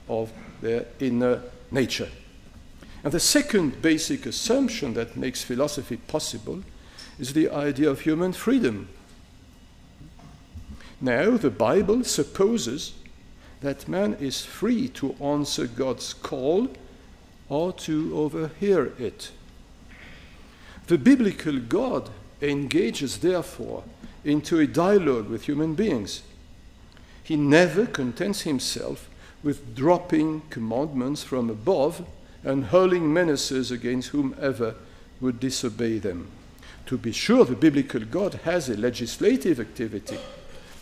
of 0.09 0.31
their 0.61 0.85
inner 0.99 1.41
nature. 1.71 2.09
And 3.03 3.13
the 3.13 3.19
second 3.19 3.81
basic 3.81 4.25
assumption 4.25 4.93
that 4.95 5.15
makes 5.15 5.43
philosophy 5.43 5.97
possible 5.97 6.63
is 7.19 7.33
the 7.33 7.49
idea 7.49 7.89
of 7.89 8.01
human 8.01 8.33
freedom. 8.33 8.89
Now, 10.99 11.37
the 11.37 11.51
Bible 11.51 12.03
supposes 12.03 12.93
that 13.61 13.87
man 13.87 14.15
is 14.15 14.43
free 14.43 14.87
to 14.89 15.13
answer 15.21 15.67
God's 15.67 16.13
call 16.13 16.69
or 17.47 17.73
to 17.73 18.17
overhear 18.17 18.93
it. 18.97 19.31
The 20.87 20.97
biblical 20.97 21.59
God 21.59 22.09
engages, 22.41 23.19
therefore, 23.19 23.83
into 24.23 24.59
a 24.59 24.67
dialogue 24.67 25.29
with 25.29 25.45
human 25.45 25.75
beings. 25.75 26.21
He 27.23 27.35
never 27.35 27.87
contents 27.87 28.41
himself 28.41 29.09
with 29.41 29.75
dropping 29.75 30.41
commandments 30.49 31.23
from 31.23 31.49
above 31.49 32.05
and 32.43 32.65
hurling 32.65 33.11
menaces 33.11 33.71
against 33.71 34.09
whomever 34.09 34.75
would 35.19 35.39
disobey 35.39 35.97
them. 35.97 36.29
To 36.85 36.97
be 36.97 37.11
sure, 37.11 37.45
the 37.45 37.55
biblical 37.55 38.01
God 38.01 38.35
has 38.43 38.69
a 38.69 38.77
legislative 38.77 39.59
activity. 39.59 40.19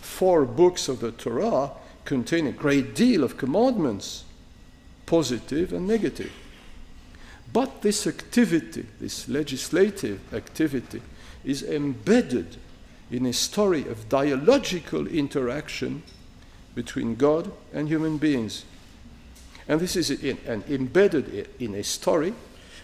Four 0.02 0.44
books 0.44 0.90
of 0.90 1.00
the 1.00 1.12
Torah 1.12 1.72
contain 2.04 2.46
a 2.48 2.52
great 2.52 2.94
deal 2.94 3.24
of 3.24 3.38
commandments, 3.38 4.26
positive 5.06 5.72
and 5.72 5.88
negative. 5.88 6.32
But 7.54 7.84
this 7.84 8.08
activity, 8.08 8.88
this 9.00 9.30
legislative 9.30 10.20
activity, 10.34 11.02
is 11.46 11.62
embedded 11.62 12.58
in 13.12 13.28
a 13.28 13.34
story 13.34 13.88
of 13.88 14.10
dialogical 14.10 15.08
interaction 15.08 16.02
between 16.74 17.16
God 17.16 17.52
and 17.72 17.88
human 17.88 18.18
beings. 18.18 18.66
And 19.68 19.80
this 19.80 19.96
is 19.96 20.10
in, 20.10 20.40
and 20.48 20.64
embedded 20.68 21.48
in 21.60 21.76
a 21.76 21.84
story 21.84 22.34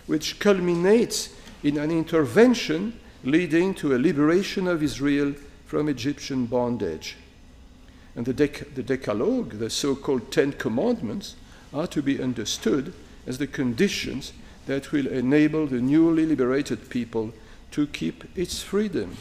which 0.05 0.39
culminates 0.39 1.29
in 1.63 1.77
an 1.77 1.89
intervention 1.89 2.99
leading 3.23 3.73
to 3.75 3.95
a 3.95 3.97
liberation 3.97 4.67
of 4.67 4.83
Israel 4.83 5.33
from 5.65 5.89
Egyptian 5.89 6.45
bondage. 6.45 7.17
And 8.15 8.25
the, 8.25 8.33
Dec- 8.33 8.75
the 8.75 8.83
Decalogue, 8.83 9.59
the 9.59 9.69
so 9.69 9.95
called 9.95 10.31
Ten 10.31 10.53
Commandments, 10.53 11.35
are 11.73 11.87
to 11.87 12.01
be 12.01 12.21
understood 12.21 12.93
as 13.27 13.37
the 13.37 13.47
conditions 13.47 14.33
that 14.69 14.91
will 14.91 15.07
enable 15.07 15.65
the 15.65 15.81
newly 15.81 16.27
liberated 16.27 16.91
people 16.91 17.33
to 17.71 17.87
keep 17.87 18.23
its 18.37 18.61
freedom. 18.61 19.17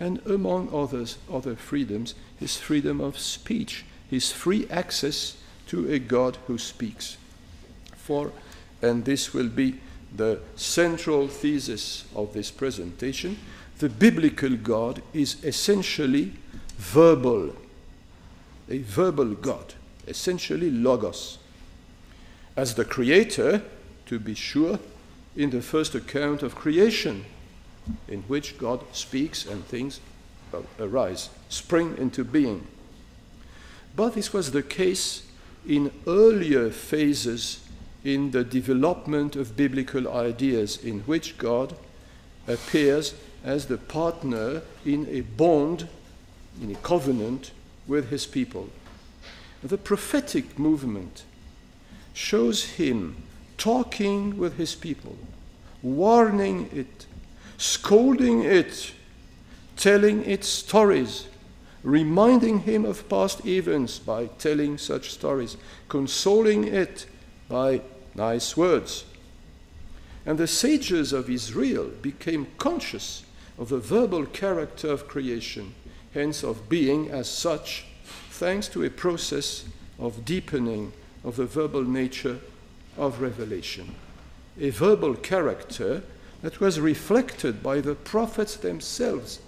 And 0.00 0.24
among 0.26 0.74
others, 0.74 1.18
other 1.30 1.54
freedoms, 1.54 2.14
his 2.40 2.56
freedom 2.56 2.98
of 2.98 3.18
speech, 3.18 3.84
his 4.08 4.32
free 4.32 4.66
access 4.70 5.36
to 5.66 5.92
a 5.92 5.98
God 5.98 6.38
who 6.46 6.56
speaks. 6.56 7.18
For, 7.94 8.32
and 8.80 9.04
this 9.04 9.34
will 9.34 9.50
be 9.50 9.80
the 10.16 10.40
central 10.56 11.28
thesis 11.28 12.06
of 12.14 12.32
this 12.32 12.50
presentation, 12.50 13.36
the 13.80 13.90
biblical 13.90 14.56
God 14.56 15.02
is 15.12 15.44
essentially 15.44 16.32
verbal, 16.78 17.54
a 18.70 18.78
verbal 18.78 19.34
God, 19.34 19.74
essentially 20.08 20.70
logos. 20.70 21.36
As 22.56 22.76
the 22.76 22.86
creator, 22.86 23.62
to 24.06 24.18
be 24.18 24.34
sure, 24.34 24.78
in 25.36 25.50
the 25.50 25.62
first 25.62 25.94
account 25.94 26.42
of 26.42 26.54
creation, 26.54 27.24
in 28.08 28.22
which 28.22 28.58
God 28.58 28.80
speaks 28.92 29.44
and 29.46 29.64
things 29.64 30.00
arise, 30.78 31.30
spring 31.48 31.96
into 31.98 32.24
being. 32.24 32.66
But 33.96 34.14
this 34.14 34.32
was 34.32 34.52
the 34.52 34.62
case 34.62 35.24
in 35.66 35.90
earlier 36.06 36.70
phases 36.70 37.66
in 38.04 38.30
the 38.32 38.44
development 38.44 39.34
of 39.34 39.56
biblical 39.56 40.08
ideas, 40.08 40.76
in 40.76 41.00
which 41.00 41.38
God 41.38 41.74
appears 42.46 43.14
as 43.42 43.66
the 43.66 43.78
partner 43.78 44.62
in 44.84 45.08
a 45.10 45.22
bond, 45.22 45.88
in 46.62 46.70
a 46.70 46.76
covenant 46.76 47.50
with 47.86 48.10
his 48.10 48.26
people. 48.26 48.68
The 49.62 49.78
prophetic 49.78 50.58
movement 50.58 51.24
shows 52.12 52.64
him 52.64 53.16
talking 53.58 54.36
with 54.36 54.56
his 54.56 54.74
people, 54.74 55.16
warning 55.82 56.68
it, 56.72 57.06
scolding 57.58 58.42
it, 58.42 58.92
telling 59.76 60.24
it 60.24 60.44
stories, 60.44 61.26
reminding 61.82 62.60
him 62.60 62.84
of 62.84 63.08
past 63.08 63.44
events 63.46 63.98
by 63.98 64.26
telling 64.38 64.78
such 64.78 65.10
stories, 65.10 65.56
consoling 65.88 66.64
it 66.64 67.06
by 67.48 67.80
nice 68.14 68.56
words. 68.56 69.04
And 70.26 70.38
the 70.38 70.46
sages 70.46 71.12
of 71.12 71.28
Israel 71.28 71.90
became 72.00 72.46
conscious 72.58 73.24
of 73.58 73.68
the 73.68 73.78
verbal 73.78 74.26
character 74.26 74.88
of 74.88 75.06
creation, 75.06 75.74
hence 76.14 76.42
of 76.42 76.68
being 76.68 77.10
as 77.10 77.28
such, 77.28 77.84
thanks 78.30 78.68
to 78.68 78.84
a 78.84 78.90
process 78.90 79.64
of 79.98 80.24
deepening 80.24 80.92
of 81.22 81.36
the 81.36 81.46
verbal 81.46 81.82
nature 81.82 82.40
of 82.96 83.20
revelation. 83.20 83.94
A 84.60 84.70
verbal 84.70 85.14
character 85.14 86.02
that 86.42 86.60
was 86.60 86.78
reflected 86.78 87.62
by 87.62 87.80
the 87.80 87.94
prophets 87.94 88.56
themselves 88.56 89.40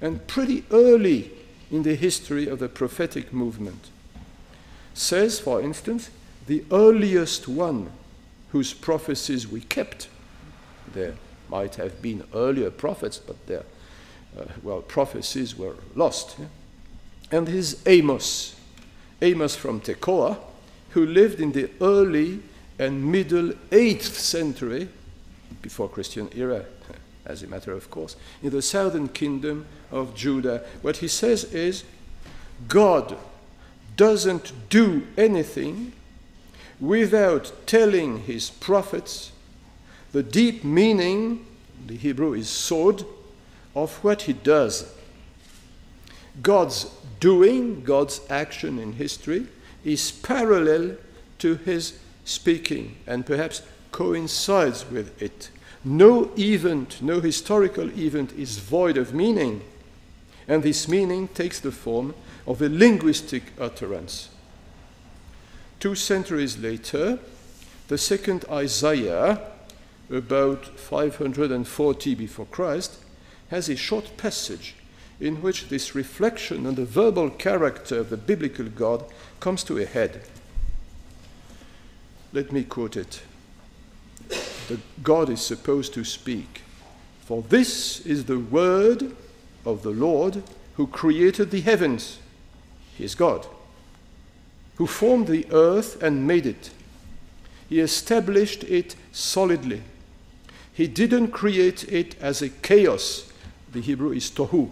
and 0.00 0.26
pretty 0.26 0.64
early 0.70 1.30
in 1.70 1.82
the 1.82 1.94
history 1.94 2.46
of 2.46 2.58
the 2.58 2.68
prophetic 2.68 3.32
movement. 3.32 3.88
Says, 4.92 5.40
for 5.40 5.60
instance, 5.60 6.10
the 6.46 6.64
earliest 6.70 7.48
one 7.48 7.90
whose 8.52 8.72
prophecies 8.72 9.48
we 9.48 9.60
kept. 9.62 10.08
There 10.92 11.14
might 11.48 11.76
have 11.76 12.00
been 12.00 12.24
earlier 12.34 12.70
prophets, 12.70 13.18
but 13.18 13.46
their 13.46 13.64
uh, 14.38 14.44
well 14.62 14.82
prophecies 14.82 15.56
were 15.56 15.76
lost. 15.94 16.36
Yeah? 16.38 16.46
And 17.32 17.48
his 17.48 17.82
Amos, 17.86 18.54
Amos 19.22 19.56
from 19.56 19.80
Tekoa, 19.80 20.38
who 20.90 21.06
lived 21.06 21.40
in 21.40 21.52
the 21.52 21.70
early 21.80 22.40
and 22.78 23.10
middle 23.10 23.50
8th 23.70 24.02
century, 24.02 24.88
before 25.62 25.88
Christian 25.88 26.28
era, 26.34 26.64
as 27.26 27.42
a 27.42 27.46
matter 27.46 27.72
of 27.72 27.90
course, 27.90 28.16
in 28.42 28.50
the 28.50 28.62
southern 28.62 29.08
kingdom 29.08 29.66
of 29.90 30.14
Judah. 30.14 30.64
What 30.82 30.98
he 30.98 31.08
says 31.08 31.44
is 31.44 31.84
God 32.68 33.16
doesn't 33.96 34.52
do 34.68 35.06
anything 35.16 35.92
without 36.80 37.52
telling 37.66 38.22
his 38.22 38.50
prophets 38.50 39.32
the 40.14 40.22
deep 40.22 40.62
meaning, 40.62 41.44
the 41.88 41.96
Hebrew 41.96 42.34
is 42.34 42.48
sod, 42.48 43.04
of 43.74 43.92
what 44.04 44.22
he 44.22 44.32
does. 44.32 44.94
God's 46.40 46.86
doing, 47.18 47.82
God's 47.82 48.20
action 48.30 48.78
in 48.78 48.92
history, 48.92 49.48
is 49.84 50.12
parallel 50.12 50.96
to 51.40 51.56
his 51.56 51.98
speaking 52.24 52.96
and 53.06 53.26
perhaps 53.26 53.62
coincides 53.92 54.84
with 54.90 55.20
it. 55.22 55.50
No 55.84 56.30
event, 56.38 57.02
no 57.02 57.20
historical 57.20 57.90
event 57.98 58.32
is 58.32 58.58
void 58.58 58.96
of 58.96 59.14
meaning, 59.14 59.62
and 60.48 60.62
this 60.62 60.88
meaning 60.88 61.28
takes 61.28 61.60
the 61.60 61.72
form 61.72 62.14
of 62.46 62.62
a 62.62 62.68
linguistic 62.68 63.44
utterance. 63.60 64.30
Two 65.78 65.94
centuries 65.94 66.58
later, 66.58 67.18
the 67.88 67.98
second 67.98 68.46
Isaiah, 68.50 69.40
about 70.10 70.78
540 70.78 72.14
before 72.14 72.46
Christ, 72.46 72.96
has 73.50 73.68
a 73.68 73.76
short 73.76 74.16
passage 74.16 74.74
in 75.20 75.42
which 75.42 75.68
this 75.68 75.94
reflection 75.94 76.66
on 76.66 76.74
the 76.74 76.84
verbal 76.84 77.30
character 77.30 77.98
of 77.98 78.10
the 78.10 78.16
biblical 78.16 78.66
God 78.66 79.04
comes 79.40 79.62
to 79.64 79.78
a 79.78 79.84
head. 79.84 80.22
Let 82.34 82.52
me 82.52 82.64
quote 82.64 82.96
it. 82.96 83.22
The 84.68 84.78
God 85.02 85.30
is 85.30 85.40
supposed 85.40 85.94
to 85.94 86.04
speak. 86.04 86.60
For 87.24 87.40
this 87.42 88.04
is 88.04 88.26
the 88.26 88.38
word 88.38 89.16
of 89.64 89.82
the 89.82 89.90
Lord 89.90 90.42
who 90.76 90.86
created 90.86 91.50
the 91.50 91.62
heavens. 91.62 92.18
He 92.98 93.04
is 93.04 93.14
God 93.14 93.46
who 94.76 94.86
formed 94.86 95.28
the 95.28 95.46
earth 95.52 96.02
and 96.02 96.26
made 96.26 96.46
it. 96.46 96.70
He 97.68 97.80
established 97.80 98.64
it 98.64 98.96
solidly. 99.12 99.82
He 100.72 100.86
didn't 100.86 101.28
create 101.28 101.84
it 101.84 102.20
as 102.20 102.42
a 102.42 102.48
chaos. 102.48 103.32
The 103.72 103.80
Hebrew 103.80 104.12
is 104.12 104.30
tohu, 104.30 104.70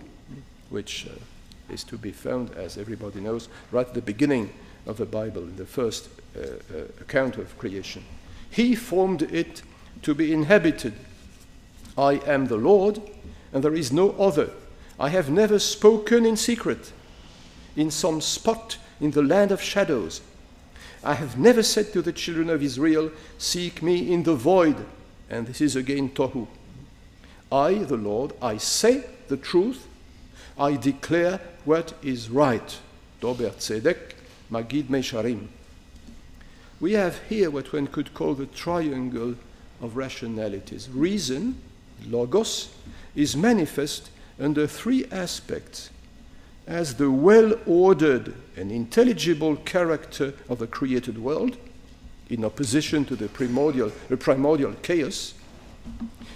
which 0.71 1.07
uh, 1.07 1.73
is 1.73 1.85
to 1.85 1.97
be 1.97 2.11
found, 2.11 2.51
as 2.55 2.77
everybody 2.77 3.21
knows, 3.21 3.49
right 3.71 3.87
at 3.87 3.95
the 3.95 4.03
beginning 4.03 4.53
of 4.87 4.97
the 4.97 5.07
Bible, 5.07 5.43
in 5.43 5.57
the 5.57 5.67
first 5.67 6.09
Uh, 6.35 6.41
uh, 6.41 6.85
account 7.03 7.37
of 7.37 7.59
creation. 7.59 8.03
He 8.51 8.75
formed 8.75 9.21
it 9.21 9.61
to 10.01 10.15
be 10.15 10.33
inhabited. 10.33 10.95
I 11.99 12.23
am 12.27 12.47
the 12.47 12.57
Lord, 12.57 13.03
and 13.53 13.63
there 13.63 13.75
is 13.75 13.93
no 13.93 14.13
other. 14.13 14.49
I 14.99 15.11
have 15.11 15.29
never 15.29 15.59
spoken 15.59 16.25
in 16.25 16.39
secret. 16.39 16.93
In 17.77 17.91
some 17.91 18.23
spot 18.23 18.79
in 18.99 19.11
the 19.11 19.23
land 19.23 19.53
of 19.53 19.61
shadows. 19.61 20.23
I 21.05 21.15
have 21.15 21.39
never 21.39 21.63
said 21.63 21.93
to 21.93 22.01
the 22.01 22.15
children 22.15 22.49
of 22.49 22.63
Israel, 22.63 23.11
Seek 23.37 23.83
me 23.83 24.11
in 24.11 24.23
the 24.23 24.35
void. 24.35 24.87
And 25.29 25.47
this 25.47 25.61
is 25.61 25.77
again 25.77 26.09
Tohu. 26.09 26.47
I, 27.51 27.75
the 27.75 27.99
Lord, 27.99 28.33
I 28.41 28.57
say 28.57 29.05
the 29.29 29.37
truth. 29.37 29.87
I 30.59 30.77
declare 30.77 31.41
what 31.67 31.93
is 32.03 32.31
right. 32.31 32.79
Dober 33.21 33.51
Tzedek, 33.51 34.15
Magid 34.51 34.85
Mesharim. 34.85 35.49
We 36.83 36.95
have 36.95 37.23
here 37.29 37.49
what 37.49 37.73
one 37.73 37.87
could 37.87 38.13
call 38.13 38.35
the 38.35 38.47
triangle 38.47 39.37
of 39.81 39.97
rationalities. 39.97 40.89
Reason, 40.91 41.55
logos, 42.09 42.75
is 43.15 43.37
manifest 43.37 44.11
under 44.41 44.67
three 44.67 45.05
aspects 45.13 45.91
as 46.67 46.97
the 46.97 47.09
well 47.09 47.55
ordered 47.67 48.35
and 48.57 48.73
intelligible 48.73 49.55
character 49.59 50.35
of 50.49 50.59
the 50.59 50.67
created 50.67 51.19
world, 51.19 51.57
in 52.29 52.45
opposition 52.45 53.05
to 53.05 53.15
the 53.15 53.29
primordial, 53.29 53.93
the 54.09 54.17
primordial 54.17 54.73
chaos, 54.83 55.35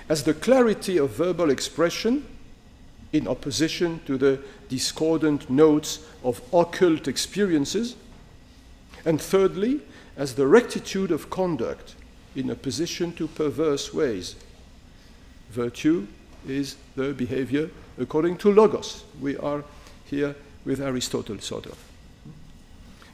as 0.09 0.23
the 0.23 0.35
clarity 0.35 0.97
of 0.97 1.11
verbal 1.11 1.51
expression, 1.51 2.25
in 3.13 3.27
opposition 3.27 4.01
to 4.07 4.17
the 4.17 4.41
discordant 4.69 5.51
notes 5.51 6.07
of 6.23 6.41
occult 6.53 7.09
experiences, 7.09 7.97
and 9.05 9.21
thirdly, 9.21 9.81
as 10.17 10.35
the 10.35 10.47
rectitude 10.47 11.11
of 11.11 11.31
conduct, 11.31 11.95
in 12.35 12.51
opposition 12.51 13.13
to 13.15 13.27
perverse 13.29 13.95
ways. 13.95 14.37
Virtue 15.51 16.07
is 16.47 16.77
the 16.95 17.13
behavior 17.15 17.71
according 17.99 18.37
to 18.37 18.53
Logos. 18.53 19.05
We 19.21 19.37
are 19.39 19.65
here 20.05 20.37
with 20.65 20.81
Aristotle, 20.81 21.39
sort 21.39 21.67
of. 21.67 21.79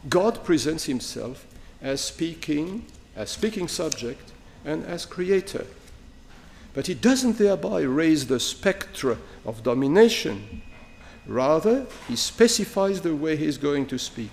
God 0.09 0.43
presents 0.43 0.85
himself 0.85 1.47
as 1.81 2.01
speaking, 2.01 2.85
as 3.15 3.31
speaking 3.31 3.69
subject, 3.69 4.33
and 4.65 4.85
as 4.85 5.07
creator. 5.07 5.67
But 6.75 6.87
he 6.87 6.95
doesn't 6.95 7.39
thereby 7.39 7.83
raise 7.83 8.27
the 8.27 8.41
spectre 8.41 9.19
of 9.45 9.63
domination. 9.63 10.63
Rather, 11.27 11.87
he 12.09 12.17
specifies 12.17 13.03
the 13.03 13.15
way 13.15 13.37
he 13.37 13.47
is 13.47 13.59
going 13.59 13.87
to 13.87 13.99
speak. 13.99 14.31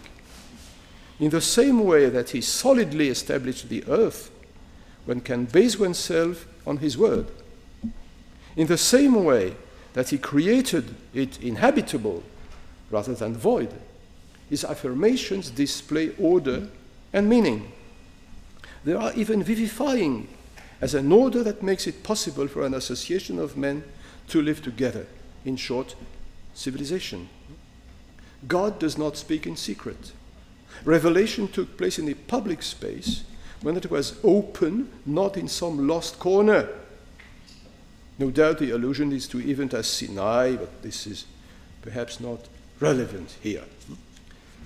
In 1.19 1.29
the 1.29 1.41
same 1.41 1.83
way 1.83 2.09
that 2.09 2.29
he 2.29 2.41
solidly 2.41 3.09
established 3.09 3.67
the 3.69 3.83
earth, 3.87 4.31
one 5.05 5.19
can 5.19 5.45
base 5.45 5.77
oneself 5.77 6.47
on 6.65 6.77
his 6.77 6.97
word. 6.97 7.27
In 8.55 8.67
the 8.67 8.77
same 8.77 9.23
way 9.25 9.55
that 9.93 10.09
he 10.09 10.17
created 10.17 10.95
it 11.13 11.41
inhabitable 11.41 12.23
rather 12.89 13.13
than 13.13 13.35
void, 13.35 13.73
his 14.49 14.63
affirmations 14.63 15.49
display 15.49 16.11
order 16.17 16.67
and 17.11 17.27
meaning. 17.27 17.71
They 18.85 18.93
are 18.93 19.13
even 19.13 19.43
vivifying 19.43 20.27
as 20.81 20.93
an 20.93 21.11
order 21.11 21.43
that 21.43 21.61
makes 21.61 21.85
it 21.85 22.03
possible 22.03 22.47
for 22.47 22.65
an 22.65 22.73
association 22.73 23.39
of 23.39 23.57
men 23.57 23.83
to 24.29 24.41
live 24.41 24.63
together. 24.63 25.05
In 25.43 25.57
short, 25.57 25.95
civilization. 26.53 27.29
God 28.47 28.79
does 28.79 28.97
not 28.97 29.17
speak 29.17 29.45
in 29.45 29.57
secret. 29.57 30.13
Revelation 30.85 31.47
took 31.47 31.77
place 31.77 31.99
in 31.99 32.09
a 32.09 32.13
public 32.13 32.63
space 32.63 33.23
when 33.61 33.75
it 33.75 33.91
was 33.91 34.17
open, 34.23 34.89
not 35.05 35.37
in 35.37 35.47
some 35.47 35.87
lost 35.87 36.19
corner. 36.19 36.69
No 38.17 38.29
doubt 38.29 38.59
the 38.59 38.71
allusion 38.71 39.11
is 39.11 39.27
to 39.29 39.39
event 39.39 39.73
as 39.73 39.87
Sinai, 39.87 40.55
but 40.55 40.81
this 40.81 41.07
is 41.07 41.25
perhaps 41.81 42.19
not 42.19 42.47
relevant 42.79 43.35
here. 43.41 43.63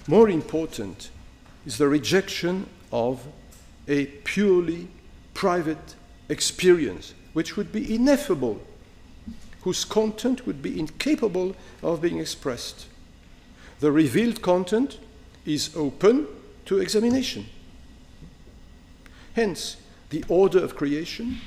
More 0.07 0.29
important 0.29 1.09
is 1.65 1.77
the 1.77 1.87
rejection 1.87 2.67
of 2.91 3.25
a 3.87 4.05
purely 4.05 4.87
private 5.33 5.95
experience, 6.29 7.13
which 7.33 7.57
would 7.57 7.71
be 7.71 7.95
ineffable, 7.95 8.61
whose 9.61 9.85
content 9.85 10.45
would 10.45 10.61
be 10.61 10.79
incapable 10.79 11.55
of 11.81 12.01
being 12.01 12.19
expressed. 12.19 12.87
The 13.79 13.91
revealed 13.91 14.41
content 14.41 14.99
is 15.45 15.75
open 15.75 16.27
to 16.65 16.79
examination. 16.79 17.45
Hence, 19.35 19.77
the 20.09 20.23
order 20.27 20.63
of 20.63 20.75
creation, 20.75 21.37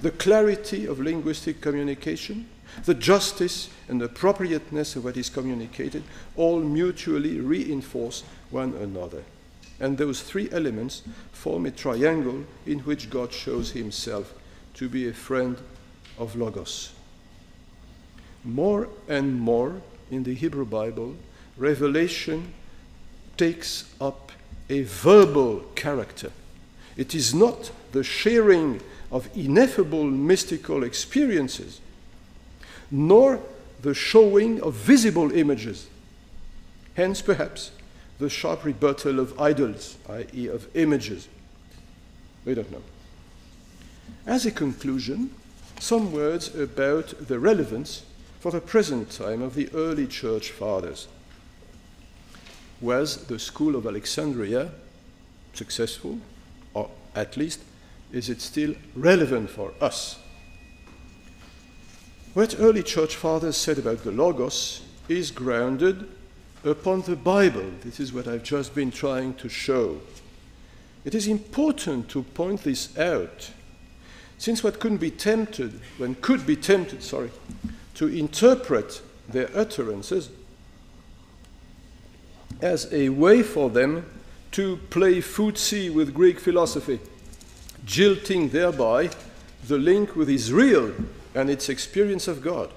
the 0.00 0.10
clarity 0.10 0.86
of 0.86 1.00
linguistic 1.00 1.60
communication, 1.60 2.48
the 2.84 2.94
justice 2.94 3.70
and 3.88 4.02
appropriateness 4.02 4.96
of 4.96 5.04
what 5.04 5.16
is 5.16 5.30
communicated 5.30 6.02
all 6.36 6.60
mutually 6.60 7.40
reinforce 7.40 8.22
one 8.50 8.74
another. 8.74 9.24
And 9.80 9.96
those 9.96 10.22
three 10.22 10.50
elements 10.50 11.02
form 11.32 11.66
a 11.66 11.70
triangle 11.70 12.44
in 12.66 12.80
which 12.80 13.10
God 13.10 13.32
shows 13.32 13.70
himself 13.72 14.34
to 14.74 14.88
be 14.88 15.08
a 15.08 15.12
friend 15.12 15.56
of 16.18 16.36
Logos. 16.36 16.92
More 18.44 18.88
and 19.08 19.40
more 19.40 19.80
in 20.10 20.24
the 20.24 20.34
Hebrew 20.34 20.64
Bible, 20.64 21.16
revelation 21.56 22.52
takes 23.38 23.84
up 24.00 24.32
a 24.68 24.82
verbal 24.82 25.60
character. 25.74 26.30
It 26.96 27.14
is 27.14 27.32
not 27.32 27.70
the 27.92 28.04
sharing 28.04 28.82
of 29.10 29.28
ineffable 29.34 30.04
mystical 30.04 30.82
experiences, 30.82 31.80
nor 32.90 33.40
the 33.80 33.94
showing 33.94 34.60
of 34.60 34.74
visible 34.74 35.32
images. 35.32 35.88
Hence, 36.94 37.22
perhaps, 37.22 37.70
the 38.18 38.28
sharp 38.28 38.64
rebuttal 38.64 39.20
of 39.20 39.40
idols, 39.40 39.96
i.e., 40.10 40.48
of 40.48 40.68
images. 40.76 41.28
We 42.44 42.54
don't 42.54 42.70
know. 42.72 42.82
As 44.26 44.44
a 44.44 44.50
conclusion, 44.50 45.32
some 45.78 46.12
words 46.12 46.54
about 46.54 47.28
the 47.28 47.38
relevance 47.38 48.02
for 48.40 48.50
the 48.50 48.60
present 48.60 49.10
time 49.10 49.42
of 49.42 49.54
the 49.54 49.70
early 49.72 50.06
church 50.06 50.50
fathers. 50.50 51.06
Was 52.80 53.26
the 53.26 53.38
school 53.38 53.74
of 53.74 53.86
Alexandria 53.86 54.70
successful, 55.52 56.18
or 56.74 56.90
at 57.14 57.36
least 57.36 57.60
is 58.12 58.28
it 58.28 58.40
still 58.40 58.74
relevant 58.94 59.50
for 59.50 59.72
us? 59.80 60.18
What 62.34 62.54
early 62.58 62.82
church 62.82 63.16
fathers 63.16 63.56
said 63.56 63.78
about 63.78 64.04
the 64.04 64.12
Logos 64.12 64.82
is 65.08 65.30
grounded 65.30 66.08
upon 66.64 67.02
the 67.02 67.16
Bible. 67.16 67.68
This 67.82 67.98
is 67.98 68.12
what 68.12 68.28
I've 68.28 68.44
just 68.44 68.74
been 68.74 68.90
trying 68.90 69.34
to 69.34 69.48
show. 69.48 70.00
It 71.04 71.14
is 71.14 71.26
important 71.26 72.08
to 72.10 72.22
point 72.22 72.62
this 72.62 72.96
out, 72.98 73.50
since 74.36 74.62
what 74.62 74.78
couldn't 74.78 74.98
be 74.98 75.10
tempted, 75.10 75.80
when 75.96 76.14
could 76.16 76.46
be 76.46 76.56
tempted, 76.56 77.02
sorry, 77.02 77.30
to 77.94 78.06
interpret 78.06 79.02
their 79.28 79.50
utterances 79.56 80.30
as 82.60 82.92
a 82.92 83.08
way 83.08 83.42
for 83.42 83.70
them 83.70 84.04
to 84.52 84.76
play 84.90 85.18
footsie 85.18 85.92
with 85.92 86.14
Greek 86.14 86.40
philosophy, 86.40 86.98
jilting 87.84 88.48
thereby 88.48 89.10
the 89.66 89.78
link 89.78 90.16
with 90.16 90.28
Israel 90.28 90.92
and 91.34 91.50
its 91.50 91.68
experience 91.68 92.26
of 92.26 92.42
God. 92.42 92.70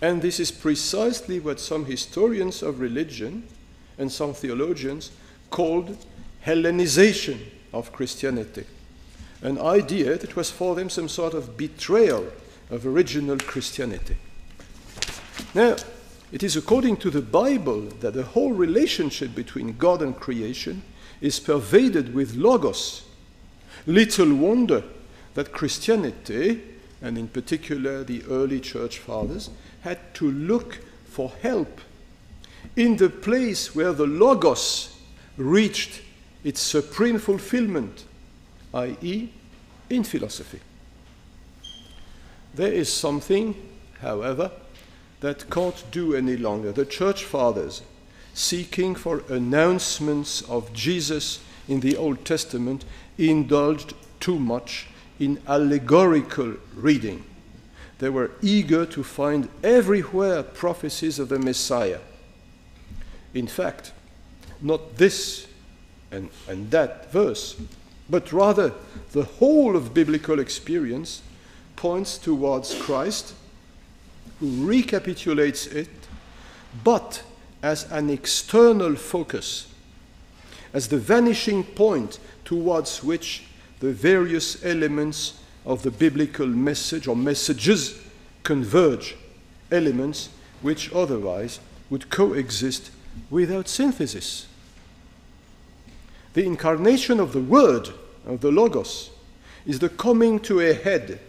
And 0.00 0.22
this 0.22 0.40
is 0.40 0.50
precisely 0.50 1.40
what 1.40 1.60
some 1.60 1.84
historians 1.86 2.62
of 2.62 2.80
religion 2.80 3.46
and 3.98 4.10
some 4.10 4.34
theologians 4.34 5.10
called 5.50 5.96
Hellenization 6.44 7.38
of 7.72 7.92
Christianity, 7.92 8.64
an 9.42 9.58
idea 9.58 10.18
that 10.18 10.36
was 10.36 10.50
for 10.50 10.74
them 10.74 10.90
some 10.90 11.08
sort 11.08 11.34
of 11.34 11.56
betrayal 11.56 12.26
of 12.70 12.86
original 12.86 13.38
Christianity. 13.38 14.16
Now, 15.54 15.76
it 16.34 16.42
is 16.42 16.56
according 16.56 16.96
to 16.96 17.10
the 17.10 17.22
Bible 17.22 17.82
that 18.00 18.14
the 18.14 18.24
whole 18.24 18.50
relationship 18.50 19.36
between 19.36 19.76
God 19.76 20.02
and 20.02 20.18
creation 20.18 20.82
is 21.20 21.38
pervaded 21.38 22.12
with 22.12 22.34
logos. 22.34 23.04
Little 23.86 24.34
wonder 24.34 24.82
that 25.34 25.52
Christianity, 25.52 26.60
and 27.00 27.16
in 27.16 27.28
particular 27.28 28.02
the 28.02 28.24
early 28.28 28.58
church 28.58 28.98
fathers, 28.98 29.48
had 29.82 30.12
to 30.14 30.28
look 30.28 30.80
for 31.04 31.30
help 31.40 31.80
in 32.74 32.96
the 32.96 33.10
place 33.10 33.72
where 33.72 33.92
the 33.92 34.08
logos 34.08 34.92
reached 35.36 36.02
its 36.42 36.60
supreme 36.60 37.20
fulfillment, 37.20 38.06
i.e., 38.74 39.30
in 39.88 40.02
philosophy. 40.02 40.58
There 42.56 42.72
is 42.72 42.92
something, 42.92 43.54
however, 44.00 44.50
that 45.24 45.48
can't 45.48 45.90
do 45.90 46.14
any 46.14 46.36
longer. 46.36 46.70
The 46.70 46.84
church 46.84 47.24
fathers, 47.24 47.80
seeking 48.34 48.94
for 48.94 49.22
announcements 49.30 50.42
of 50.42 50.70
Jesus 50.74 51.40
in 51.66 51.80
the 51.80 51.96
Old 51.96 52.26
Testament, 52.26 52.84
indulged 53.16 53.94
too 54.20 54.38
much 54.38 54.86
in 55.18 55.40
allegorical 55.48 56.56
reading. 56.74 57.24
They 58.00 58.10
were 58.10 58.32
eager 58.42 58.84
to 58.84 59.02
find 59.02 59.48
everywhere 59.62 60.42
prophecies 60.42 61.18
of 61.18 61.30
the 61.30 61.38
Messiah. 61.38 62.00
In 63.32 63.46
fact, 63.46 63.92
not 64.60 64.98
this 64.98 65.46
and, 66.10 66.28
and 66.46 66.70
that 66.70 67.10
verse, 67.10 67.56
but 68.10 68.30
rather 68.30 68.74
the 69.12 69.24
whole 69.24 69.74
of 69.74 69.94
biblical 69.94 70.38
experience 70.38 71.22
points 71.76 72.18
towards 72.18 72.74
Christ 72.74 73.32
recapitulates 74.44 75.66
it, 75.66 75.88
but 76.82 77.22
as 77.62 77.90
an 77.90 78.10
external 78.10 78.94
focus, 78.94 79.68
as 80.72 80.88
the 80.88 80.98
vanishing 80.98 81.64
point 81.64 82.18
towards 82.44 83.02
which 83.02 83.44
the 83.80 83.92
various 83.92 84.64
elements 84.64 85.40
of 85.64 85.82
the 85.82 85.90
biblical 85.90 86.46
message 86.46 87.08
or 87.08 87.16
messages 87.16 88.00
converge, 88.42 89.16
elements 89.70 90.28
which 90.62 90.92
otherwise 90.92 91.60
would 91.90 92.10
coexist 92.10 92.90
without 93.30 93.68
synthesis. 93.68 94.46
The 96.34 96.44
incarnation 96.44 97.20
of 97.20 97.32
the 97.32 97.40
Word, 97.40 97.90
of 98.26 98.40
the 98.40 98.50
Logos, 98.50 99.10
is 99.66 99.78
the 99.78 99.88
coming 99.88 100.40
to 100.40 100.60
a 100.60 100.74
head 100.74 101.20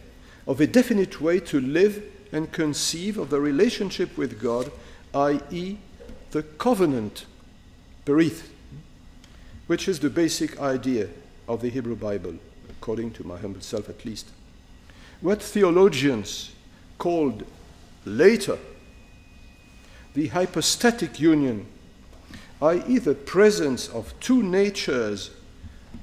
of 0.48 0.60
a 0.60 0.68
definite 0.68 1.22
way 1.22 1.40
to 1.40 1.60
live 1.60 2.04
and 2.36 2.52
conceive 2.52 3.18
of 3.18 3.30
the 3.30 3.40
relationship 3.40 4.18
with 4.18 4.42
God, 4.42 4.70
i.e., 5.14 5.78
the 6.32 6.44
covenant, 6.44 7.26
berith, 8.06 8.50
which 9.68 9.88
is 9.88 10.02
the 10.02 10.10
basic 10.10 10.60
idea 10.60 11.08
of 11.48 11.62
the 11.62 11.70
Hebrew 11.70 11.96
Bible, 11.96 12.36
according 12.70 13.12
to 13.12 13.26
my 13.26 13.38
humble 13.38 13.62
self 13.62 13.88
at 13.88 14.04
least. 14.04 14.28
What 15.22 15.42
theologians 15.42 16.52
called 16.98 17.46
later 18.04 18.58
the 20.14 20.28
hypostatic 20.28 21.18
union, 21.18 21.66
i.e., 22.62 22.98
the 22.98 23.16
presence 23.16 23.88
of 23.88 24.14
two 24.20 24.44
natures, 24.44 25.32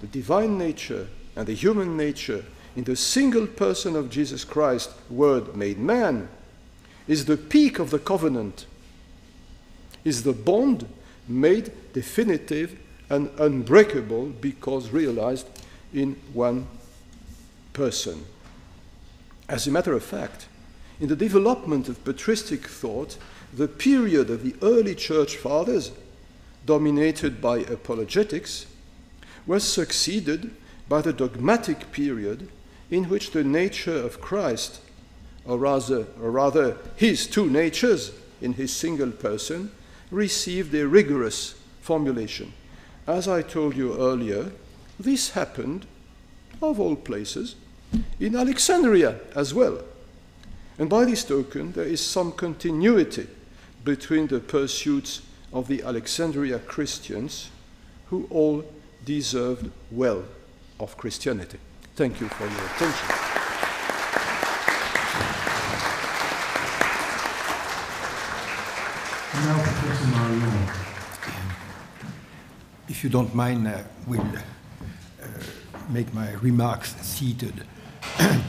the 0.00 0.06
divine 0.06 0.56
nature 0.56 1.08
and 1.36 1.46
the 1.46 1.54
human 1.54 1.94
nature 1.94 2.42
in 2.74 2.84
the 2.84 2.96
single 2.96 3.46
person 3.46 3.96
of 3.96 4.10
Jesus 4.10 4.44
Christ, 4.44 4.90
Word 5.10 5.54
made 5.56 5.78
man, 5.78 6.28
is 7.06 7.26
the 7.26 7.36
peak 7.36 7.78
of 7.78 7.90
the 7.90 7.98
covenant, 7.98 8.66
is 10.04 10.22
the 10.22 10.32
bond 10.32 10.88
made 11.28 11.72
definitive 11.92 12.78
and 13.10 13.30
unbreakable 13.38 14.26
because 14.40 14.90
realized 14.90 15.46
in 15.92 16.16
one 16.32 16.66
person. 17.72 18.24
As 19.48 19.66
a 19.66 19.70
matter 19.70 19.92
of 19.92 20.02
fact, 20.02 20.46
in 21.00 21.08
the 21.08 21.16
development 21.16 21.88
of 21.88 22.04
patristic 22.04 22.66
thought, 22.66 23.18
the 23.52 23.68
period 23.68 24.30
of 24.30 24.42
the 24.42 24.54
early 24.62 24.94
church 24.94 25.36
fathers, 25.36 25.92
dominated 26.64 27.40
by 27.40 27.58
apologetics, 27.58 28.66
was 29.46 29.64
succeeded 29.64 30.54
by 30.88 31.02
the 31.02 31.12
dogmatic 31.12 31.92
period 31.92 32.48
in 32.92 33.08
which 33.08 33.30
the 33.30 33.42
nature 33.42 33.96
of 33.96 34.20
Christ, 34.20 34.80
or 35.46 35.56
rather, 35.56 36.06
or 36.20 36.30
rather 36.30 36.76
his 36.94 37.26
two 37.26 37.48
natures 37.48 38.12
in 38.42 38.52
his 38.52 38.70
single 38.70 39.10
person, 39.10 39.72
received 40.10 40.74
a 40.74 40.86
rigorous 40.86 41.54
formulation. 41.80 42.52
As 43.06 43.26
I 43.26 43.40
told 43.40 43.76
you 43.76 43.98
earlier, 43.98 44.52
this 45.00 45.30
happened, 45.30 45.86
of 46.60 46.78
all 46.78 46.94
places, 46.94 47.56
in 48.20 48.36
Alexandria 48.36 49.20
as 49.34 49.54
well. 49.54 49.80
And 50.78 50.90
by 50.90 51.06
this 51.06 51.24
token, 51.24 51.72
there 51.72 51.86
is 51.86 52.04
some 52.04 52.30
continuity 52.32 53.26
between 53.84 54.26
the 54.26 54.40
pursuits 54.40 55.22
of 55.50 55.66
the 55.66 55.82
Alexandria 55.82 56.58
Christians, 56.58 57.48
who 58.10 58.26
all 58.28 58.66
deserved 59.02 59.70
well 59.90 60.24
of 60.78 60.98
Christianity. 60.98 61.58
Thank 61.94 62.22
you 62.22 62.28
for 62.28 62.44
your 62.44 62.64
attention. 62.64 63.08
Now, 69.34 69.62
Professor 69.62 70.06
Marion, 70.06 70.68
if 72.88 73.04
you 73.04 73.10
don't 73.10 73.34
mind, 73.34 73.68
I 73.68 73.84
will 74.06 74.20
uh, 74.20 75.26
make 75.90 76.14
my 76.14 76.32
remarks 76.34 76.94
seated. 77.02 77.64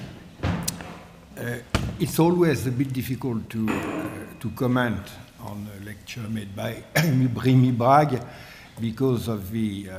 Uh, 1.35 1.57
it's 1.99 2.19
always 2.19 2.67
a 2.67 2.71
bit 2.71 2.93
difficult 2.93 3.49
to, 3.49 3.67
uh, 3.67 4.09
to 4.39 4.49
comment 4.51 5.01
on 5.41 5.67
a 5.75 5.83
lecture 5.83 6.21
made 6.29 6.55
by 6.55 6.81
Rémi 6.93 7.75
Brague 7.75 8.23
because 8.79 9.27
of 9.27 9.51
the 9.51 9.89
uh, 9.89 9.95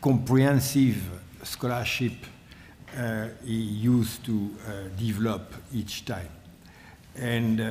comprehensive 0.00 1.23
scholarship 1.44 2.12
uh, 2.96 3.28
he 3.44 3.54
used 3.54 4.24
to 4.24 4.50
uh, 4.66 4.88
develop 4.96 5.52
each 5.72 6.04
time. 6.04 6.28
And, 7.16 7.60
uh, 7.60 7.70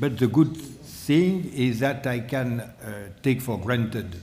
but 0.00 0.18
the 0.18 0.26
good 0.26 0.56
thing 0.56 1.50
is 1.52 1.80
that 1.80 2.06
I 2.06 2.20
can 2.20 2.62
take 3.22 3.40
for 3.40 3.58
granted 3.58 4.16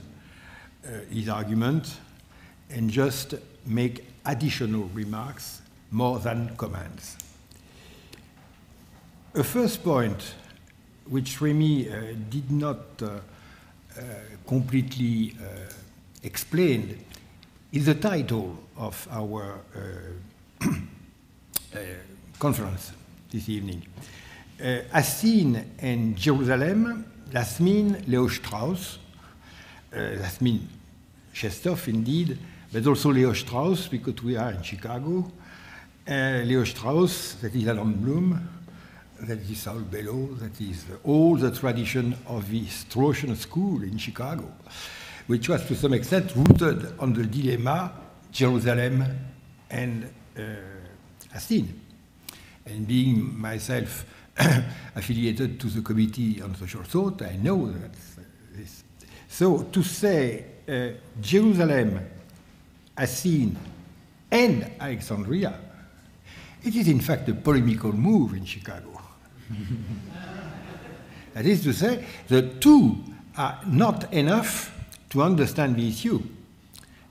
his 1.10 1.28
argument 1.28 1.96
and 2.70 2.90
just 2.90 3.34
make 3.66 4.04
additional 4.26 4.84
remarks 4.94 5.62
more 5.90 6.18
than 6.18 6.54
comments. 6.56 7.16
A 9.34 9.42
first 9.42 9.82
point, 9.82 10.34
which 11.08 11.38
Rémi 11.38 11.90
uh, 11.90 12.14
did 12.30 12.50
not 12.50 13.02
uh, 13.02 13.06
uh, 13.06 14.02
completely 14.46 15.34
explain, 16.22 17.04
is 17.74 17.86
the 17.86 17.94
title 17.96 18.56
of 18.76 19.08
our 19.10 19.58
conference 22.38 22.92
this 23.32 23.48
evening. 23.48 23.84
Uh, 24.60 24.82
as 24.92 25.18
seen 25.18 25.72
in 25.80 26.14
Jerusalem, 26.14 27.04
das 27.28 27.58
mean 27.58 28.04
Leo 28.06 28.28
Strauss, 28.28 29.00
uh, 29.92 29.96
that 29.96 30.38
Shestov 31.34 31.88
indeed, 31.88 32.38
but 32.72 32.86
also 32.86 33.10
Leo 33.10 33.32
Strauss 33.32 33.88
because 33.88 34.22
we 34.22 34.36
are 34.36 34.52
in 34.52 34.62
Chicago, 34.62 35.32
uh, 36.06 36.42
Leo 36.44 36.62
Strauss, 36.62 37.34
that 37.42 37.56
is 37.56 37.66
Allan 37.66 37.94
Bloom, 37.94 38.48
that 39.20 39.38
is 39.50 39.58
Saul 39.58 39.80
Bellow, 39.80 40.28
that 40.34 40.60
is 40.60 40.84
all 41.02 41.34
the 41.34 41.50
tradition 41.50 42.16
of 42.28 42.48
the 42.48 42.66
Straussian 42.66 43.34
school 43.34 43.82
in 43.82 43.98
Chicago, 43.98 44.52
which 45.26 45.48
was 45.48 45.64
to 45.66 45.74
some 45.74 45.94
extent 45.94 46.32
rooted 46.36 46.98
on 46.98 47.12
the 47.12 47.24
dilemma 47.24 47.92
Jerusalem 48.32 49.04
and 49.70 50.10
uh. 50.36 50.40
And 52.66 52.86
being 52.86 53.38
myself 53.38 54.06
affiliated 54.94 55.58
to 55.60 55.66
the 55.66 55.82
Committee 55.82 56.40
on 56.40 56.54
Social 56.54 56.82
Thought, 56.82 57.22
I 57.22 57.36
know 57.36 57.72
that 57.72 57.90
this. 58.52 58.84
So 59.28 59.64
to 59.64 59.82
say 59.82 60.44
uh, 60.68 60.88
Jerusalem, 61.20 62.00
Athens, 62.96 63.58
and 64.30 64.70
Alexandria 64.78 65.58
it 66.64 66.74
is, 66.76 66.88
in 66.88 67.00
fact, 67.00 67.28
a 67.28 67.34
polemical 67.34 67.92
move 67.92 68.32
in 68.32 68.44
Chicago. 68.46 68.98
that 71.34 71.44
is 71.44 71.62
to 71.62 71.74
say, 71.74 72.04
the 72.28 72.42
two 72.58 73.04
are 73.36 73.60
not 73.66 74.12
enough 74.14 74.73
to 75.14 75.22
understand 75.22 75.76
the 75.76 75.88
issue. 75.88 76.20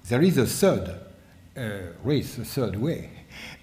There 0.09 0.21
is 0.21 0.37
a 0.37 0.45
third 0.45 0.93
uh, 1.55 1.69
race, 2.03 2.37
a 2.37 2.43
third 2.43 2.75
way. 2.75 3.09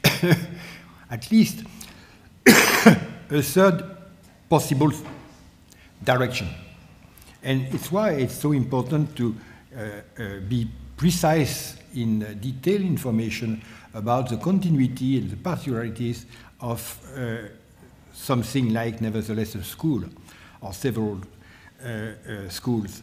At 1.11 1.30
least 1.30 1.62
a 2.47 3.43
third 3.43 3.84
possible 4.49 4.93
direction. 6.03 6.49
And 7.43 7.66
it's 7.74 7.93
why 7.93 8.12
it's 8.12 8.34
so 8.34 8.53
important 8.53 9.14
to 9.16 9.36
uh, 9.76 9.80
uh, 10.18 10.41
be 10.49 10.68
precise 10.97 11.76
in 11.95 12.22
uh, 12.22 12.34
detailed 12.41 12.80
information 12.80 13.61
about 13.93 14.30
the 14.30 14.38
continuity 14.38 15.18
and 15.18 15.30
the 15.30 15.36
particularities 15.36 16.24
of 16.61 16.99
uh, 17.14 17.36
something 18.14 18.72
like, 18.72 19.03
nevertheless, 19.03 19.55
a 19.57 19.62
school 19.62 20.03
or 20.62 20.72
several 20.72 21.18
uh, 21.84 22.49
schools 22.49 23.03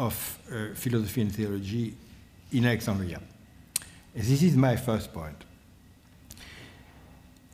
of 0.00 0.38
uh, 0.50 0.74
philosophy 0.74 1.20
and 1.20 1.34
theology 1.34 1.94
in 2.52 2.64
Alexandria. 2.64 3.20
And 4.14 4.24
this 4.24 4.42
is 4.42 4.56
my 4.56 4.76
first 4.76 5.12
point. 5.12 5.36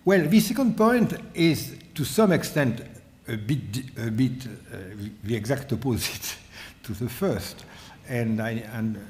Well, 0.05 0.29
the 0.29 0.41
second 0.41 0.77
point 0.77 1.13
is 1.35 1.77
to 1.95 2.05
some 2.05 2.31
extent 2.31 2.83
a 3.27 3.37
bit, 3.37 3.61
a 3.99 4.11
bit 4.13 4.47
uh, 4.47 4.77
the 5.25 5.35
exact 5.35 5.73
opposite 5.73 6.37
to 6.85 6.93
the 6.93 7.09
first, 7.09 7.65
and 8.09 8.41
I, 8.41 8.51
and 8.73 9.05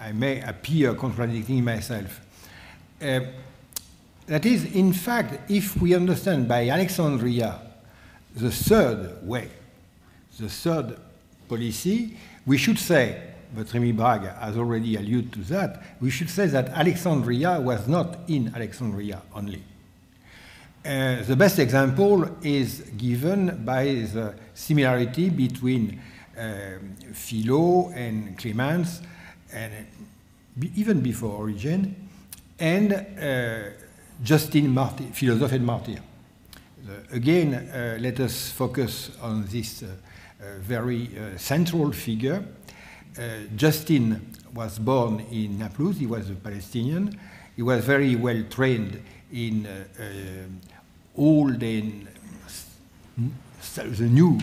I 0.00 0.12
may 0.12 0.40
appear 0.40 0.94
contradicting 0.94 1.62
myself. 1.62 2.22
Uh, 3.02 3.20
that 4.26 4.46
is, 4.46 4.64
in 4.74 4.94
fact, 4.94 5.50
if 5.50 5.76
we 5.76 5.94
understand 5.94 6.48
by 6.48 6.70
Alexandria 6.70 7.60
the 8.34 8.50
third 8.50 9.28
way, 9.28 9.50
the 10.40 10.48
third 10.48 10.96
policy, 11.46 12.16
we 12.46 12.58
should 12.58 12.78
say, 12.78 13.22
but 13.54 13.66
Rémi 13.66 13.94
Brague 13.94 14.36
has 14.38 14.56
already 14.56 14.96
alluded 14.96 15.32
to 15.34 15.38
that, 15.52 15.82
we 16.00 16.10
should 16.10 16.30
say 16.30 16.46
that 16.46 16.68
Alexandria 16.70 17.60
was 17.60 17.86
not 17.86 18.20
in 18.28 18.52
Alexandria 18.54 19.22
only. 19.34 19.62
Uh, 20.84 21.22
the 21.22 21.36
best 21.36 21.58
example 21.58 22.28
is 22.42 22.80
given 22.96 23.64
by 23.64 23.84
the 23.84 24.34
similarity 24.52 25.30
between 25.30 26.00
uh, 26.36 26.78
Philo 27.12 27.90
and 27.90 28.36
Clemens, 28.36 29.00
and 29.52 29.72
even 30.74 31.00
before 31.00 31.38
Origen, 31.38 31.94
and 32.58 32.92
uh, 32.92 33.70
Justin 34.22 34.70
Martyr, 34.70 35.04
philosopher 35.12 35.54
and 35.54 35.64
martyr. 35.64 35.98
again, 37.12 37.54
uh, 37.54 37.96
let 38.00 38.18
us 38.20 38.50
focus 38.50 39.10
on 39.20 39.46
this 39.46 39.82
uh, 39.82 39.86
very 40.60 41.10
uh, 41.16 41.38
central 41.38 41.92
figure. 41.92 42.44
Uh, 43.18 43.22
Justin 43.56 44.32
was 44.54 44.78
born 44.78 45.20
in 45.30 45.58
Naples, 45.58 45.98
he 45.98 46.06
was 46.06 46.30
a 46.30 46.34
Palestinian. 46.34 47.18
He 47.56 47.62
was 47.62 47.84
very 47.84 48.16
well 48.16 48.42
trained 48.48 49.02
in 49.32 49.66
uh, 49.66 50.02
old 51.16 51.62
and 51.62 52.08
the 53.76 54.04
new 54.04 54.38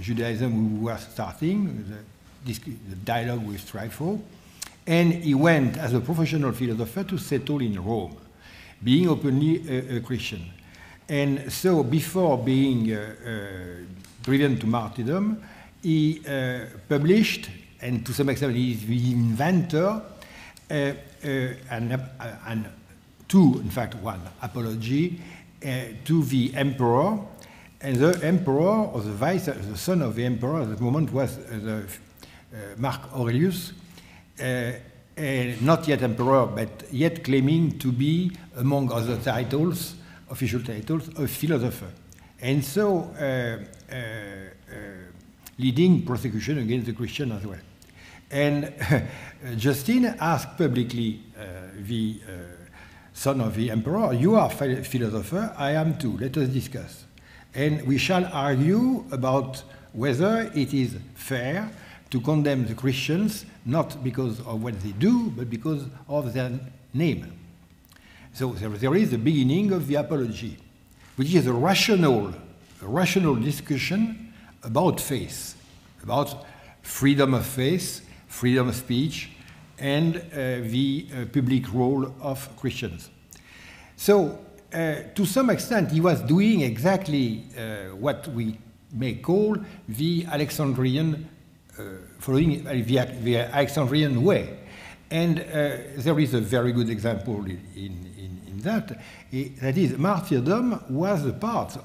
Judaism 0.00 0.80
we 0.80 0.86
were 0.86 0.98
starting, 0.98 1.84
the, 2.44 2.52
the 2.54 2.96
dialogue 3.04 3.46
with 3.46 3.70
Trypho. 3.70 4.20
And 4.86 5.12
he 5.12 5.34
went 5.34 5.76
as 5.76 5.94
a 5.94 6.00
professional 6.00 6.52
philosopher 6.52 7.04
to 7.04 7.18
settle 7.18 7.60
in 7.60 7.82
Rome, 7.82 8.16
being 8.82 9.08
openly 9.08 9.62
a, 9.68 9.96
a 9.96 10.00
Christian. 10.00 10.42
And 11.08 11.52
so, 11.52 11.82
before 11.82 12.38
being 12.38 12.92
uh, 12.92 13.14
uh, 13.24 14.07
driven 14.28 14.58
to 14.58 14.66
martyrdom, 14.66 15.42
he 15.82 16.20
uh, 16.28 16.66
published, 16.86 17.48
and 17.80 18.04
to 18.04 18.12
some 18.12 18.28
extent, 18.28 18.54
he 18.54 18.72
is 18.72 18.84
the 18.84 19.12
inventor, 19.12 20.02
uh, 20.70 20.92
and, 21.70 21.92
uh, 21.92 21.98
and 22.46 22.66
two, 23.26 23.58
in 23.60 23.70
fact, 23.70 23.94
one 23.96 24.20
apology 24.42 25.18
uh, 25.64 25.68
to 26.04 26.22
the 26.24 26.52
emperor. 26.54 27.18
And 27.80 27.96
the 27.96 28.20
emperor, 28.22 28.90
or 28.92 29.00
the 29.00 29.12
vice, 29.12 29.46
the 29.46 29.76
son 29.76 30.02
of 30.02 30.14
the 30.14 30.24
emperor 30.24 30.62
at 30.62 30.76
the 30.76 30.82
moment 30.82 31.12
was 31.12 31.36
the 31.36 31.84
Mark 32.76 33.00
Aurelius, 33.14 33.72
not 35.62 35.86
yet 35.86 36.02
emperor, 36.02 36.46
but 36.46 36.92
yet 36.92 37.22
claiming 37.22 37.78
to 37.78 37.92
be, 37.92 38.32
among 38.56 38.90
other 38.90 39.16
titles, 39.16 39.94
official 40.28 40.60
titles, 40.60 41.08
a 41.16 41.28
philosopher. 41.28 41.90
And 42.40 42.64
so, 42.64 43.14
uh, 43.18 43.22
uh, 43.22 43.24
uh, 43.24 43.77
Uh, 43.90 43.94
uh, 43.94 44.74
leading 45.58 46.04
prosecution 46.04 46.58
against 46.58 46.86
the 46.86 46.92
Christian 46.92 47.32
as 47.32 47.44
well. 47.44 47.58
And 48.30 48.72
uh, 48.80 49.00
Justin 49.56 50.04
asked 50.20 50.58
publicly 50.58 51.22
the 51.80 52.20
son 53.12 53.40
of 53.40 53.56
the 53.56 53.70
emperor, 53.70 54.12
You 54.12 54.36
are 54.36 54.46
a 54.46 54.84
philosopher, 54.84 55.52
I 55.56 55.72
am 55.72 55.98
too, 55.98 56.16
let 56.18 56.36
us 56.36 56.48
discuss. 56.48 57.04
And 57.54 57.84
we 57.86 57.98
shall 57.98 58.26
argue 58.26 59.04
about 59.10 59.64
whether 59.92 60.52
it 60.54 60.74
is 60.74 60.96
fair 61.14 61.70
to 62.10 62.20
condemn 62.20 62.66
the 62.66 62.74
Christians 62.74 63.46
not 63.64 64.04
because 64.04 64.38
of 64.40 64.62
what 64.62 64.80
they 64.82 64.92
do, 64.92 65.30
but 65.30 65.50
because 65.50 65.86
of 66.08 66.32
their 66.34 66.52
name. 66.94 67.32
So 68.32 68.52
there, 68.52 68.94
is 68.94 69.10
the 69.10 69.18
beginning 69.18 69.72
of 69.72 69.88
the 69.88 69.96
apology, 69.96 70.56
which 71.16 71.34
is 71.34 71.46
a 71.46 71.52
rational, 71.52 72.34
rational 72.82 73.34
discussion 73.34 74.32
about 74.62 75.00
faith, 75.00 75.56
about 76.02 76.44
freedom 76.82 77.34
of 77.34 77.46
faith, 77.46 78.06
freedom 78.26 78.68
of 78.68 78.76
speech, 78.76 79.30
and 79.78 80.16
uh, 80.16 80.20
the 80.62 81.06
uh, 81.12 81.24
public 81.32 81.72
role 81.72 82.12
of 82.20 82.48
Christians. 82.56 83.10
So, 83.96 84.38
uh, 84.72 84.94
to 85.14 85.24
some 85.24 85.50
extent, 85.50 85.90
he 85.90 86.00
was 86.00 86.20
doing 86.22 86.60
exactly 86.60 87.44
uh, 87.56 87.96
what 87.96 88.28
we 88.28 88.58
may 88.92 89.14
call 89.14 89.56
the 89.88 90.26
Alexandrian 90.26 91.28
uh, 91.78 91.82
following 92.18 92.64
the, 92.64 92.82
the, 93.22 93.36
Alexandrian 93.38 94.22
way. 94.22 94.58
And 95.10 95.40
uh, 95.40 95.44
there 95.96 96.18
is 96.18 96.34
a 96.34 96.40
very 96.40 96.72
good 96.72 96.90
example 96.90 97.44
in, 97.44 97.60
in, 97.74 98.40
in 98.46 98.58
that. 98.58 99.00
That 99.60 99.78
is, 99.78 99.96
martyrdom 99.96 100.84
was 100.90 101.24
a 101.24 101.32
part 101.32 101.78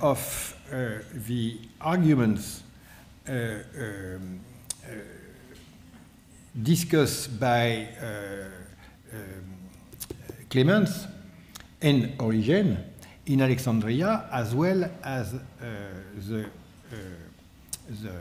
of 0.00 0.56
uh, 0.72 0.98
the 1.26 1.58
arguments 1.80 2.62
uh, 3.28 3.32
um, 3.32 4.40
uh, 4.84 4.88
discussed 6.62 7.38
by 7.38 7.88
um, 9.12 9.44
Clemens 10.48 11.06
and 11.82 12.14
Origen 12.20 12.84
in 13.26 13.40
Alexandria, 13.40 14.28
as 14.32 14.54
well 14.54 14.90
as 15.02 15.32
the, 16.28 16.46
the 18.02 18.12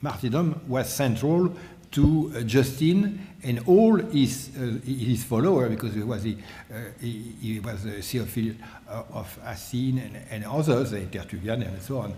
martyrdom 0.00 0.60
was 0.68 0.88
central 0.88 1.54
to 1.90 2.32
uh, 2.34 2.40
Justin 2.42 3.27
and 3.42 3.60
all 3.66 3.96
his, 3.96 4.50
uh, 4.56 4.78
his 4.84 5.22
followers, 5.24 5.70
because 5.70 5.94
he 5.94 6.02
was, 6.02 6.22
the, 6.22 6.36
uh, 6.72 6.76
he, 7.00 7.34
he, 7.40 7.60
was 7.60 7.84
a 7.84 8.02
Theophile 8.02 8.56
uh, 8.88 9.02
of 9.12 9.38
Athene 9.44 9.98
and, 9.98 10.16
and 10.30 10.44
others, 10.44 10.90
Tertullian 10.90 11.62
and 11.62 11.80
so 11.80 11.98
on. 11.98 12.14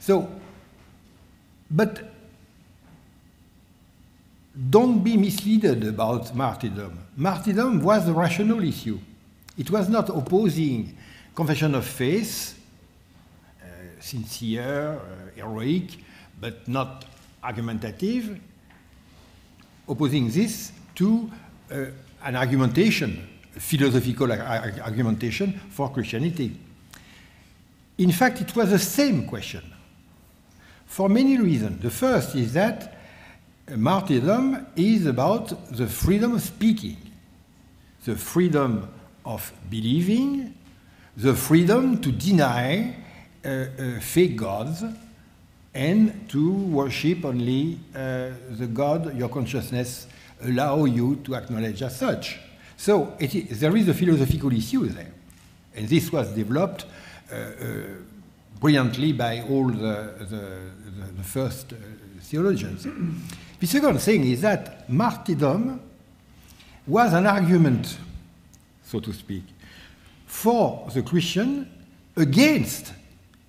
So, 0.00 0.28
but 1.70 2.12
don't 4.70 5.02
be 5.02 5.16
misled 5.16 5.84
about 5.84 6.34
martyrdom. 6.34 6.98
Martyrdom 7.16 7.82
was 7.82 8.08
a 8.08 8.12
rational 8.12 8.62
issue. 8.62 8.98
It 9.58 9.70
was 9.70 9.88
not 9.88 10.08
opposing 10.08 10.96
confession 11.34 11.74
of 11.74 11.86
faith, 11.86 12.58
uh, 13.62 13.66
sincere, 14.00 15.00
uh, 15.00 15.36
heroic, 15.36 15.98
but 16.40 16.66
not 16.66 17.04
argumentative, 17.42 18.40
opposing 19.88 20.30
this 20.30 20.72
to 20.94 21.30
uh, 21.70 21.84
an 22.24 22.36
argumentation, 22.36 23.28
philosophical 23.52 24.30
argumentation 24.32 25.60
for 25.70 25.90
Christianity. 25.90 26.56
In 27.98 28.12
fact, 28.12 28.40
it 28.40 28.54
was 28.56 28.70
the 28.70 28.78
same 28.78 29.26
question 29.26 29.62
for 30.86 31.08
many 31.08 31.38
reasons. 31.38 31.82
The 31.82 31.90
first 31.90 32.34
is 32.34 32.52
that 32.52 32.98
martyrdom 33.76 34.66
is 34.76 35.06
about 35.06 35.74
the 35.74 35.86
freedom 35.86 36.34
of 36.34 36.42
speaking, 36.42 36.96
the 38.04 38.16
freedom 38.16 38.88
of 39.24 39.52
believing, 39.70 40.54
the 41.16 41.34
freedom 41.34 42.00
to 42.00 42.12
deny 42.12 42.96
uh, 43.44 43.48
uh, 43.48 44.00
fake 44.00 44.36
gods 44.36 44.84
and 45.74 46.28
to 46.28 46.52
worship 46.52 47.24
only 47.24 47.78
uh, 47.94 48.30
the 48.50 48.66
God 48.66 49.16
your 49.16 49.28
consciousness 49.28 50.06
allow 50.44 50.84
you 50.84 51.16
to 51.24 51.34
acknowledge 51.34 51.82
as 51.82 51.96
such. 51.96 52.38
So 52.76 53.16
there 53.18 53.76
is 53.76 53.88
a 53.88 53.94
philosophical 53.94 54.52
issue 54.52 54.86
there. 54.86 55.12
And 55.74 55.88
this 55.88 56.12
was 56.12 56.28
developed 56.30 56.84
uh, 57.30 57.36
uh, 57.36 57.66
brilliantly 58.60 59.12
by 59.12 59.42
all 59.42 59.68
the, 59.68 60.14
the, 60.18 60.26
the, 60.26 61.12
the 61.16 61.22
first 61.22 61.72
uh, 61.72 61.76
theologians. 62.20 62.86
the 63.60 63.66
second 63.66 63.98
thing 64.00 64.24
is 64.24 64.42
that 64.42 64.88
martyrdom 64.90 65.80
was 66.86 67.12
an 67.12 67.26
argument, 67.26 67.98
so 68.82 69.00
to 69.00 69.12
speak, 69.12 69.44
for 70.26 70.88
the 70.92 71.02
Christian 71.02 71.70
against 72.16 72.92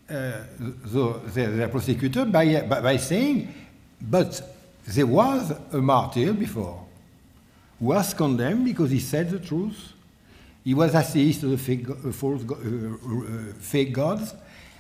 uh, 0.10 0.43
the, 0.60 1.22
the, 1.34 1.47
the, 1.47 1.68
prosecutor 1.70 2.26
by, 2.26 2.62
by, 2.62 2.97
saying, 2.97 3.54
but 4.01 4.41
there 4.86 5.08
was 5.08 5.54
a 5.72 5.78
martyr 5.78 6.34
before 6.34 6.86
who 7.80 7.86
was 7.86 8.14
condemned 8.14 8.66
because 8.66 8.91
he 8.91 8.99
said 8.99 9.30
the 9.30 9.39
truth. 9.39 9.93
He 10.64 10.74
was 10.74 10.93
atheist 10.93 11.41
to 11.41 11.47
the 11.47 11.58
fake, 11.58 11.89
uh, 11.89 12.12
false, 12.12 12.43
uh, 12.43 12.54
uh, 12.54 13.54
fake 13.59 13.93
gods. 13.93 14.34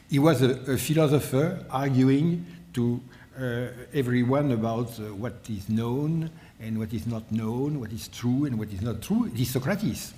He 0.09 0.19
was 0.19 0.41
a, 0.41 0.73
a 0.73 0.77
philosopher 0.77 1.65
arguing 1.69 2.45
to 2.73 3.01
uh, 3.39 3.67
everyone 3.93 4.51
about 4.51 4.99
uh, 4.99 5.13
what 5.15 5.35
is 5.49 5.69
known 5.69 6.29
and 6.59 6.77
what 6.77 6.93
is 6.93 7.07
not 7.07 7.31
known, 7.31 7.79
what 7.79 7.91
is 7.91 8.07
true 8.07 8.45
and 8.45 8.59
what 8.59 8.71
is 8.71 8.81
not 8.81 9.01
true. 9.01 9.25
It 9.33 9.39
is 9.39 9.51
Socrates. 9.51 10.13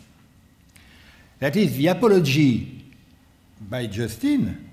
That 1.40 1.56
is, 1.56 1.76
the 1.78 1.88
apology 1.88 2.86
by 3.62 3.88
Justin 3.88 4.72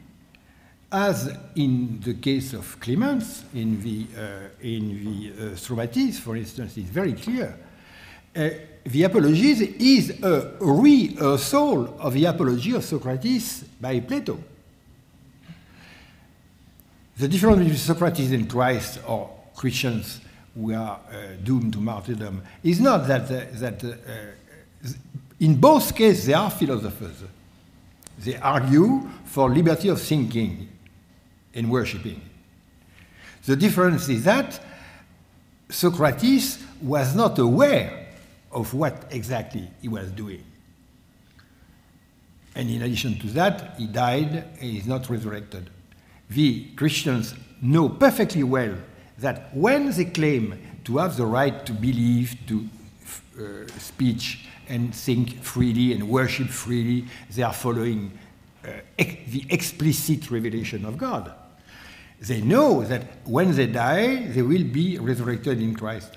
as 0.93 1.35
in 1.55 2.01
the 2.01 2.15
case 2.15 2.53
of 2.53 2.79
Clemens, 2.79 3.45
in 3.55 3.81
the, 3.83 4.07
uh, 4.17 4.49
in 4.61 5.05
the 5.05 5.31
uh, 5.31 5.51
Stromateis, 5.57 6.19
for 6.21 6.37
instance, 6.37 6.77
it's 6.77 6.91
very 6.91 7.15
clear. 7.15 7.57
Uh, 8.37 8.51
the 8.85 9.05
Apologies 9.05 9.63
is 9.63 10.23
a 10.23 10.53
rehearsal 10.61 11.99
of 11.99 12.13
the 12.13 12.27
Apology 12.27 12.75
of 12.75 12.85
Socrates 12.85 13.65
by 13.81 14.01
Plato. 14.01 14.39
The 17.17 17.29
difference 17.29 17.59
between 17.59 17.77
Socrates 17.77 18.33
and 18.33 18.51
Christ, 18.51 19.01
or 19.07 19.31
Christians 19.57 20.21
who 20.55 20.75
are 20.75 21.01
uh, 21.09 21.37
doomed 21.43 21.73
to 21.73 21.79
martyrdom, 21.79 22.43
is 22.63 22.81
not 22.81 23.07
that, 23.07 23.31
uh, 23.31 23.45
that 23.55 23.83
uh, 23.83 24.89
in 25.41 25.55
both 25.55 25.95
cases 25.95 26.27
they 26.27 26.35
are 26.35 26.51
philosophers. 26.51 27.23
They 28.19 28.37
argue 28.37 29.09
for 29.25 29.49
liberty 29.49 29.89
of 29.89 30.01
thinking 30.01 30.69
in 31.55 31.69
worshipping. 31.69 32.21
The 33.45 33.57
difference 33.57 34.09
is 34.09 34.25
that 34.25 34.61
Socrates 35.69 36.63
was 36.81 37.15
not 37.15 37.39
aware 37.39 38.07
of 38.53 38.75
what 38.75 39.07
exactly 39.11 39.69
he 39.81 39.89
was 39.89 40.11
doing. 40.11 40.45
And 42.55 42.69
in 42.69 42.83
addition 42.83 43.19
to 43.21 43.27
that, 43.29 43.77
he 43.79 43.87
died 43.87 44.45
and 44.61 44.77
is 44.77 44.87
not 44.87 45.09
resurrected. 45.09 45.71
The 46.29 46.67
Christians 46.77 47.35
know 47.61 47.89
perfectly 47.89 48.43
well 48.43 48.75
that 49.19 49.55
when 49.57 49.91
they 49.91 50.05
claim 50.05 50.61
to 50.85 50.99
have 50.99 51.17
the 51.17 51.27
right 51.27 51.65
to 51.65 51.73
believe, 51.73 52.37
to 52.47 52.69
uh, 53.39 53.67
speech, 53.79 54.47
and 54.69 54.95
think 54.95 55.43
freely 55.43 55.93
and 55.93 56.09
worship 56.09 56.49
freely, 56.49 57.07
they 57.35 57.43
are 57.43 57.53
following 57.53 58.17
uh, 58.65 58.71
ex 58.99 59.17
the 59.31 59.45
explicit 59.49 60.31
revelation 60.31 60.85
of 60.85 60.97
God 60.97 61.33
they 62.23 62.41
know 62.41 62.85
that 62.85 63.03
when 63.25 63.55
they 63.55 63.67
die, 63.67 64.27
they 64.29 64.43
will 64.43 64.65
be 64.65 64.99
resurrected 64.99 65.61
in 65.61 65.75
Christ. 65.75 66.17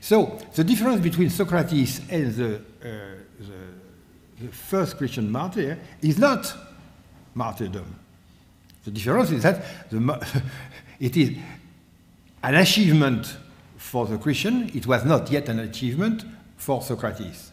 So 0.00 0.38
the 0.54 0.64
difference 0.64 1.00
between 1.00 1.28
Socrates 1.28 2.00
and 2.08 2.34
the, 2.34 2.54
uh, 2.56 2.88
the, 3.38 4.44
the, 4.44 4.52
first 4.52 4.96
Christian 4.96 5.30
martyr 5.30 5.78
is 6.00 6.18
not 6.18 6.54
martyrdom. 7.34 7.98
The 8.84 8.92
difference 8.92 9.30
is 9.32 9.42
that 9.42 9.90
the, 9.90 10.42
it 11.00 11.16
is 11.16 11.36
an 12.42 12.54
achievement 12.54 13.36
for 13.76 14.06
the 14.06 14.18
Christian, 14.18 14.70
it 14.72 14.86
was 14.86 15.04
not 15.04 15.30
yet 15.30 15.48
an 15.48 15.58
achievement 15.58 16.24
for 16.56 16.80
Socrates. 16.80 17.50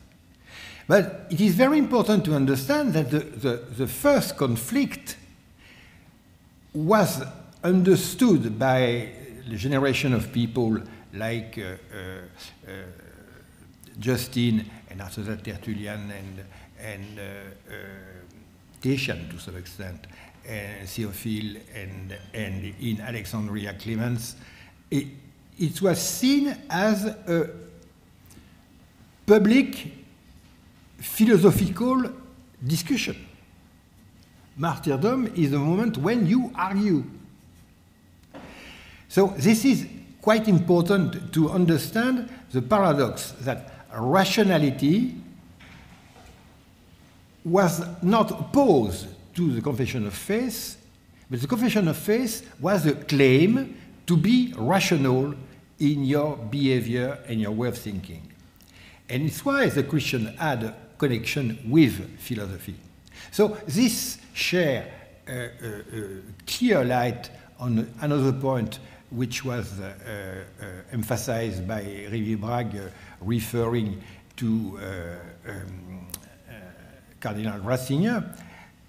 But 0.88 1.28
it 1.32 1.42
is 1.42 1.56
very 1.56 1.80
important 1.80 2.24
to 2.26 2.36
understand 2.36 2.94
that 2.94 3.10
the, 3.12 3.20
the, 3.20 3.56
the 3.76 3.88
first 3.88 4.38
conflict 4.38 5.18
was 6.74 7.24
understood 7.64 8.58
by 8.58 9.10
the 9.50 9.56
generation 9.56 10.14
of 10.14 10.32
people 10.32 10.80
like 11.14 11.58
uh, 11.58 11.62
uh, 11.62 12.72
uh, 12.72 12.72
Justin 14.00 14.66
and 14.90 15.02
after 15.02 15.22
that 15.24 15.44
Tertullian 15.44 16.12
and, 16.12 16.46
and 16.80 17.20
to 18.82 19.40
some 19.40 19.58
extent, 19.58 20.08
and 20.48 20.88
Theophile 20.88 21.58
and, 21.76 22.16
and 22.34 22.74
in 22.80 23.02
Alexandria 23.02 23.74
Clemens. 23.74 24.36
It, 24.90 25.08
it 25.60 25.82
was 25.82 26.00
seen 26.00 26.56
as 26.70 27.06
a 27.06 27.50
public 29.26 29.92
philosophical 31.00 32.12
discussion. 32.66 33.28
Martyrdom 34.56 35.28
is 35.36 35.52
the 35.52 35.60
moment 35.60 35.98
when 35.98 36.26
you 36.26 36.52
argue. 36.56 37.04
So, 39.10 39.34
this 39.38 39.66
is 39.66 39.88
quite 40.22 40.48
important 40.48 41.34
to 41.34 41.50
understand 41.50 42.30
the 42.52 42.62
paradox 42.62 43.32
that 43.42 43.72
rationality 43.94 45.16
was 47.46 47.86
not 48.02 48.32
opposed 48.32 49.08
to 49.36 49.52
the 49.52 49.62
confession 49.62 50.06
of 50.06 50.14
faith, 50.14 50.76
but 51.30 51.40
the 51.40 51.48
confession 51.48 51.88
of 51.88 51.96
faith 51.96 52.50
was 52.60 52.86
a 52.86 52.94
claim 52.94 53.78
to 54.06 54.18
be 54.18 54.54
rational 54.58 55.34
in 55.80 56.04
your 56.04 56.36
behavior 56.36 57.20
and 57.28 57.40
your 57.40 57.52
way 57.52 57.70
of 57.70 57.78
thinking. 57.78 58.22
And 59.10 59.24
it's 59.24 59.46
why 59.46 59.70
the 59.70 59.84
Christian 59.84 60.36
had 60.38 60.64
a 60.64 60.76
connection 60.98 61.60
with 61.70 62.20
philosophy. 62.20 62.76
So 63.32 63.58
this 63.68 64.18
share 64.34 64.92
uh, 65.28 65.32
uh, 65.32 65.38
uh, 65.38 66.02
clear 66.46 66.84
light 66.84 67.30
on 67.60 67.94
another 68.02 68.34
point 68.34 68.80
which 69.10 69.46
was 69.46 69.80
uh, 69.80 69.94
uh, 70.62 70.66
emphasized 70.92 71.68
by 71.68 71.82
Rémi 71.82 72.38
Brague, 72.38 72.88
uh, 72.88 72.90
referring 73.22 74.02
to 74.36 74.80
um, 75.48 76.08
Cardinal 77.20 77.60
Ratzinger, 77.62 78.38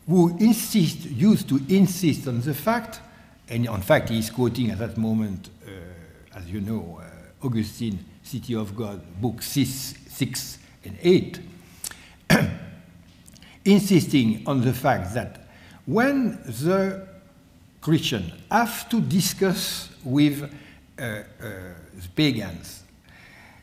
who 0.07 0.37
insist, 0.39 1.05
used 1.05 1.49
to 1.49 1.61
insist 1.69 2.27
on 2.29 2.41
the 2.41 2.55
fact, 2.55 3.01
and 3.49 3.67
in 3.67 3.81
fact 3.81 4.11
he 4.11 4.19
is 4.19 4.31
quoting 4.31 4.71
at 4.71 4.79
that 4.79 4.99
moment, 4.99 5.51
as 6.35 6.51
you 6.51 6.61
know, 6.61 7.01
Augustine, 7.43 8.05
City 8.23 8.55
of 8.55 8.77
God, 8.77 9.01
book 9.21 9.41
6, 9.41 9.95
6 10.09 10.59
and 10.85 10.99
8, 11.03 11.41
insisting 13.65 14.43
on 14.47 14.61
the 14.61 14.75
fact 14.75 15.15
that 15.15 15.49
when 15.87 16.43
the 16.43 17.08
Christian 17.89 18.31
have 18.51 18.87
to 18.91 19.01
discuss 19.01 19.89
with 20.05 20.43
uh, 20.43 21.03
uh, 21.03 21.23
the 21.41 22.09
pagans, 22.15 22.83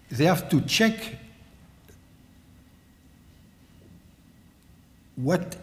they 0.10 0.26
have 0.26 0.50
to 0.50 0.62
check 0.62 0.96
what 5.16 5.58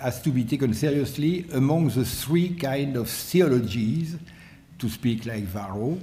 has 0.00 0.22
to 0.22 0.30
be 0.30 0.44
taken 0.44 0.72
seriously 0.72 1.44
among 1.52 1.90
the 1.90 2.06
three 2.06 2.54
kind 2.54 2.96
of 2.96 3.10
theologies, 3.10 4.16
to 4.78 4.88
speak 4.88 5.26
like 5.26 5.44
Varro, 5.44 5.98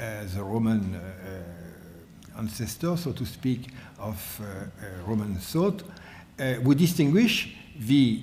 uh, 0.00 0.24
the 0.34 0.42
Roman 0.42 0.96
uh, 0.96 0.98
uh, 0.98 2.38
ancestor, 2.40 2.96
so 2.96 3.12
to 3.12 3.24
speak, 3.24 3.68
of 4.00 4.40
Roman 5.06 5.36
thought, 5.36 5.84
we 6.64 6.74
distinguish 6.74 7.54
the 7.78 8.20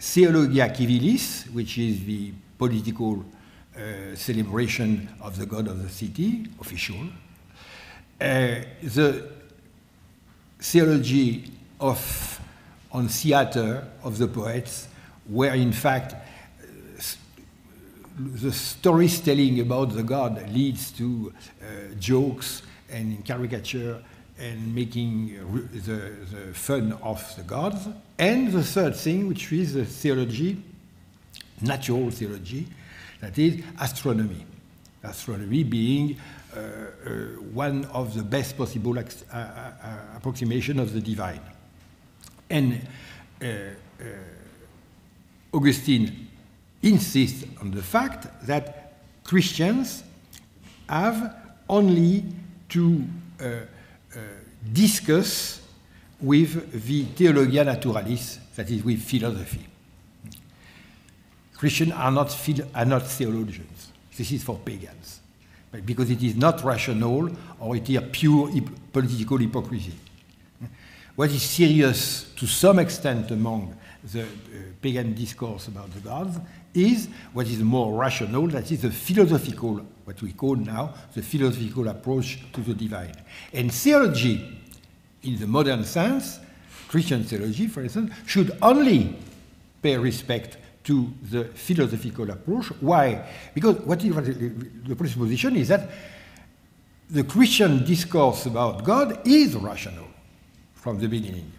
Theologia 0.00 0.72
Civilis, 0.72 1.44
which 1.52 1.76
is 1.76 2.06
the 2.06 2.32
political 2.56 3.22
uh, 3.76 4.14
celebration 4.14 5.06
of 5.20 5.36
the 5.36 5.44
god 5.44 5.68
of 5.68 5.82
the 5.82 5.90
city, 5.90 6.46
official. 6.58 7.04
Uh, 8.18 8.62
the 8.82 9.28
theology 10.58 11.50
of 11.78 12.40
on 12.92 13.08
theater 13.08 13.86
of 14.02 14.16
the 14.16 14.26
poets, 14.26 14.88
where 15.28 15.54
in 15.54 15.70
fact 15.70 16.14
the 18.16 18.52
storytelling 18.52 19.60
about 19.60 19.94
the 19.94 20.02
god 20.02 20.50
leads 20.50 20.92
to 20.92 21.30
uh, 21.62 21.94
jokes 21.98 22.62
and 22.90 23.22
caricature 23.24 24.02
and 24.40 24.74
making 24.74 25.36
the, 25.72 26.12
the 26.32 26.54
fun 26.54 26.92
of 27.02 27.22
the 27.36 27.42
gods. 27.42 27.88
And 28.18 28.52
the 28.52 28.62
third 28.62 28.96
thing, 28.96 29.28
which 29.28 29.52
is 29.52 29.74
the 29.74 29.84
theology, 29.84 30.62
natural 31.60 32.10
theology, 32.10 32.66
that 33.20 33.38
is 33.38 33.62
astronomy. 33.78 34.46
Astronomy 35.02 35.62
being 35.64 36.16
uh, 36.54 36.58
uh, 36.58 37.10
one 37.52 37.84
of 37.86 38.14
the 38.14 38.22
best 38.22 38.56
possible 38.56 38.98
uh, 38.98 39.02
uh, 39.02 39.36
uh, 39.36 40.16
approximation 40.16 40.78
of 40.78 40.92
the 40.92 41.00
divine. 41.00 41.40
And 42.48 42.86
uh, 43.42 43.46
Augustine 45.52 46.28
insists 46.82 47.44
on 47.60 47.70
the 47.70 47.82
fact 47.82 48.46
that 48.46 48.94
Christians 49.24 50.02
have 50.88 51.36
only 51.68 52.24
to 52.70 53.04
uh, 53.40 53.44
uh, 53.44 53.60
discuss 54.72 55.60
with 56.20 56.84
the 56.86 57.04
Theologia 57.04 57.64
Naturalis, 57.64 58.38
that 58.56 58.70
is, 58.70 58.84
with 58.84 59.02
philosophy. 59.02 59.66
Christians 61.54 61.92
are 61.92 62.10
not, 62.10 62.48
are 62.74 62.84
not 62.84 63.06
theologians. 63.06 63.92
This 64.16 64.32
is 64.32 64.42
for 64.42 64.58
pagans. 64.58 65.20
But 65.70 65.86
because 65.86 66.10
it 66.10 66.22
is 66.22 66.34
not 66.36 66.64
rational 66.64 67.30
or 67.58 67.76
it 67.76 67.88
is 67.88 68.00
pure 68.12 68.50
political 68.92 69.38
hypocrisy. 69.38 69.94
What 71.16 71.30
is 71.30 71.42
serious 71.42 72.32
to 72.36 72.46
some 72.46 72.78
extent 72.78 73.30
among 73.30 73.76
the 74.02 74.22
uh, 74.22 74.26
pagan 74.80 75.14
discourse 75.14 75.68
about 75.68 75.92
the 75.92 76.00
gods 76.00 76.38
is 76.72 77.08
what 77.32 77.46
is 77.46 77.58
more 77.58 77.92
rational, 77.98 78.46
that 78.48 78.70
is 78.72 78.82
the 78.82 78.90
philosophical, 78.90 79.84
what 80.10 80.22
we 80.22 80.32
call 80.32 80.56
now 80.56 80.92
the 81.14 81.22
philosophical 81.22 81.88
approach 81.88 82.38
to 82.52 82.60
the 82.60 82.74
divine. 82.74 83.14
And 83.52 83.72
theology, 83.72 84.58
in 85.22 85.38
the 85.38 85.46
modern 85.46 85.84
sense, 85.84 86.40
Christian 86.88 87.22
theology, 87.22 87.68
for 87.68 87.82
instance, 87.82 88.12
should 88.26 88.56
only 88.60 89.16
pay 89.80 89.96
respect 89.96 90.56
to 90.82 91.12
the 91.30 91.44
philosophical 91.44 92.28
approach. 92.30 92.66
Why? 92.80 93.24
Because 93.54 93.76
what 93.80 94.02
is, 94.02 94.14
the 94.14 94.96
presupposition 94.96 95.56
is 95.56 95.68
that 95.68 95.88
the 97.08 97.22
Christian 97.22 97.84
discourse 97.84 98.46
about 98.46 98.82
God 98.82 99.26
is 99.26 99.54
rational 99.54 100.08
from 100.74 100.98
the 100.98 101.06
beginning. 101.06 101.52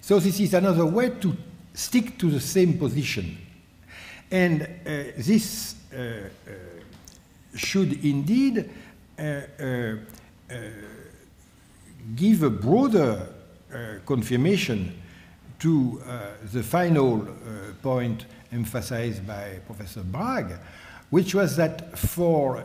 So 0.00 0.18
this 0.18 0.40
is 0.40 0.54
another 0.54 0.86
way 0.86 1.10
to 1.20 1.36
stick 1.74 2.18
to 2.18 2.30
the 2.30 2.40
same 2.40 2.78
position 2.78 3.38
and 4.30 4.62
uh, 4.62 4.66
this 5.18 5.74
uh, 5.92 5.98
uh, 5.98 6.50
should 7.54 8.04
indeed 8.04 8.70
uh, 9.18 9.22
uh, 9.22 9.96
uh, 10.50 10.54
give 12.16 12.42
a 12.42 12.50
broader 12.50 13.28
confirmation 14.04 15.00
to 15.58 16.02
the 16.52 16.62
final 16.62 17.26
point 17.80 18.26
emphasized 18.52 19.26
by 19.26 19.60
Professor 19.66 20.02
Brague, 20.02 20.58
which 21.08 21.34
was 21.34 21.56
that 21.56 21.96
for 21.98 22.62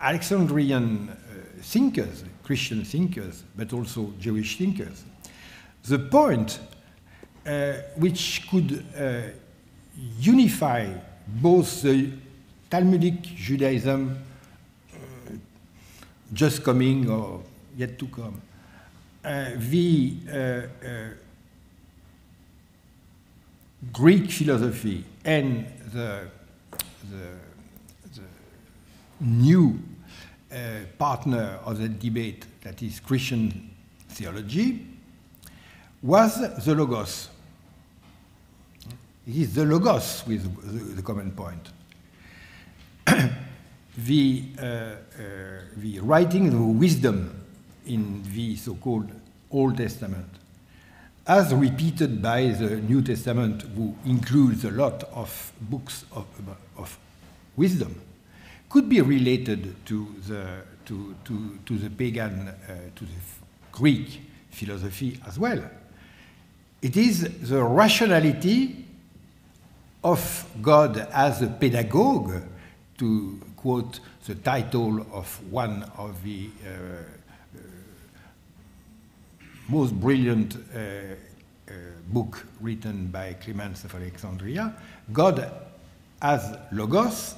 Alexandrian 0.00 1.16
thinkers, 1.60 2.24
Christian 2.42 2.84
thinkers, 2.84 3.44
but 3.56 3.72
also 3.72 4.12
Jewish 4.18 4.58
thinkers, 4.58 5.04
the 5.84 5.98
point 5.98 6.58
uh, 7.48 7.74
which 7.96 8.46
could 8.50 8.84
uh, 8.94 9.20
unify 10.18 10.86
both 11.26 11.80
the 11.80 12.10
Talmudic 12.70 13.22
Judaism 13.22 14.18
uh, 14.92 14.98
just 16.32 16.62
coming 16.62 17.08
or 17.08 17.42
yet 17.76 17.98
to 17.98 18.06
come, 18.06 18.40
uh, 19.24 19.50
the 19.56 20.16
uh, 20.28 20.34
uh 20.34 21.08
Greek 23.92 24.30
philosophy 24.30 25.04
and 25.24 25.64
the, 25.92 26.28
the, 27.10 27.28
the 28.14 28.22
new 29.20 29.78
uh, 30.50 30.56
partner 30.98 31.60
of 31.64 31.78
the 31.78 31.88
debate, 31.88 32.44
that 32.62 32.82
is 32.82 32.98
Christian 32.98 33.70
theology, 34.08 34.84
was 36.02 36.64
the 36.64 36.74
Logos. 36.74 37.28
It 39.28 39.36
is 39.36 39.54
the 39.54 39.64
logos 39.66 40.24
with 40.26 40.42
the, 40.62 40.94
the 40.94 41.02
common 41.02 41.30
point. 41.32 41.68
the, 43.98 44.44
uh, 44.58 44.62
uh, 44.62 44.96
the 45.76 46.00
writing 46.00 46.48
of 46.48 46.60
wisdom 46.78 47.44
in 47.86 48.22
the 48.34 48.56
so 48.56 48.74
called 48.74 49.10
Old 49.50 49.76
Testament, 49.76 50.26
as 51.26 51.54
repeated 51.54 52.22
by 52.22 52.48
the 52.48 52.76
New 52.76 53.02
Testament, 53.02 53.62
who 53.76 53.94
includes 54.04 54.64
a 54.64 54.70
lot 54.70 55.04
of 55.14 55.52
books 55.60 56.04
of, 56.12 56.26
of 56.76 56.98
wisdom, 57.56 58.00
could 58.68 58.88
be 58.88 59.00
related 59.00 59.74
to 59.86 60.14
the, 60.26 60.46
to, 60.86 61.14
to, 61.24 61.58
to 61.64 61.78
the 61.78 61.90
pagan, 61.90 62.48
uh, 62.48 62.54
to 62.96 63.04
the 63.04 63.10
Greek 63.72 64.20
philosophy 64.50 65.20
as 65.26 65.38
well. 65.38 65.62
It 66.80 66.96
is 66.96 67.48
the 67.48 67.62
rationality 67.62 68.84
of 70.04 70.46
God 70.62 71.08
as 71.12 71.42
a 71.42 71.48
pedagogue, 71.48 72.42
to 72.98 73.40
quote 73.56 74.00
the 74.26 74.34
title 74.34 75.06
of 75.12 75.52
one 75.52 75.84
of 75.96 76.22
the 76.22 76.50
uh, 76.64 76.68
uh, 77.56 77.60
most 79.68 79.98
brilliant 79.98 80.56
uh, 80.74 80.80
book 82.08 82.46
written 82.60 83.06
by 83.08 83.34
Clemens 83.34 83.84
of 83.84 83.94
Alexandria, 83.94 84.74
God 85.12 85.50
as 86.20 86.56
Logos 86.72 87.34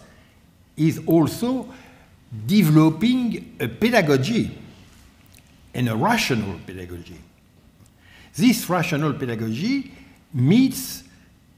is 0.76 1.00
also 1.06 1.68
developing 2.46 3.56
a 3.60 3.68
pedagogy 3.68 4.56
and 5.74 5.88
a 5.88 5.96
rational 5.96 6.58
pedagogy. 6.66 7.18
This 8.34 8.68
rational 8.70 9.12
pedagogy 9.14 9.92
meets 10.32 11.02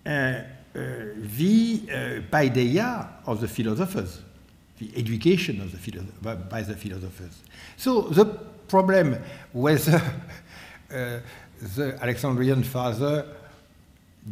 uh, 0.07 0.41
the 0.73 1.83
uh, 1.85 1.95
paideia 2.31 3.09
of 3.27 3.41
the 3.41 3.49
philosophers, 3.49 4.21
the 4.79 4.91
education 4.97 5.61
of 5.61 5.73
the 5.73 6.37
by 6.49 6.63
the 6.63 6.75
philosophers. 6.75 7.43
So 7.77 8.03
the 8.03 8.25
problem 8.69 9.19
whether 9.53 9.97
uh, 10.91 11.19
the 11.77 11.99
Alexandrian 12.01 12.63
father 12.63 13.27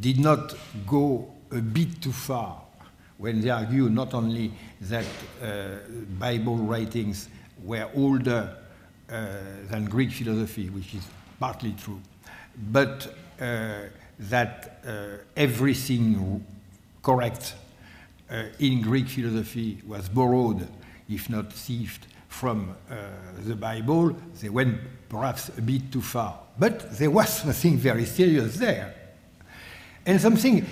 did 0.01 0.19
not 0.19 0.55
go 0.87 1.31
a 1.51 1.61
bit 1.61 2.01
too 2.01 2.13
far 2.13 2.63
when 3.19 3.41
they 3.41 3.51
argue 3.51 3.89
not 3.91 4.15
only 4.15 4.51
that 4.81 5.05
uh, 5.43 5.77
Bible 6.19 6.57
writings 6.57 7.29
were 7.63 7.89
older 7.95 8.57
uh, 9.11 9.37
than 9.69 9.85
Greek 9.85 10.11
philosophy, 10.11 10.71
which 10.71 10.95
is 10.95 11.07
partly 11.39 11.73
true, 11.73 12.01
but 12.73 13.15
uh, 13.41 13.83
that 14.29 14.81
uh, 14.87 15.17
everything 15.37 16.45
correct 17.03 17.55
uh, 18.31 18.45
in 18.59 18.83
Greek 18.83 19.09
philosophy 19.09 19.79
was 19.87 20.09
borrowed, 20.09 20.69
if 21.09 21.31
not 21.31 21.53
thieved, 21.53 22.07
from 22.29 22.77
uh, 22.89 22.95
the 23.45 23.57
Bible, 23.57 24.17
they 24.41 24.49
went 24.49 24.79
perhaps 25.09 25.51
a 25.59 25.63
bit 25.63 25.91
too 25.91 26.01
far. 26.01 26.39
But 26.59 26.97
there 26.97 27.11
was 27.11 27.29
something 27.29 27.77
very 27.77 28.05
serious 28.05 28.57
there. 28.57 28.95
And 30.07 30.21
something 30.21 30.65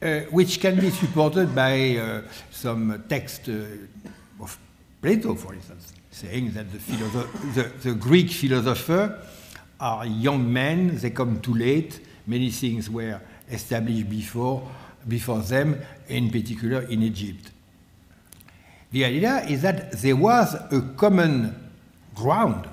uh, 0.00 0.20
which 0.30 0.60
can 0.60 0.80
be 0.80 0.90
supported 0.90 1.54
by 1.54 1.96
uh, 1.96 2.22
some 2.50 3.04
text 3.08 3.48
uh, 3.48 4.42
of 4.42 4.58
Plato, 5.02 5.34
for 5.34 5.54
instance, 5.54 5.92
saying 6.10 6.52
that 6.52 6.72
the, 6.72 6.78
the, 7.54 7.70
the 7.82 7.94
Greek 7.94 8.30
philosopher 8.30 9.20
are 9.78 10.06
young 10.06 10.52
men, 10.52 10.96
they 10.98 11.10
come 11.10 11.40
too 11.40 11.54
late, 11.54 12.00
many 12.28 12.50
things 12.50 12.90
were 12.90 13.20
established 13.50 14.08
before, 14.08 14.68
before 15.08 15.40
them, 15.40 15.80
in 16.08 16.30
particular 16.30 16.82
in 16.82 17.02
Egypt. 17.02 17.50
The 18.92 19.04
idea 19.04 19.44
is 19.46 19.62
that 19.62 19.92
there 19.92 20.16
was 20.16 20.54
a 20.54 20.80
common 20.96 21.70
ground 22.14 22.68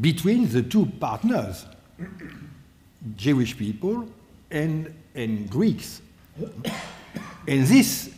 between 0.00 0.48
the 0.48 0.62
two 0.62 0.86
partners, 1.00 1.66
Jewish 3.16 3.56
people 3.56 4.08
and, 4.50 4.94
and 5.14 5.50
Greeks. 5.50 6.00
And 7.48 7.64
this 7.64 8.10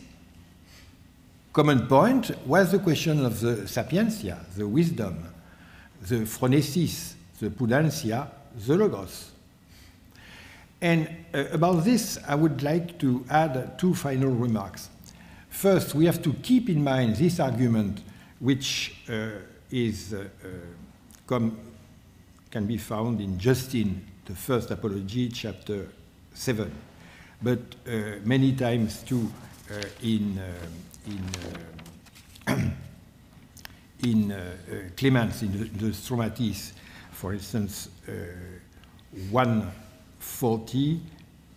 common 1.53 1.85
point 1.85 2.31
was 2.47 2.71
the 2.71 2.79
question 2.79 3.23
of 3.23 3.39
the 3.41 3.67
sapientia, 3.67 4.43
the 4.57 4.67
wisdom, 4.67 5.23
the 6.01 6.25
phronesis, 6.25 7.13
the 7.39 7.51
prudentia, 7.51 8.27
the 8.55 8.75
logos. 8.75 9.31
And 10.81 11.09
uh, 11.33 11.45
about 11.51 11.83
this, 11.83 12.17
I 12.27 12.35
would 12.35 12.63
like 12.63 12.97
to 12.99 13.25
add 13.29 13.77
two 13.77 13.93
final 13.93 14.31
remarks. 14.31 14.89
First, 15.49 15.93
we 15.93 16.05
have 16.05 16.21
to 16.23 16.33
keep 16.33 16.69
in 16.69 16.83
mind 16.83 17.17
this 17.17 17.39
argument, 17.39 18.01
which 18.39 18.95
uh, 19.09 19.29
is 19.71 20.13
uh, 20.13 20.29
uh, 21.27 21.39
can 22.49 22.65
be 22.65 22.77
found 22.77 23.19
in 23.19 23.37
Justin, 23.37 24.05
the 24.25 24.33
first 24.33 24.71
apology, 24.71 25.29
chapter 25.29 25.87
7, 26.33 26.71
but 27.41 27.59
uh, 27.87 28.19
many 28.23 28.53
times 28.53 29.03
too 29.03 29.31
uh, 29.69 29.83
in, 30.01 30.41
in, 32.47 32.73
in 34.03 34.31
in 35.43 35.51
the, 35.51 35.65
the 35.77 35.91
Stromateis, 35.91 36.71
for 37.11 37.33
instance, 37.33 37.89
140, 39.31 41.01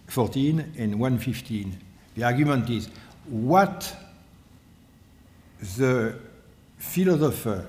14 0.07 0.75
and 0.79 0.99
115. 0.99 1.79
The 2.15 2.25
argument 2.25 2.69
is 2.71 2.89
what 3.27 3.97
the 5.77 6.15
philosopher 6.79 7.67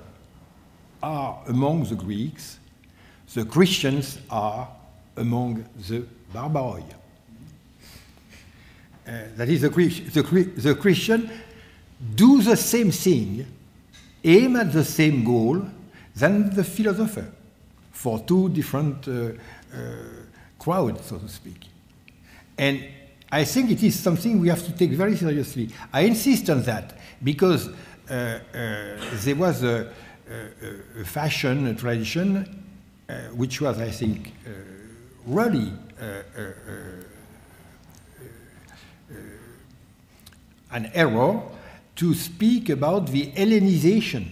are 1.02 1.42
among 1.48 1.84
the 1.84 1.94
Greeks, 1.94 2.58
the 3.34 3.44
Christians 3.44 4.18
are 4.30 4.68
among 5.16 5.64
the 5.88 6.04
barbaroi. 6.32 6.84
Uh, 9.06 9.12
that 9.36 9.48
is, 9.48 9.60
the, 9.60 9.68
the, 9.68 10.42
the 10.56 10.74
Christian 10.74 11.30
do 12.14 12.42
the 12.42 12.56
same 12.56 12.90
thing, 12.90 13.46
aim 14.24 14.56
at 14.56 14.72
the 14.72 14.84
same 14.84 15.24
goal 15.24 15.62
than 16.16 16.54
the 16.54 16.64
philosopher, 16.64 17.26
for 18.04 18.18
two 18.18 18.50
different 18.50 19.08
uh, 19.08 19.12
uh, 19.12 19.78
crowds, 20.58 21.06
so 21.06 21.16
to 21.16 21.26
speak. 21.26 21.56
And 22.58 22.84
I 23.32 23.44
think 23.44 23.70
it 23.70 23.82
is 23.82 23.98
something 23.98 24.40
we 24.40 24.48
have 24.48 24.62
to 24.66 24.72
take 24.72 24.90
very 24.90 25.16
seriously. 25.16 25.70
I 25.90 26.02
insist 26.02 26.50
on 26.50 26.60
that 26.64 26.98
because 27.22 27.68
uh, 27.68 27.72
there 28.52 29.36
was 29.36 29.62
a, 29.62 29.90
a, 30.30 31.00
a 31.00 31.04
fashion, 31.04 31.66
a 31.66 31.74
tradition, 31.74 32.62
which 33.32 33.62
was, 33.62 33.80
I 33.80 33.90
think, 33.90 34.34
really 35.26 35.72
an 40.70 40.90
error 40.92 41.40
to 41.96 42.12
speak 42.12 42.68
about 42.68 43.06
the 43.06 43.32
Hellenization 43.32 44.26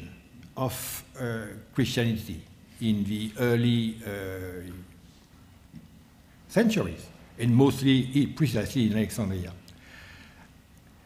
of 0.58 1.04
uh, 1.18 1.46
Christianity 1.74 2.42
in 2.82 3.04
the 3.04 3.30
early 3.38 3.96
uh, 4.04 4.70
centuries, 6.48 7.06
and 7.38 7.54
mostly 7.54 8.26
precisely 8.26 8.86
in 8.86 8.92
Alexandria. 8.96 9.52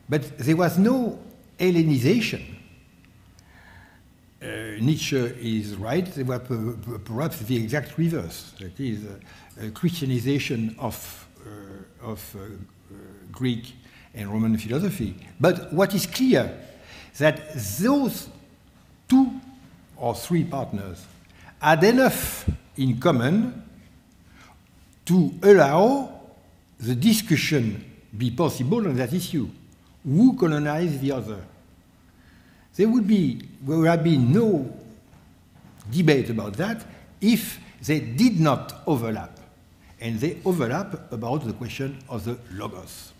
But 0.09 0.39
there 0.39 0.57
was 0.57 0.79
no 0.79 1.19
Hellenization. 1.59 2.43
Uh, 4.43 4.47
Nietzsche 4.81 5.17
is 5.17 5.77
right, 5.77 6.05
there 6.15 6.39
per- 6.39 6.99
perhaps 7.05 7.39
the 7.41 7.57
exact 7.57 7.97
reverse, 7.97 8.53
that 8.61 8.79
is, 8.79 9.05
uh, 9.05 9.67
a 9.67 9.71
Christianization 9.71 10.77
of, 10.79 11.27
uh, 11.41 12.11
of 12.11 12.37
uh, 12.37 12.41
uh, 12.41 12.95
Greek 13.33 13.73
and 14.15 14.31
Roman 14.31 14.59
philosophy. 14.59 15.15
But 15.41 15.73
what 15.73 15.95
is 15.95 16.07
clear 16.07 16.59
that 17.19 17.55
those 17.81 18.29
two 19.09 19.41
or 19.97 20.15
three 20.15 20.45
partners 20.45 21.07
had 21.61 21.85
enough 21.85 22.49
in 22.77 22.99
common 22.99 23.63
to 25.07 25.33
allow 25.43 26.13
the 26.79 26.95
discussion 26.95 27.85
be 28.17 28.31
possible 28.31 28.87
on 28.87 28.97
that 28.97 29.13
issue. 29.13 29.49
Who 30.05 30.37
colonized 30.37 31.01
the 31.01 31.13
other? 31.13 31.41
There 32.77 32.89
would 32.89 33.07
be, 33.07 33.41
there 33.63 33.79
would 33.79 33.89
have 33.89 34.05
been 34.05 34.33
no 34.33 34.71
debate 35.91 36.31
about 36.31 36.55
that 36.55 36.85
if 37.21 37.59
they 37.83 38.01
did 38.01 38.39
not 38.39 38.83
overlap. 38.87 39.39
And 40.01 40.21
they 40.21 40.39
overlap 40.45 41.11
about 41.11 41.45
the 41.45 41.55
question 41.55 41.99
of 42.09 42.25
the 42.25 42.39
logos. 42.53 43.13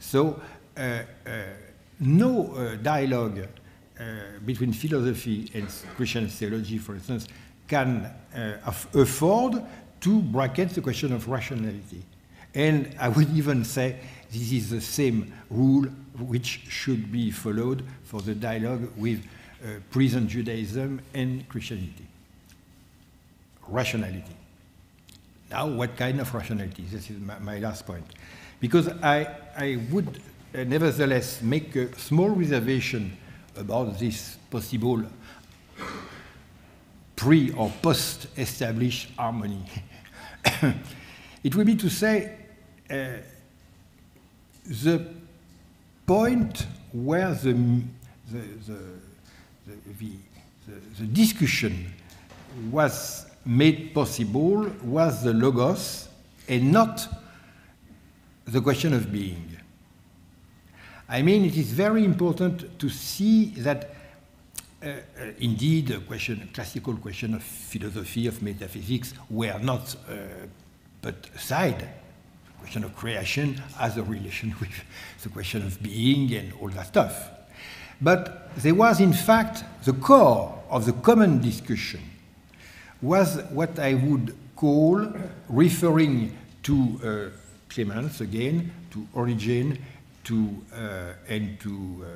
So, 0.00 0.40
uh, 0.76 0.80
uh, 0.80 1.30
no 2.00 2.54
uh, 2.54 2.76
dialogue 2.76 3.46
between 4.44 4.72
philosophy 4.72 5.50
and 5.54 5.68
Christian 5.96 6.28
theology, 6.28 6.78
for 6.78 6.94
instance, 6.94 7.28
can 7.66 8.12
uh, 8.34 8.72
afford 8.94 9.62
to 10.00 10.20
bracket 10.20 10.70
the 10.70 10.80
question 10.80 11.12
of 11.12 11.28
rationality. 11.28 12.02
And 12.54 12.94
I 12.98 13.08
would 13.08 13.30
even 13.36 13.64
say 13.64 13.96
this 14.30 14.52
is 14.52 14.70
the 14.70 14.80
same 14.80 15.32
rule 15.50 15.84
which 16.18 16.62
should 16.68 17.12
be 17.12 17.30
followed 17.30 17.84
for 18.04 18.20
the 18.22 18.34
dialogue 18.34 18.90
with 18.96 19.24
uh, 19.64 19.80
present 19.90 20.28
Judaism 20.28 21.00
and 21.14 21.48
Christianity. 21.48 22.06
Rationality. 23.68 24.36
Now, 25.50 25.66
what 25.66 25.96
kind 25.96 26.20
of 26.20 26.32
rationality? 26.34 26.84
This 26.90 27.10
is 27.10 27.20
my, 27.20 27.38
my 27.38 27.58
last 27.58 27.86
point. 27.86 28.04
Because 28.60 28.88
I, 29.02 29.28
I 29.56 29.78
would 29.90 30.20
uh, 30.54 30.64
nevertheless 30.64 31.42
make 31.42 31.76
a 31.76 31.96
small 31.98 32.30
reservation 32.30 33.16
about 33.58 33.98
this 33.98 34.36
possible 34.50 35.02
pre 37.14 37.52
or 37.52 37.72
post 37.82 38.28
established 38.36 39.10
harmony. 39.16 39.64
it 41.44 41.54
would 41.54 41.66
be 41.66 41.76
to 41.76 41.88
say 41.88 42.36
uh, 42.90 43.06
the 44.64 45.06
point 46.06 46.66
where 46.92 47.34
the, 47.34 47.52
the, 48.30 48.38
the, 48.66 48.78
the, 49.98 50.12
the 50.98 51.06
discussion 51.06 51.92
was 52.70 53.26
made 53.44 53.94
possible 53.94 54.68
was 54.82 55.22
the 55.22 55.32
logos 55.32 56.08
and 56.48 56.72
not 56.72 57.06
the 58.46 58.60
question 58.60 58.92
of 58.92 59.12
being. 59.12 59.45
I 61.08 61.22
mean, 61.22 61.44
it 61.44 61.56
is 61.56 61.70
very 61.70 62.04
important 62.04 62.78
to 62.78 62.88
see 62.88 63.46
that 63.58 63.90
uh, 64.82 64.88
uh, 64.88 65.24
indeed, 65.38 65.90
a 65.90 66.00
question, 66.00 66.42
a 66.42 66.54
classical 66.54 66.94
question 66.96 67.34
of 67.34 67.42
philosophy, 67.42 68.26
of 68.26 68.42
metaphysics, 68.42 69.14
were 69.30 69.58
not 69.58 69.96
uh, 70.08 70.14
put 71.00 71.30
aside. 71.34 71.78
The 71.80 72.60
question 72.60 72.84
of 72.84 72.94
creation 72.94 73.54
has 73.78 73.96
a 73.96 74.02
relation 74.02 74.54
with 74.60 74.70
the 75.22 75.28
question 75.30 75.62
of 75.62 75.82
being 75.82 76.32
and 76.34 76.52
all 76.60 76.68
that 76.68 76.88
stuff. 76.88 77.30
But 78.00 78.54
there 78.56 78.74
was, 78.74 79.00
in 79.00 79.12
fact, 79.12 79.64
the 79.84 79.94
core 79.94 80.62
of 80.68 80.84
the 80.84 80.92
common 80.92 81.40
discussion 81.40 82.00
was 83.00 83.42
what 83.50 83.78
I 83.78 83.94
would 83.94 84.36
call, 84.54 85.10
referring 85.48 86.36
to 86.64 87.00
uh, 87.02 87.36
Clemens 87.68 88.20
again, 88.20 88.72
to 88.90 89.06
Origen, 89.14 89.78
to, 90.26 90.62
uh, 90.74 91.12
and 91.28 91.58
to 91.60 92.04
uh, 92.04 92.08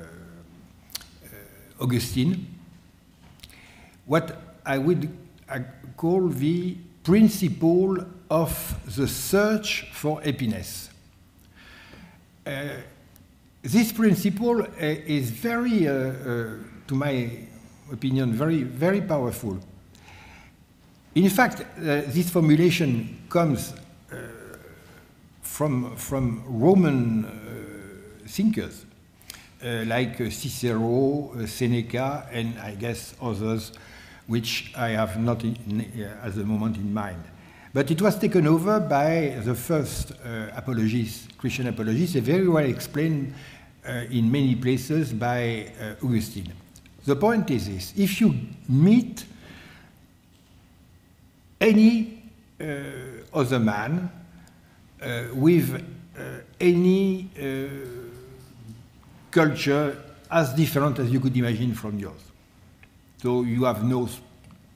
uh, 1.23 1.83
Augustine, 1.83 2.45
what 4.05 4.57
I 4.65 4.77
would 4.77 5.09
call 5.95 6.27
the 6.27 6.75
principle 7.03 7.97
of 8.29 8.75
the 8.95 9.07
search 9.07 9.89
for 9.93 10.21
happiness. 10.21 10.89
Uh, 12.45 12.69
this 13.61 13.93
principle 13.93 14.61
uh, 14.61 14.67
is 14.79 15.29
very, 15.29 15.87
uh, 15.87 16.11
to 16.87 16.95
my 16.95 17.29
opinion, 17.91 18.33
very, 18.33 18.63
very 18.63 19.01
powerful. 19.01 19.57
In 21.15 21.29
fact, 21.29 21.63
this 21.77 22.29
formulation 22.29 23.19
comes 23.29 23.73
from, 25.41 25.95
from 25.97 26.43
Roman 26.47 27.40
thinkers 28.27 28.85
uh, 29.63 29.83
like 29.85 30.17
Cicero, 30.31 31.33
uh, 31.33 31.45
Seneca, 31.45 32.27
and 32.31 32.57
I 32.59 32.75
guess 32.75 33.15
others, 33.21 33.71
which 34.27 34.73
I 34.75 34.89
have 34.89 35.19
not 35.19 35.43
in, 35.43 35.85
at 36.23 36.35
the 36.35 36.43
moment 36.43 36.77
in 36.77 36.93
mind. 36.93 37.23
But 37.73 37.89
it 37.91 38.01
was 38.01 38.17
taken 38.17 38.47
over 38.47 38.79
by 38.79 39.39
the 39.43 39.55
first 39.55 40.11
uh, 40.11 40.47
apologists, 40.55 41.27
Christian 41.37 41.67
apologists, 41.67 42.15
and 42.15 42.25
very 42.25 42.47
well 42.47 42.65
explained 42.65 43.33
uh, 43.87 44.05
in 44.09 44.31
many 44.31 44.55
places 44.55 45.13
by 45.13 45.71
uh, 45.79 46.05
Augustine. 46.05 46.51
The 47.05 47.15
point 47.15 47.49
is 47.49 47.67
this 47.67 47.93
if 47.97 48.21
you 48.21 48.35
meet 48.67 49.25
any 51.59 52.21
other 53.33 53.59
man 53.59 54.11
uh, 55.01 55.23
with 55.33 55.83
uh, 56.15 56.21
any 56.59 57.29
uh, 57.35 57.41
culture 59.31 59.97
as 60.29 60.53
different 60.53 60.99
as 60.99 61.09
you 61.09 61.19
could 61.19 61.35
imagine 61.35 61.73
from 61.73 61.97
yours. 61.97 62.21
So 63.21 63.43
you 63.43 63.63
have 63.63 63.83
no 63.83 64.07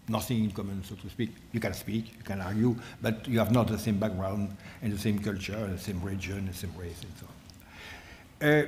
nothing 0.07 0.43
in 0.43 0.51
common, 0.51 0.83
so 0.83 0.95
to 0.95 1.09
speak. 1.09 1.31
You 1.51 1.59
can 1.59 1.73
speak, 1.73 2.13
you 2.17 2.23
can 2.23 2.41
argue, 2.41 2.75
but 3.01 3.27
you 3.27 3.39
have 3.39 3.51
not 3.51 3.67
the 3.67 3.77
same 3.77 3.97
background 3.97 4.55
and 4.81 4.93
the 4.93 4.99
same 4.99 5.19
culture, 5.19 5.55
and 5.55 5.73
the 5.77 5.81
same 5.81 6.01
region, 6.01 6.37
and 6.37 6.49
the 6.49 6.53
same 6.53 6.73
race, 6.77 7.01
and 7.01 7.11
so 7.19 7.25
on. 7.25 8.47
Uh, 8.47 8.65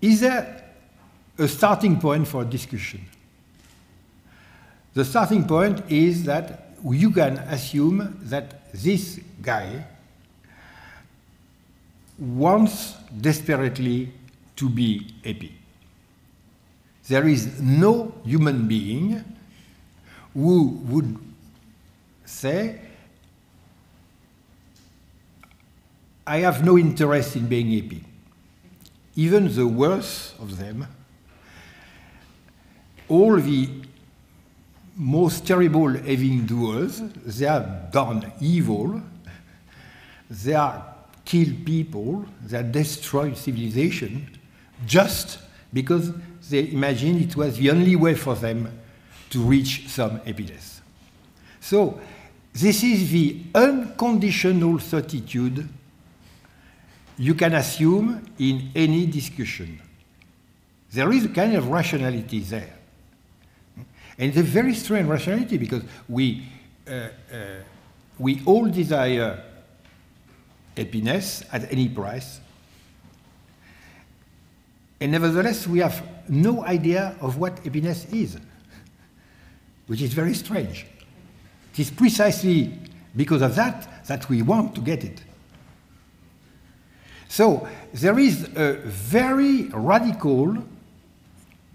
is 0.00 0.20
there 0.20 0.64
a 1.36 1.48
starting 1.48 2.00
point 2.00 2.28
for 2.28 2.44
discussion? 2.44 3.00
The 4.94 5.04
starting 5.04 5.46
point 5.46 5.82
is 5.90 6.24
that 6.24 6.74
you 6.84 7.10
can 7.10 7.38
assume 7.38 8.18
that 8.22 8.72
this 8.72 9.18
guy 9.42 9.84
wants 12.18 12.94
desperately 13.20 14.12
to 14.58 14.68
be 14.68 15.06
happy. 15.24 15.54
There 17.06 17.26
is 17.28 17.60
no 17.60 18.12
human 18.24 18.66
being 18.66 19.24
who 20.34 20.80
would 20.84 21.16
say, 22.24 22.80
I 26.26 26.38
have 26.38 26.64
no 26.64 26.76
interest 26.76 27.36
in 27.36 27.46
being 27.46 27.70
happy. 27.80 28.04
Even 29.14 29.54
the 29.54 29.66
worst 29.66 30.34
of 30.38 30.58
them, 30.58 30.86
all 33.08 33.36
the 33.36 33.70
most 34.96 35.46
terrible 35.46 35.88
having 35.88 36.44
doers, 36.44 37.00
they 37.00 37.46
have 37.46 37.90
done 37.92 38.32
evil, 38.40 39.00
they 40.28 40.54
are 40.54 40.84
kill 41.24 41.48
people, 41.64 42.24
that 42.42 42.72
destroy 42.72 43.32
civilization, 43.34 44.37
just 44.86 45.38
because 45.72 46.12
they 46.48 46.70
imagined 46.70 47.20
it 47.20 47.36
was 47.36 47.58
the 47.58 47.70
only 47.70 47.96
way 47.96 48.14
for 48.14 48.34
them 48.34 48.78
to 49.30 49.40
reach 49.40 49.88
some 49.88 50.20
happiness. 50.20 50.80
So, 51.60 52.00
this 52.52 52.82
is 52.82 53.10
the 53.10 53.42
unconditional 53.54 54.78
certitude 54.78 55.68
you 57.18 57.34
can 57.34 57.54
assume 57.54 58.24
in 58.38 58.70
any 58.74 59.06
discussion. 59.06 59.80
There 60.92 61.12
is 61.12 61.26
a 61.26 61.28
kind 61.28 61.54
of 61.56 61.68
rationality 61.68 62.40
there. 62.40 62.74
And 64.18 64.30
it's 64.30 64.38
a 64.38 64.42
very 64.42 64.74
strange 64.74 65.06
rationality 65.08 65.58
because 65.58 65.82
we, 66.08 66.48
uh, 66.88 66.90
uh, 66.90 67.08
we 68.18 68.42
all 68.46 68.66
desire 68.66 69.44
happiness 70.76 71.44
at 71.52 71.70
any 71.70 71.88
price. 71.88 72.40
And 75.00 75.12
nevertheless, 75.12 75.66
we 75.66 75.78
have 75.78 76.02
no 76.28 76.64
idea 76.64 77.14
of 77.20 77.38
what 77.38 77.58
happiness 77.60 78.06
is, 78.12 78.36
which 79.86 80.02
is 80.02 80.12
very 80.12 80.34
strange. 80.34 80.86
It 81.72 81.80
is 81.80 81.90
precisely 81.90 82.76
because 83.14 83.42
of 83.42 83.54
that 83.54 84.06
that 84.06 84.28
we 84.28 84.42
want 84.42 84.74
to 84.74 84.80
get 84.80 85.04
it. 85.04 85.22
So 87.28 87.68
there 87.92 88.18
is 88.18 88.48
a 88.56 88.74
very 88.84 89.64
radical 89.72 90.56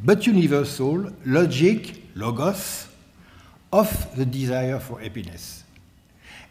but 0.03 0.27
universal 0.27 1.09
logic, 1.25 2.01
logos, 2.15 2.87
of 3.71 4.15
the 4.15 4.25
desire 4.25 4.79
for 4.79 4.99
happiness. 4.99 5.63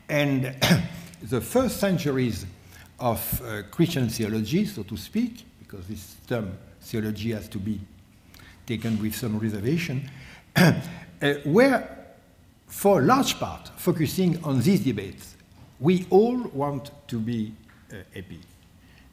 And 0.08 0.54
the 1.22 1.40
first 1.40 1.78
centuries 1.78 2.46
of 2.98 3.42
uh, 3.42 3.62
Christian 3.70 4.08
theology, 4.08 4.64
so 4.64 4.82
to 4.84 4.96
speak, 4.96 5.44
because 5.72 5.86
this 5.86 6.16
term 6.26 6.52
theology 6.82 7.32
has 7.32 7.48
to 7.48 7.58
be 7.58 7.80
taken 8.66 9.00
with 9.00 9.16
some 9.16 9.38
reservation, 9.38 10.08
uh, 10.56 10.72
were, 11.46 11.88
for 12.66 13.00
a 13.00 13.02
large 13.02 13.38
part, 13.38 13.70
focusing 13.76 14.42
on 14.44 14.60
these 14.60 14.80
debates. 14.80 15.34
We 15.80 16.06
all 16.10 16.38
want 16.52 16.90
to 17.08 17.18
be 17.18 17.54
uh, 17.90 17.96
happy. 18.14 18.40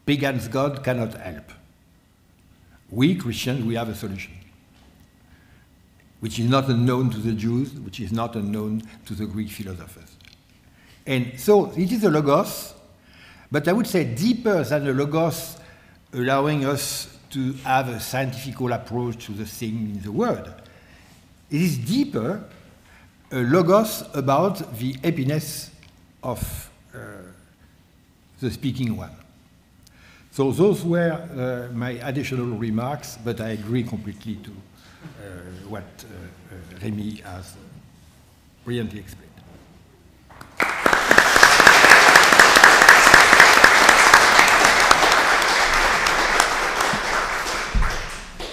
Pagan's 0.05 0.49
God 0.49 0.83
cannot 0.83 1.13
help. 1.13 1.51
We 2.89 3.15
Christians, 3.15 3.63
we 3.63 3.75
have 3.75 3.87
a 3.87 3.95
solution, 3.95 4.33
which 6.19 6.39
is 6.39 6.49
not 6.49 6.67
unknown 6.67 7.09
to 7.11 7.19
the 7.19 7.33
Jews, 7.33 7.71
which 7.71 8.01
is 8.01 8.11
not 8.11 8.35
unknown 8.35 8.83
to 9.05 9.13
the 9.13 9.25
Greek 9.25 9.49
philosophers. 9.49 10.17
And 11.05 11.39
so 11.39 11.71
it 11.71 11.91
is 11.91 12.03
a 12.03 12.09
logos, 12.09 12.73
but 13.49 13.67
I 13.67 13.73
would 13.73 13.87
say 13.87 14.03
deeper 14.03 14.63
than 14.63 14.87
a 14.87 14.91
logos 14.91 15.55
allowing 16.13 16.65
us 16.65 17.15
to 17.31 17.53
have 17.63 17.89
a 17.89 17.99
scientific 17.99 18.59
approach 18.59 19.25
to 19.25 19.31
the 19.33 19.45
thing 19.45 19.95
in 19.95 20.01
the 20.01 20.11
world. 20.11 20.51
It 21.51 21.61
is 21.61 21.77
deeper 21.77 22.43
a 23.31 23.37
logos 23.37 24.03
about 24.15 24.77
the 24.77 24.93
happiness 25.03 25.69
of 26.23 26.71
uh, 26.93 26.97
the 28.39 28.49
speaking 28.49 28.97
one. 28.97 29.11
So 30.31 30.51
those 30.51 30.83
were 30.83 31.11
uh, 31.11 31.73
my 31.75 31.91
additional 31.91 32.45
remarks, 32.45 33.17
but 33.23 33.41
I 33.41 33.49
agree 33.49 33.83
completely 33.83 34.35
to 34.35 34.49
uh, 34.49 35.23
what 35.67 35.83
uh, 35.83 36.79
Rémi 36.79 37.21
has 37.23 37.55
brilliantly 38.63 38.99
explained. 38.99 39.29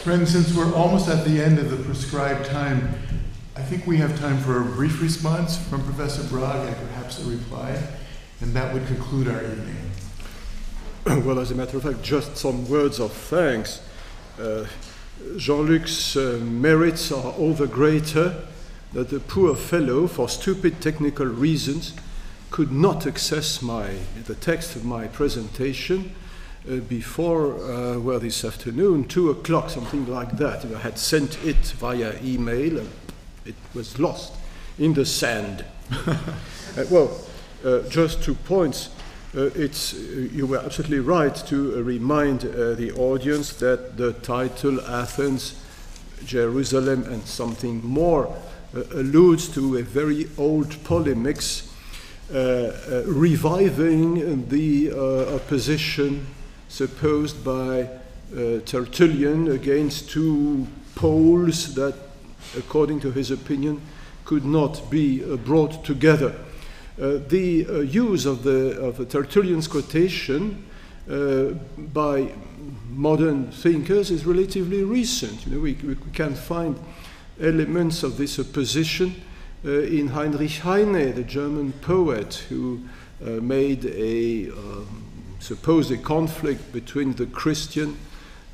Friends, 0.07 0.31
since 0.31 0.55
we're 0.55 0.73
almost 0.73 1.09
at 1.09 1.25
the 1.25 1.43
end 1.43 1.59
of 1.59 1.69
the 1.69 1.79
prescribed 1.79 2.47
time, 2.47 2.95
I 3.57 3.63
think 3.63 3.89
we 3.89 3.97
have 3.97 4.17
time 4.21 4.39
for 4.39 4.63
a 4.63 4.65
brief 4.65 5.03
response 5.03 5.57
from 5.57 5.83
Professor 5.83 6.23
Brague 6.23 6.69
and 6.69 6.77
perhaps 6.77 7.21
a 7.21 7.29
reply, 7.29 7.77
and 8.41 8.55
that 8.55 8.73
would 8.73 8.87
conclude 8.87 9.27
our 9.27 9.43
evening. 9.43 9.91
well, 11.27 11.41
as 11.41 11.51
a 11.51 11.57
matter 11.57 11.77
of 11.79 11.83
fact, 11.83 12.05
just 12.05 12.37
some 12.37 12.69
words 12.69 13.01
of 13.01 13.11
thanks. 13.11 13.83
Uh, 14.41 14.67
Jean 15.39 15.67
Luc's 15.67 16.17
uh, 16.17 16.39
merits 16.41 17.11
are 17.11 17.33
all 17.33 17.55
the 17.55 17.67
greater 17.67 18.47
that 18.93 19.09
the 19.09 19.19
poor 19.19 19.57
fellow, 19.57 20.07
for 20.07 20.29
stupid 20.29 20.81
technical 20.81 21.27
reasons, 21.27 21.95
could 22.53 22.71
not 22.71 23.09
access 23.09 23.61
my, 23.61 23.97
the 24.27 24.37
text 24.37 24.77
of 24.77 24.85
my 24.85 25.09
presentation 25.09 26.15
uh, 26.69 26.79
before, 26.89 27.55
uh, 27.55 27.97
well, 27.99 28.19
this 28.19 28.45
afternoon, 28.45 29.05
two 29.05 29.31
o'clock, 29.31 29.71
something 29.71 30.05
like 30.07 30.37
that. 30.37 30.65
I 30.65 30.79
had 30.79 30.99
sent 30.99 31.39
it 31.45 31.65
via 31.79 32.21
email, 32.25 32.79
and 32.79 32.91
it 33.45 33.55
was 33.73 34.01
lost 34.01 34.33
in 34.77 34.93
the 34.93 35.07
sand. 35.07 35.65
uh, 36.07 36.17
well, 36.91 37.21
uh, 37.65 37.83
just 37.89 38.25
two 38.25 38.35
points. 38.35 38.91
Uh, 39.37 39.43
it's, 39.55 39.93
you 39.93 40.45
were 40.45 40.59
absolutely 40.59 40.99
right 40.99 41.37
to 41.37 41.81
remind 41.85 42.41
the 42.41 42.91
audience 42.97 43.53
that 43.59 43.97
the 43.97 44.15
title 44.15 44.81
Athens, 44.81 45.63
Jerusalem, 46.25 47.05
and 47.05 47.25
something 47.27 47.81
more 47.85 48.37
alludes 48.93 49.49
to 49.51 49.77
a 49.77 49.83
very 49.83 50.29
old 50.37 50.83
polemics 50.83 51.73
reviving 52.29 54.15
the 54.49 54.93
opposition 55.33 56.27
supposed 56.77 57.43
by 57.43 57.89
uh, 58.37 58.61
Tertullian 58.67 59.51
against 59.51 60.11
two 60.11 60.67
poles 60.95 61.75
that, 61.75 61.95
according 62.57 63.01
to 63.01 63.11
his 63.11 63.31
opinion, 63.31 63.81
could 64.27 64.45
not 64.45 64.91
be 64.91 65.25
uh, 65.25 65.37
brought 65.37 65.85
together. 65.85 66.35
Uh, 67.01 67.19
the 67.29 67.67
uh, 67.67 67.81
use 67.81 68.27
of 68.27 68.43
the 68.43 68.79
of 68.79 69.09
Tertullian's 69.09 69.69
quotation 69.69 70.65
uh, 71.11 71.53
by 71.95 72.33
modern 72.91 73.51
thinkers 73.53 74.11
is 74.11 74.27
relatively 74.27 74.83
recent. 74.83 75.47
You 75.47 75.53
know, 75.53 75.61
we, 75.61 75.75
we 75.75 75.97
can 76.13 76.35
find 76.35 76.79
elements 77.41 78.03
of 78.03 78.19
this 78.19 78.39
opposition 78.39 79.15
uh, 79.65 79.71
in 79.71 80.09
Heinrich 80.09 80.59
Heine, 80.59 81.15
the 81.15 81.25
German 81.25 81.73
poet 81.73 82.45
who 82.49 82.81
made 83.21 83.87
a 83.87 84.51
um, 84.51 85.06
suppose 85.47 85.93
a 85.93 85.97
conflict 85.97 86.73
between 86.73 87.13
the 87.13 87.27
Christian 87.27 87.97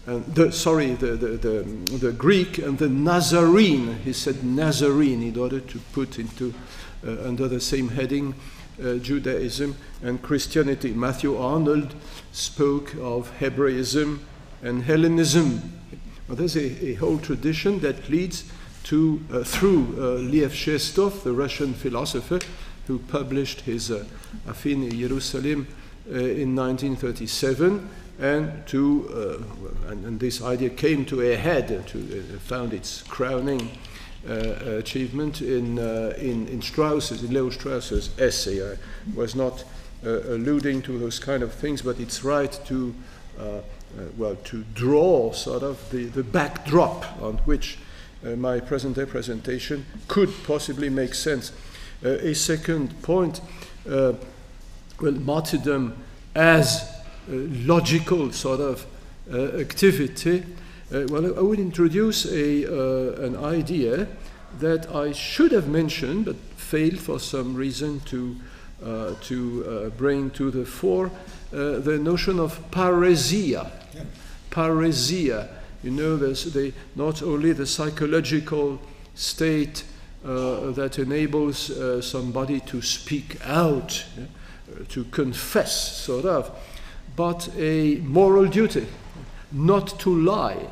and 0.07 0.27
the, 0.35 0.53
sorry, 0.53 0.93
the, 0.95 1.13
the, 1.17 1.29
the, 1.39 1.63
the, 1.97 2.13
Greek 2.13 2.59
and 2.59 2.77
the 2.77 2.89
Nazarene. 2.89 3.97
He 4.05 4.13
said 4.13 4.45
Nazarene 4.45 5.23
in 5.23 5.39
order 5.39 5.61
to 5.61 5.79
put 5.95 6.19
into 6.19 6.53
uh, 7.07 7.17
under 7.27 7.49
the 7.49 7.61
same 7.61 7.89
heading 7.89 8.35
uh, 8.83 8.97
Judaism 8.97 9.75
and 10.03 10.21
Christianity. 10.21 10.93
Matthew 10.93 11.35
Arnold 11.39 11.95
spoke 12.33 12.95
of 13.01 13.31
Hebraism 13.39 14.27
and 14.61 14.83
Hellenism. 14.83 15.81
Well, 16.29 16.37
there's 16.37 16.57
a, 16.57 16.89
a, 16.89 16.95
whole 16.95 17.19
tradition 17.19 17.81
that 17.81 18.11
leads 18.11 18.53
to, 18.85 19.25
uh, 19.33 19.45
through 19.45 19.95
uh, 19.97 20.21
Lev 20.21 20.53
Shestov, 20.53 21.23
the 21.23 21.33
Russian 21.33 21.73
philosopher, 21.73 22.41
who 22.87 22.99
published 22.99 23.63
his 23.63 23.91
uh, 23.91 24.05
Afin 24.47 24.91
Jerusalem 24.91 25.67
Uh, 26.11 26.15
in 26.15 26.57
1937 26.57 27.89
and 28.19 28.67
to 28.67 29.09
uh, 29.87 29.89
and, 29.89 30.05
and, 30.05 30.19
this 30.19 30.43
idea 30.43 30.69
came 30.69 31.05
to 31.05 31.21
a 31.21 31.37
head 31.37 31.71
uh, 31.71 31.89
to 31.89 32.25
uh, 32.35 32.39
found 32.41 32.73
its 32.73 33.03
crowning 33.03 33.71
uh, 34.29 34.33
achievement 34.79 35.41
in, 35.41 35.79
in 36.19 36.49
in 36.49 36.61
Strauss's 36.61 37.23
in 37.23 37.33
Leo 37.33 37.51
Strauss's 37.51 38.11
essay. 38.19 38.73
I 38.73 38.77
was 39.15 39.37
not 39.37 39.63
alluding 40.03 40.83
to 40.83 40.99
those 40.99 41.21
kind 41.21 41.41
of 41.41 41.55
things 41.55 41.83
but 41.83 42.01
it's 42.01 42.25
right 42.25 42.61
to 42.67 42.93
well 44.19 44.35
to 44.43 44.65
draw 44.75 45.31
sort 45.31 45.63
of 45.63 45.89
the, 45.91 46.07
the 46.07 46.25
backdrop 46.25 47.05
on 47.23 47.35
which 47.45 47.79
my 48.25 48.59
present 48.59 48.97
day 48.97 49.07
presentation 49.07 49.87
could 50.09 50.31
possibly 50.45 50.89
make 50.89 51.15
sense. 51.15 51.53
A 52.03 52.35
second 52.35 53.01
point 53.03 53.41
well, 55.03 55.13
martyrdom 55.13 55.97
as 56.35 56.89
a 57.29 57.35
logical 57.35 58.33
sort 58.33 58.61
of 58.61 58.87
uh, 59.33 59.59
activity, 59.59 60.45
uh, 60.95 61.07
well, 61.09 61.27
I 61.27 61.41
would 61.41 61.59
introduce 61.59 62.25
a, 62.27 62.67
uh, 62.67 63.23
an 63.23 63.37
idea 63.37 64.07
that 64.61 64.95
I 64.95 65.13
should 65.13 65.51
have 65.53 65.69
mentioned 65.69 66.27
but 66.27 66.37
failed 66.57 66.99
for 66.99 67.19
some 67.19 67.55
reason 67.55 68.01
to, 68.01 68.37
uh, 68.85 69.15
to 69.23 69.65
uh, 69.67 69.89
bring 69.91 70.31
to 70.31 70.51
the 70.51 70.65
fore 70.65 71.07
uh, 71.53 71.79
the 71.79 71.99
notion 71.99 72.39
of 72.39 72.59
parrhesia. 72.71 73.71
Yeah. 73.95 74.05
Parrhesia. 74.51 75.49
You 75.83 75.91
know, 75.91 76.17
there's 76.17 76.45
the, 76.53 76.73
not 76.95 77.23
only 77.23 77.53
the 77.53 77.67
psychological 77.67 78.81
state 79.15 79.85
that 80.23 80.99
enables 81.01 81.73
somebody 82.07 82.61
to 82.61 82.81
speak 82.81 83.37
out. 83.45 84.05
Yeah? 84.17 84.25
To 84.89 85.05
confess, 85.05 85.97
sort 85.99 86.25
of, 86.25 86.51
but 87.17 87.49
a 87.57 87.97
moral 87.97 88.47
duty 88.47 88.87
not 89.53 90.01
to 90.01 90.11
lie. 90.11 90.69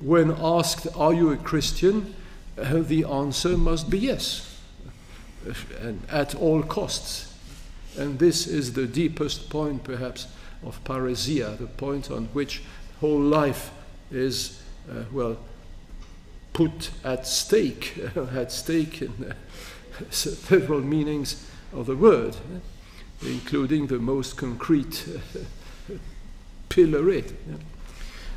When 0.00 0.32
asked, 0.32 0.86
Are 0.96 1.12
you 1.12 1.30
a 1.30 1.36
Christian? 1.36 2.14
Uh, 2.58 2.80
the 2.80 3.04
answer 3.04 3.56
must 3.56 3.88
be 3.88 3.98
yes, 3.98 4.58
and 5.80 6.02
at 6.10 6.34
all 6.34 6.62
costs. 6.62 7.34
And 7.96 8.18
this 8.18 8.46
is 8.46 8.72
the 8.72 8.86
deepest 8.86 9.50
point, 9.50 9.84
perhaps, 9.84 10.26
of 10.64 10.82
parrhesia, 10.84 11.56
the 11.58 11.66
point 11.66 12.10
on 12.10 12.26
which 12.32 12.62
whole 13.00 13.20
life 13.20 13.70
is, 14.10 14.62
uh, 14.90 15.04
well, 15.12 15.38
put 16.52 16.90
at 17.04 17.26
stake, 17.26 17.98
at 18.34 18.52
stake 18.52 19.02
in 19.02 19.12
uh, 19.30 19.34
several 20.10 20.80
meanings 20.80 21.48
of 21.72 21.86
the 21.86 21.96
word 21.96 22.36
including 23.24 23.86
the 23.86 23.98
most 23.98 24.36
concrete 24.36 25.06
pillar 26.68 27.10
it. 27.10 27.32
Yeah. 27.48 27.56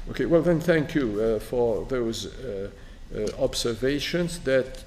Okay, 0.09 0.25
well 0.25 0.41
then 0.41 0.59
thank 0.59 0.93
you 0.93 1.19
uh, 1.19 1.39
for 1.39 1.85
those 1.85 2.27
uh, 2.27 2.69
uh, 3.15 3.27
observations 3.39 4.39
that 4.39 4.83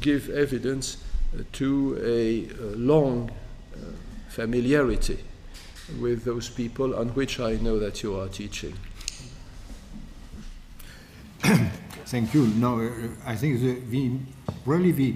give 0.00 0.28
evidence 0.30 0.98
uh, 1.34 1.42
to 1.52 1.98
a 2.02 2.46
uh, 2.46 2.76
long 2.76 3.30
uh, 3.30 3.78
familiarity 4.28 5.18
with 6.00 6.24
those 6.24 6.48
people 6.48 6.94
on 6.94 7.08
which 7.10 7.40
I 7.40 7.56
know 7.56 7.78
that 7.78 8.02
you 8.02 8.18
are 8.18 8.28
teaching. 8.28 8.74
Thank 12.06 12.34
you. 12.34 12.46
No, 12.46 12.90
I 13.26 13.34
think 13.36 13.60
the, 13.60 13.80
the 13.90 14.12
really 14.66 14.92
the 14.92 15.14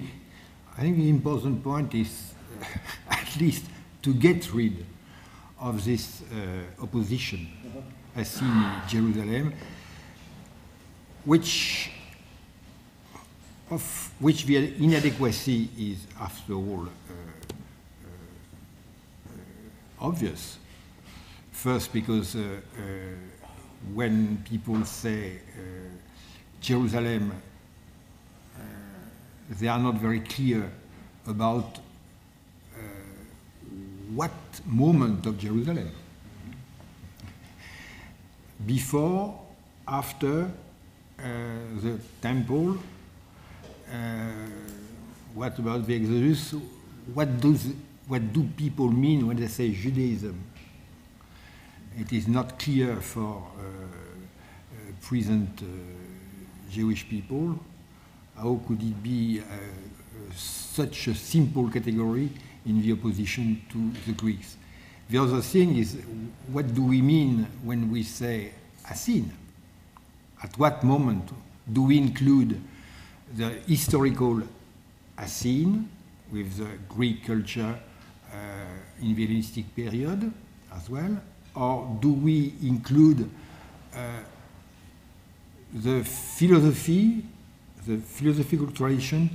I 0.77 0.81
think 0.81 0.97
the 0.97 1.09
important 1.09 1.63
point 1.63 1.93
is 1.93 2.33
at 3.09 3.35
least 3.37 3.65
to 4.03 4.13
get 4.13 4.53
rid 4.53 4.85
of 5.59 5.83
this 5.83 6.21
uh, 6.21 6.83
opposition 6.83 7.47
as 8.15 8.27
seen 8.29 8.47
in 8.47 8.81
Jerusalem, 8.87 9.53
which 11.25 11.89
of 13.71 14.11
which 14.19 14.45
the 14.45 14.57
inadequacy 14.83 15.69
is, 15.77 16.05
after 16.19 16.53
all, 16.53 16.83
uh, 16.83 17.13
uh, 18.03 18.09
uh 19.25 20.05
obvious. 20.05 20.59
First, 21.51 21.93
because 21.93 22.35
when 23.93 24.43
people 24.49 24.83
say 24.83 25.39
Jerusalem, 26.59 27.31
they 29.49 29.67
are 29.69 29.79
not 29.79 29.95
very 29.95 30.19
clear 30.19 30.69
about 31.25 31.79
what 34.15 34.31
moment 34.65 35.25
of 35.25 35.37
Jerusalem? 35.37 35.91
Before, 38.65 39.39
after 39.87 40.43
uh, 40.43 41.23
the 41.81 41.99
temple, 42.21 42.77
uh, 43.91 43.95
what 45.33 45.57
about 45.59 45.85
the 45.85 45.95
Exodus? 45.95 46.55
What, 47.13 47.39
does, 47.39 47.67
what 48.07 48.31
do 48.31 48.43
people 48.55 48.89
mean 48.89 49.27
when 49.27 49.37
they 49.37 49.47
say 49.47 49.71
Judaism? 49.71 50.41
it 51.99 52.11
is 52.11 52.27
not 52.27 52.57
clear 52.57 52.95
for 52.97 53.43
uh, 53.59 54.91
present 55.01 55.61
Jewish 56.69 57.07
people 57.07 57.59
how 58.35 58.59
could 58.67 58.81
it 58.81 59.03
be 59.03 59.41
such 60.35 61.07
a 61.07 61.13
simple 61.13 61.69
category 61.69 62.29
in 62.65 62.81
the 62.81 62.91
opposition 62.93 63.61
to 63.69 63.91
the 64.05 64.13
Greeks. 64.13 64.57
The 65.09 65.17
other 65.17 65.41
thing 65.41 65.77
is, 65.77 65.97
what 66.47 66.73
do 66.73 66.83
we 66.83 67.01
mean 67.01 67.45
when 67.63 67.91
we 67.91 68.03
say 68.03 68.51
Essene? 68.89 69.31
At 70.41 70.57
what 70.57 70.83
moment 70.83 71.29
do 71.71 71.83
we 71.83 71.97
include 71.97 72.59
the 73.35 73.49
historical 73.67 74.41
Essene 75.19 75.89
with 76.31 76.57
the 76.57 76.69
Greek 76.89 77.25
culture 77.25 77.79
uh, 78.33 78.37
in 79.01 79.15
the 79.15 79.25
Hellenistic 79.25 79.75
period 79.75 80.31
as 80.75 80.89
well? 80.89 81.17
Or 81.55 81.97
do 82.01 82.13
we 82.13 82.53
include 82.63 83.29
uh, 83.95 83.99
the 85.73 86.03
philosophy, 86.03 87.23
the 87.85 87.97
philosophical 87.97 88.67
tradition 88.71 89.29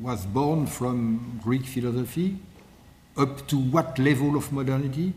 was 0.00 0.26
born 0.26 0.66
from 0.66 1.40
Greek 1.42 1.64
philosophy 1.66 2.38
up 3.16 3.46
to 3.48 3.58
what 3.58 3.98
level 3.98 4.36
of 4.36 4.52
modernity? 4.52 5.12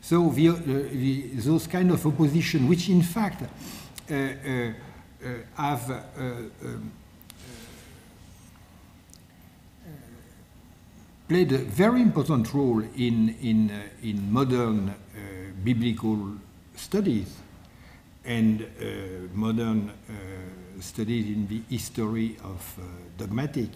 So 0.00 0.30
the, 0.30 0.48
uh, 0.48 0.54
the, 0.56 1.22
those 1.34 1.66
kind 1.66 1.90
of 1.90 2.06
opposition, 2.06 2.68
which 2.68 2.88
in 2.88 3.02
fact 3.02 3.42
uh, 3.42 4.14
uh, 4.14 4.72
uh 5.22 5.28
have 5.56 5.90
uh, 5.90 5.94
um, 6.64 6.92
played 11.28 11.52
a 11.52 11.58
very 11.58 12.00
important 12.00 12.54
role 12.54 12.80
in, 12.96 13.36
in, 13.42 13.70
in 14.02 14.32
modern 14.32 14.94
biblical 15.62 16.36
studies 16.74 17.36
and 18.24 18.66
modern 19.34 19.92
studies 20.80 21.26
in 21.26 21.46
the 21.48 21.62
history 21.68 22.36
of 22.44 22.78
uh, 22.78 22.82
dogmatic, 23.16 23.70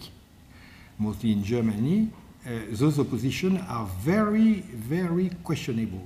mostly 0.97 1.31
in 1.31 1.43
Germany, 1.43 2.09
uh, 2.45 2.49
those 2.71 2.99
oppositions 2.99 3.59
are 3.69 3.85
very, 4.01 4.61
very 4.61 5.29
questionable. 5.43 6.05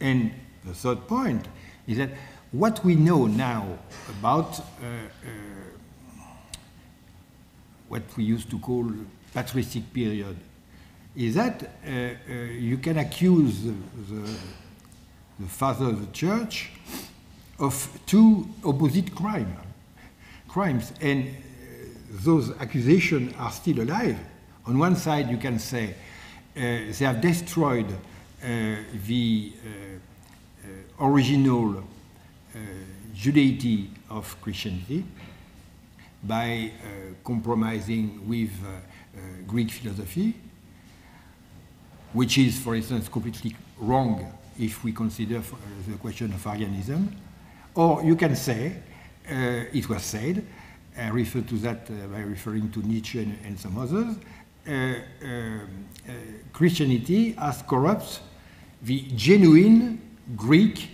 And 0.00 0.32
the 0.64 0.74
third 0.74 1.06
point 1.06 1.46
is 1.86 1.98
that 1.98 2.10
what 2.52 2.84
we 2.84 2.94
know 2.94 3.26
now 3.26 3.78
about 4.08 4.58
uh, 4.60 4.62
what 7.88 8.02
we 8.16 8.24
used 8.24 8.50
to 8.50 8.58
call 8.58 8.90
patristic 9.34 9.92
period 9.92 10.36
is 11.16 11.34
that 11.34 11.62
uh, 11.62 11.90
uh, 11.90 12.34
you 12.52 12.78
can 12.78 12.98
accuse 12.98 13.64
the, 13.64 13.74
the, 14.08 14.30
the 15.40 15.48
father 15.48 15.86
of 15.86 16.00
the 16.00 16.12
church 16.12 16.70
of 17.58 17.98
two 18.06 18.48
opposite 18.64 19.14
crimes 19.14 19.58
crimes, 20.50 20.92
and 21.00 21.28
uh, 21.28 21.30
those 22.24 22.50
accusations 22.58 23.32
are 23.38 23.52
still 23.52 23.80
alive. 23.80 24.18
On 24.66 24.78
one 24.78 24.96
side, 24.96 25.30
you 25.30 25.36
can 25.36 25.58
say 25.58 25.90
uh, 25.90 25.94
they 26.56 27.04
have 27.04 27.20
destroyed 27.20 27.86
uh, 27.90 28.76
the 29.06 29.52
uh, 29.54 29.68
uh, 30.98 31.06
original 31.06 31.78
uh, 31.78 32.58
Judaity 33.14 33.90
of 34.08 34.40
Christianity 34.40 35.04
by 36.22 36.70
compromising 37.24 38.28
with 38.28 38.50
Greek 39.46 39.70
philosophy, 39.70 40.34
which 42.12 42.38
is, 42.38 42.58
for 42.58 42.74
instance, 42.74 43.08
completely 43.08 43.56
wrong 43.78 44.30
if 44.58 44.84
we 44.84 44.92
consider 44.92 45.42
the 45.86 45.96
question 45.98 46.32
of 46.32 46.46
Arianism. 46.46 47.14
Or 47.74 48.02
you 48.02 48.16
can 48.16 48.36
say 48.36 48.76
Uh, 49.28 49.64
it 49.72 49.88
was 49.88 50.02
said, 50.02 50.44
I 50.96 51.08
refer 51.08 51.42
to 51.42 51.54
that 51.58 51.88
uh, 51.90 52.06
by 52.08 52.20
referring 52.20 52.70
to 52.72 52.80
Nietzsche 52.80 53.20
and, 53.20 53.38
and 53.44 53.58
some 53.58 53.78
others, 53.78 54.16
uh, 54.66 54.70
um, 54.70 55.60
uh 56.08 56.12
Christianity 56.52 57.32
has 57.32 57.62
corrupts 57.62 58.20
the 58.82 59.00
genuine 59.14 60.00
Greek 60.36 60.90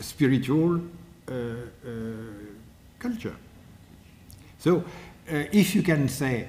spiritual 0.00 0.80
culture. 2.98 3.36
So, 4.58 4.84
if 5.26 5.74
you 5.74 5.82
can 5.82 6.08
say 6.08 6.48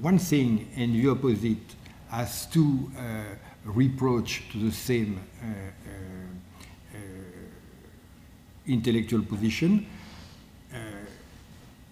one 0.00 0.18
thing 0.18 0.68
and 0.76 0.94
the 0.94 1.08
opposite 1.08 1.76
as 2.10 2.46
to 2.46 2.90
reproach 3.64 4.42
to 4.52 4.58
the 4.58 4.72
same 4.72 5.20
intellectual 8.66 9.22
position, 9.22 9.86
uh, 10.72 10.78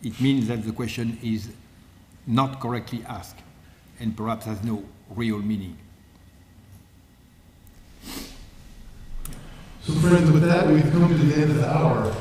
it 0.02 0.20
means 0.20 0.48
that 0.48 0.64
the 0.64 0.72
question 0.72 1.18
is 1.22 1.50
not 2.26 2.60
correctly 2.60 3.04
asked 3.06 3.38
and 4.00 4.16
perhaps 4.16 4.46
has 4.46 4.62
no 4.62 4.84
real 5.10 5.38
meaning. 5.38 5.76
So, 9.82 9.92
friends, 9.94 10.30
with 10.30 10.42
that, 10.42 10.66
we've 10.66 10.90
come 10.90 11.08
to 11.08 11.14
the 11.14 11.34
end 11.34 11.50
of 11.50 11.56
the 11.56 11.68
hour. 11.68 12.14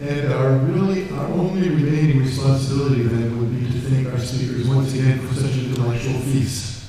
And 0.00 0.32
our 0.32 0.52
really, 0.52 1.10
our 1.10 1.26
only 1.26 1.68
remaining 1.68 2.20
responsibility 2.20 3.02
then 3.02 3.38
would 3.38 3.54
be 3.54 3.66
to 3.70 3.80
thank 3.90 4.08
our 4.08 4.18
speakers 4.18 4.66
once 4.66 4.94
again 4.94 5.18
for 5.20 5.34
such 5.34 5.56
a 5.56 5.74
delightful 5.74 6.18
feast. 6.20 6.79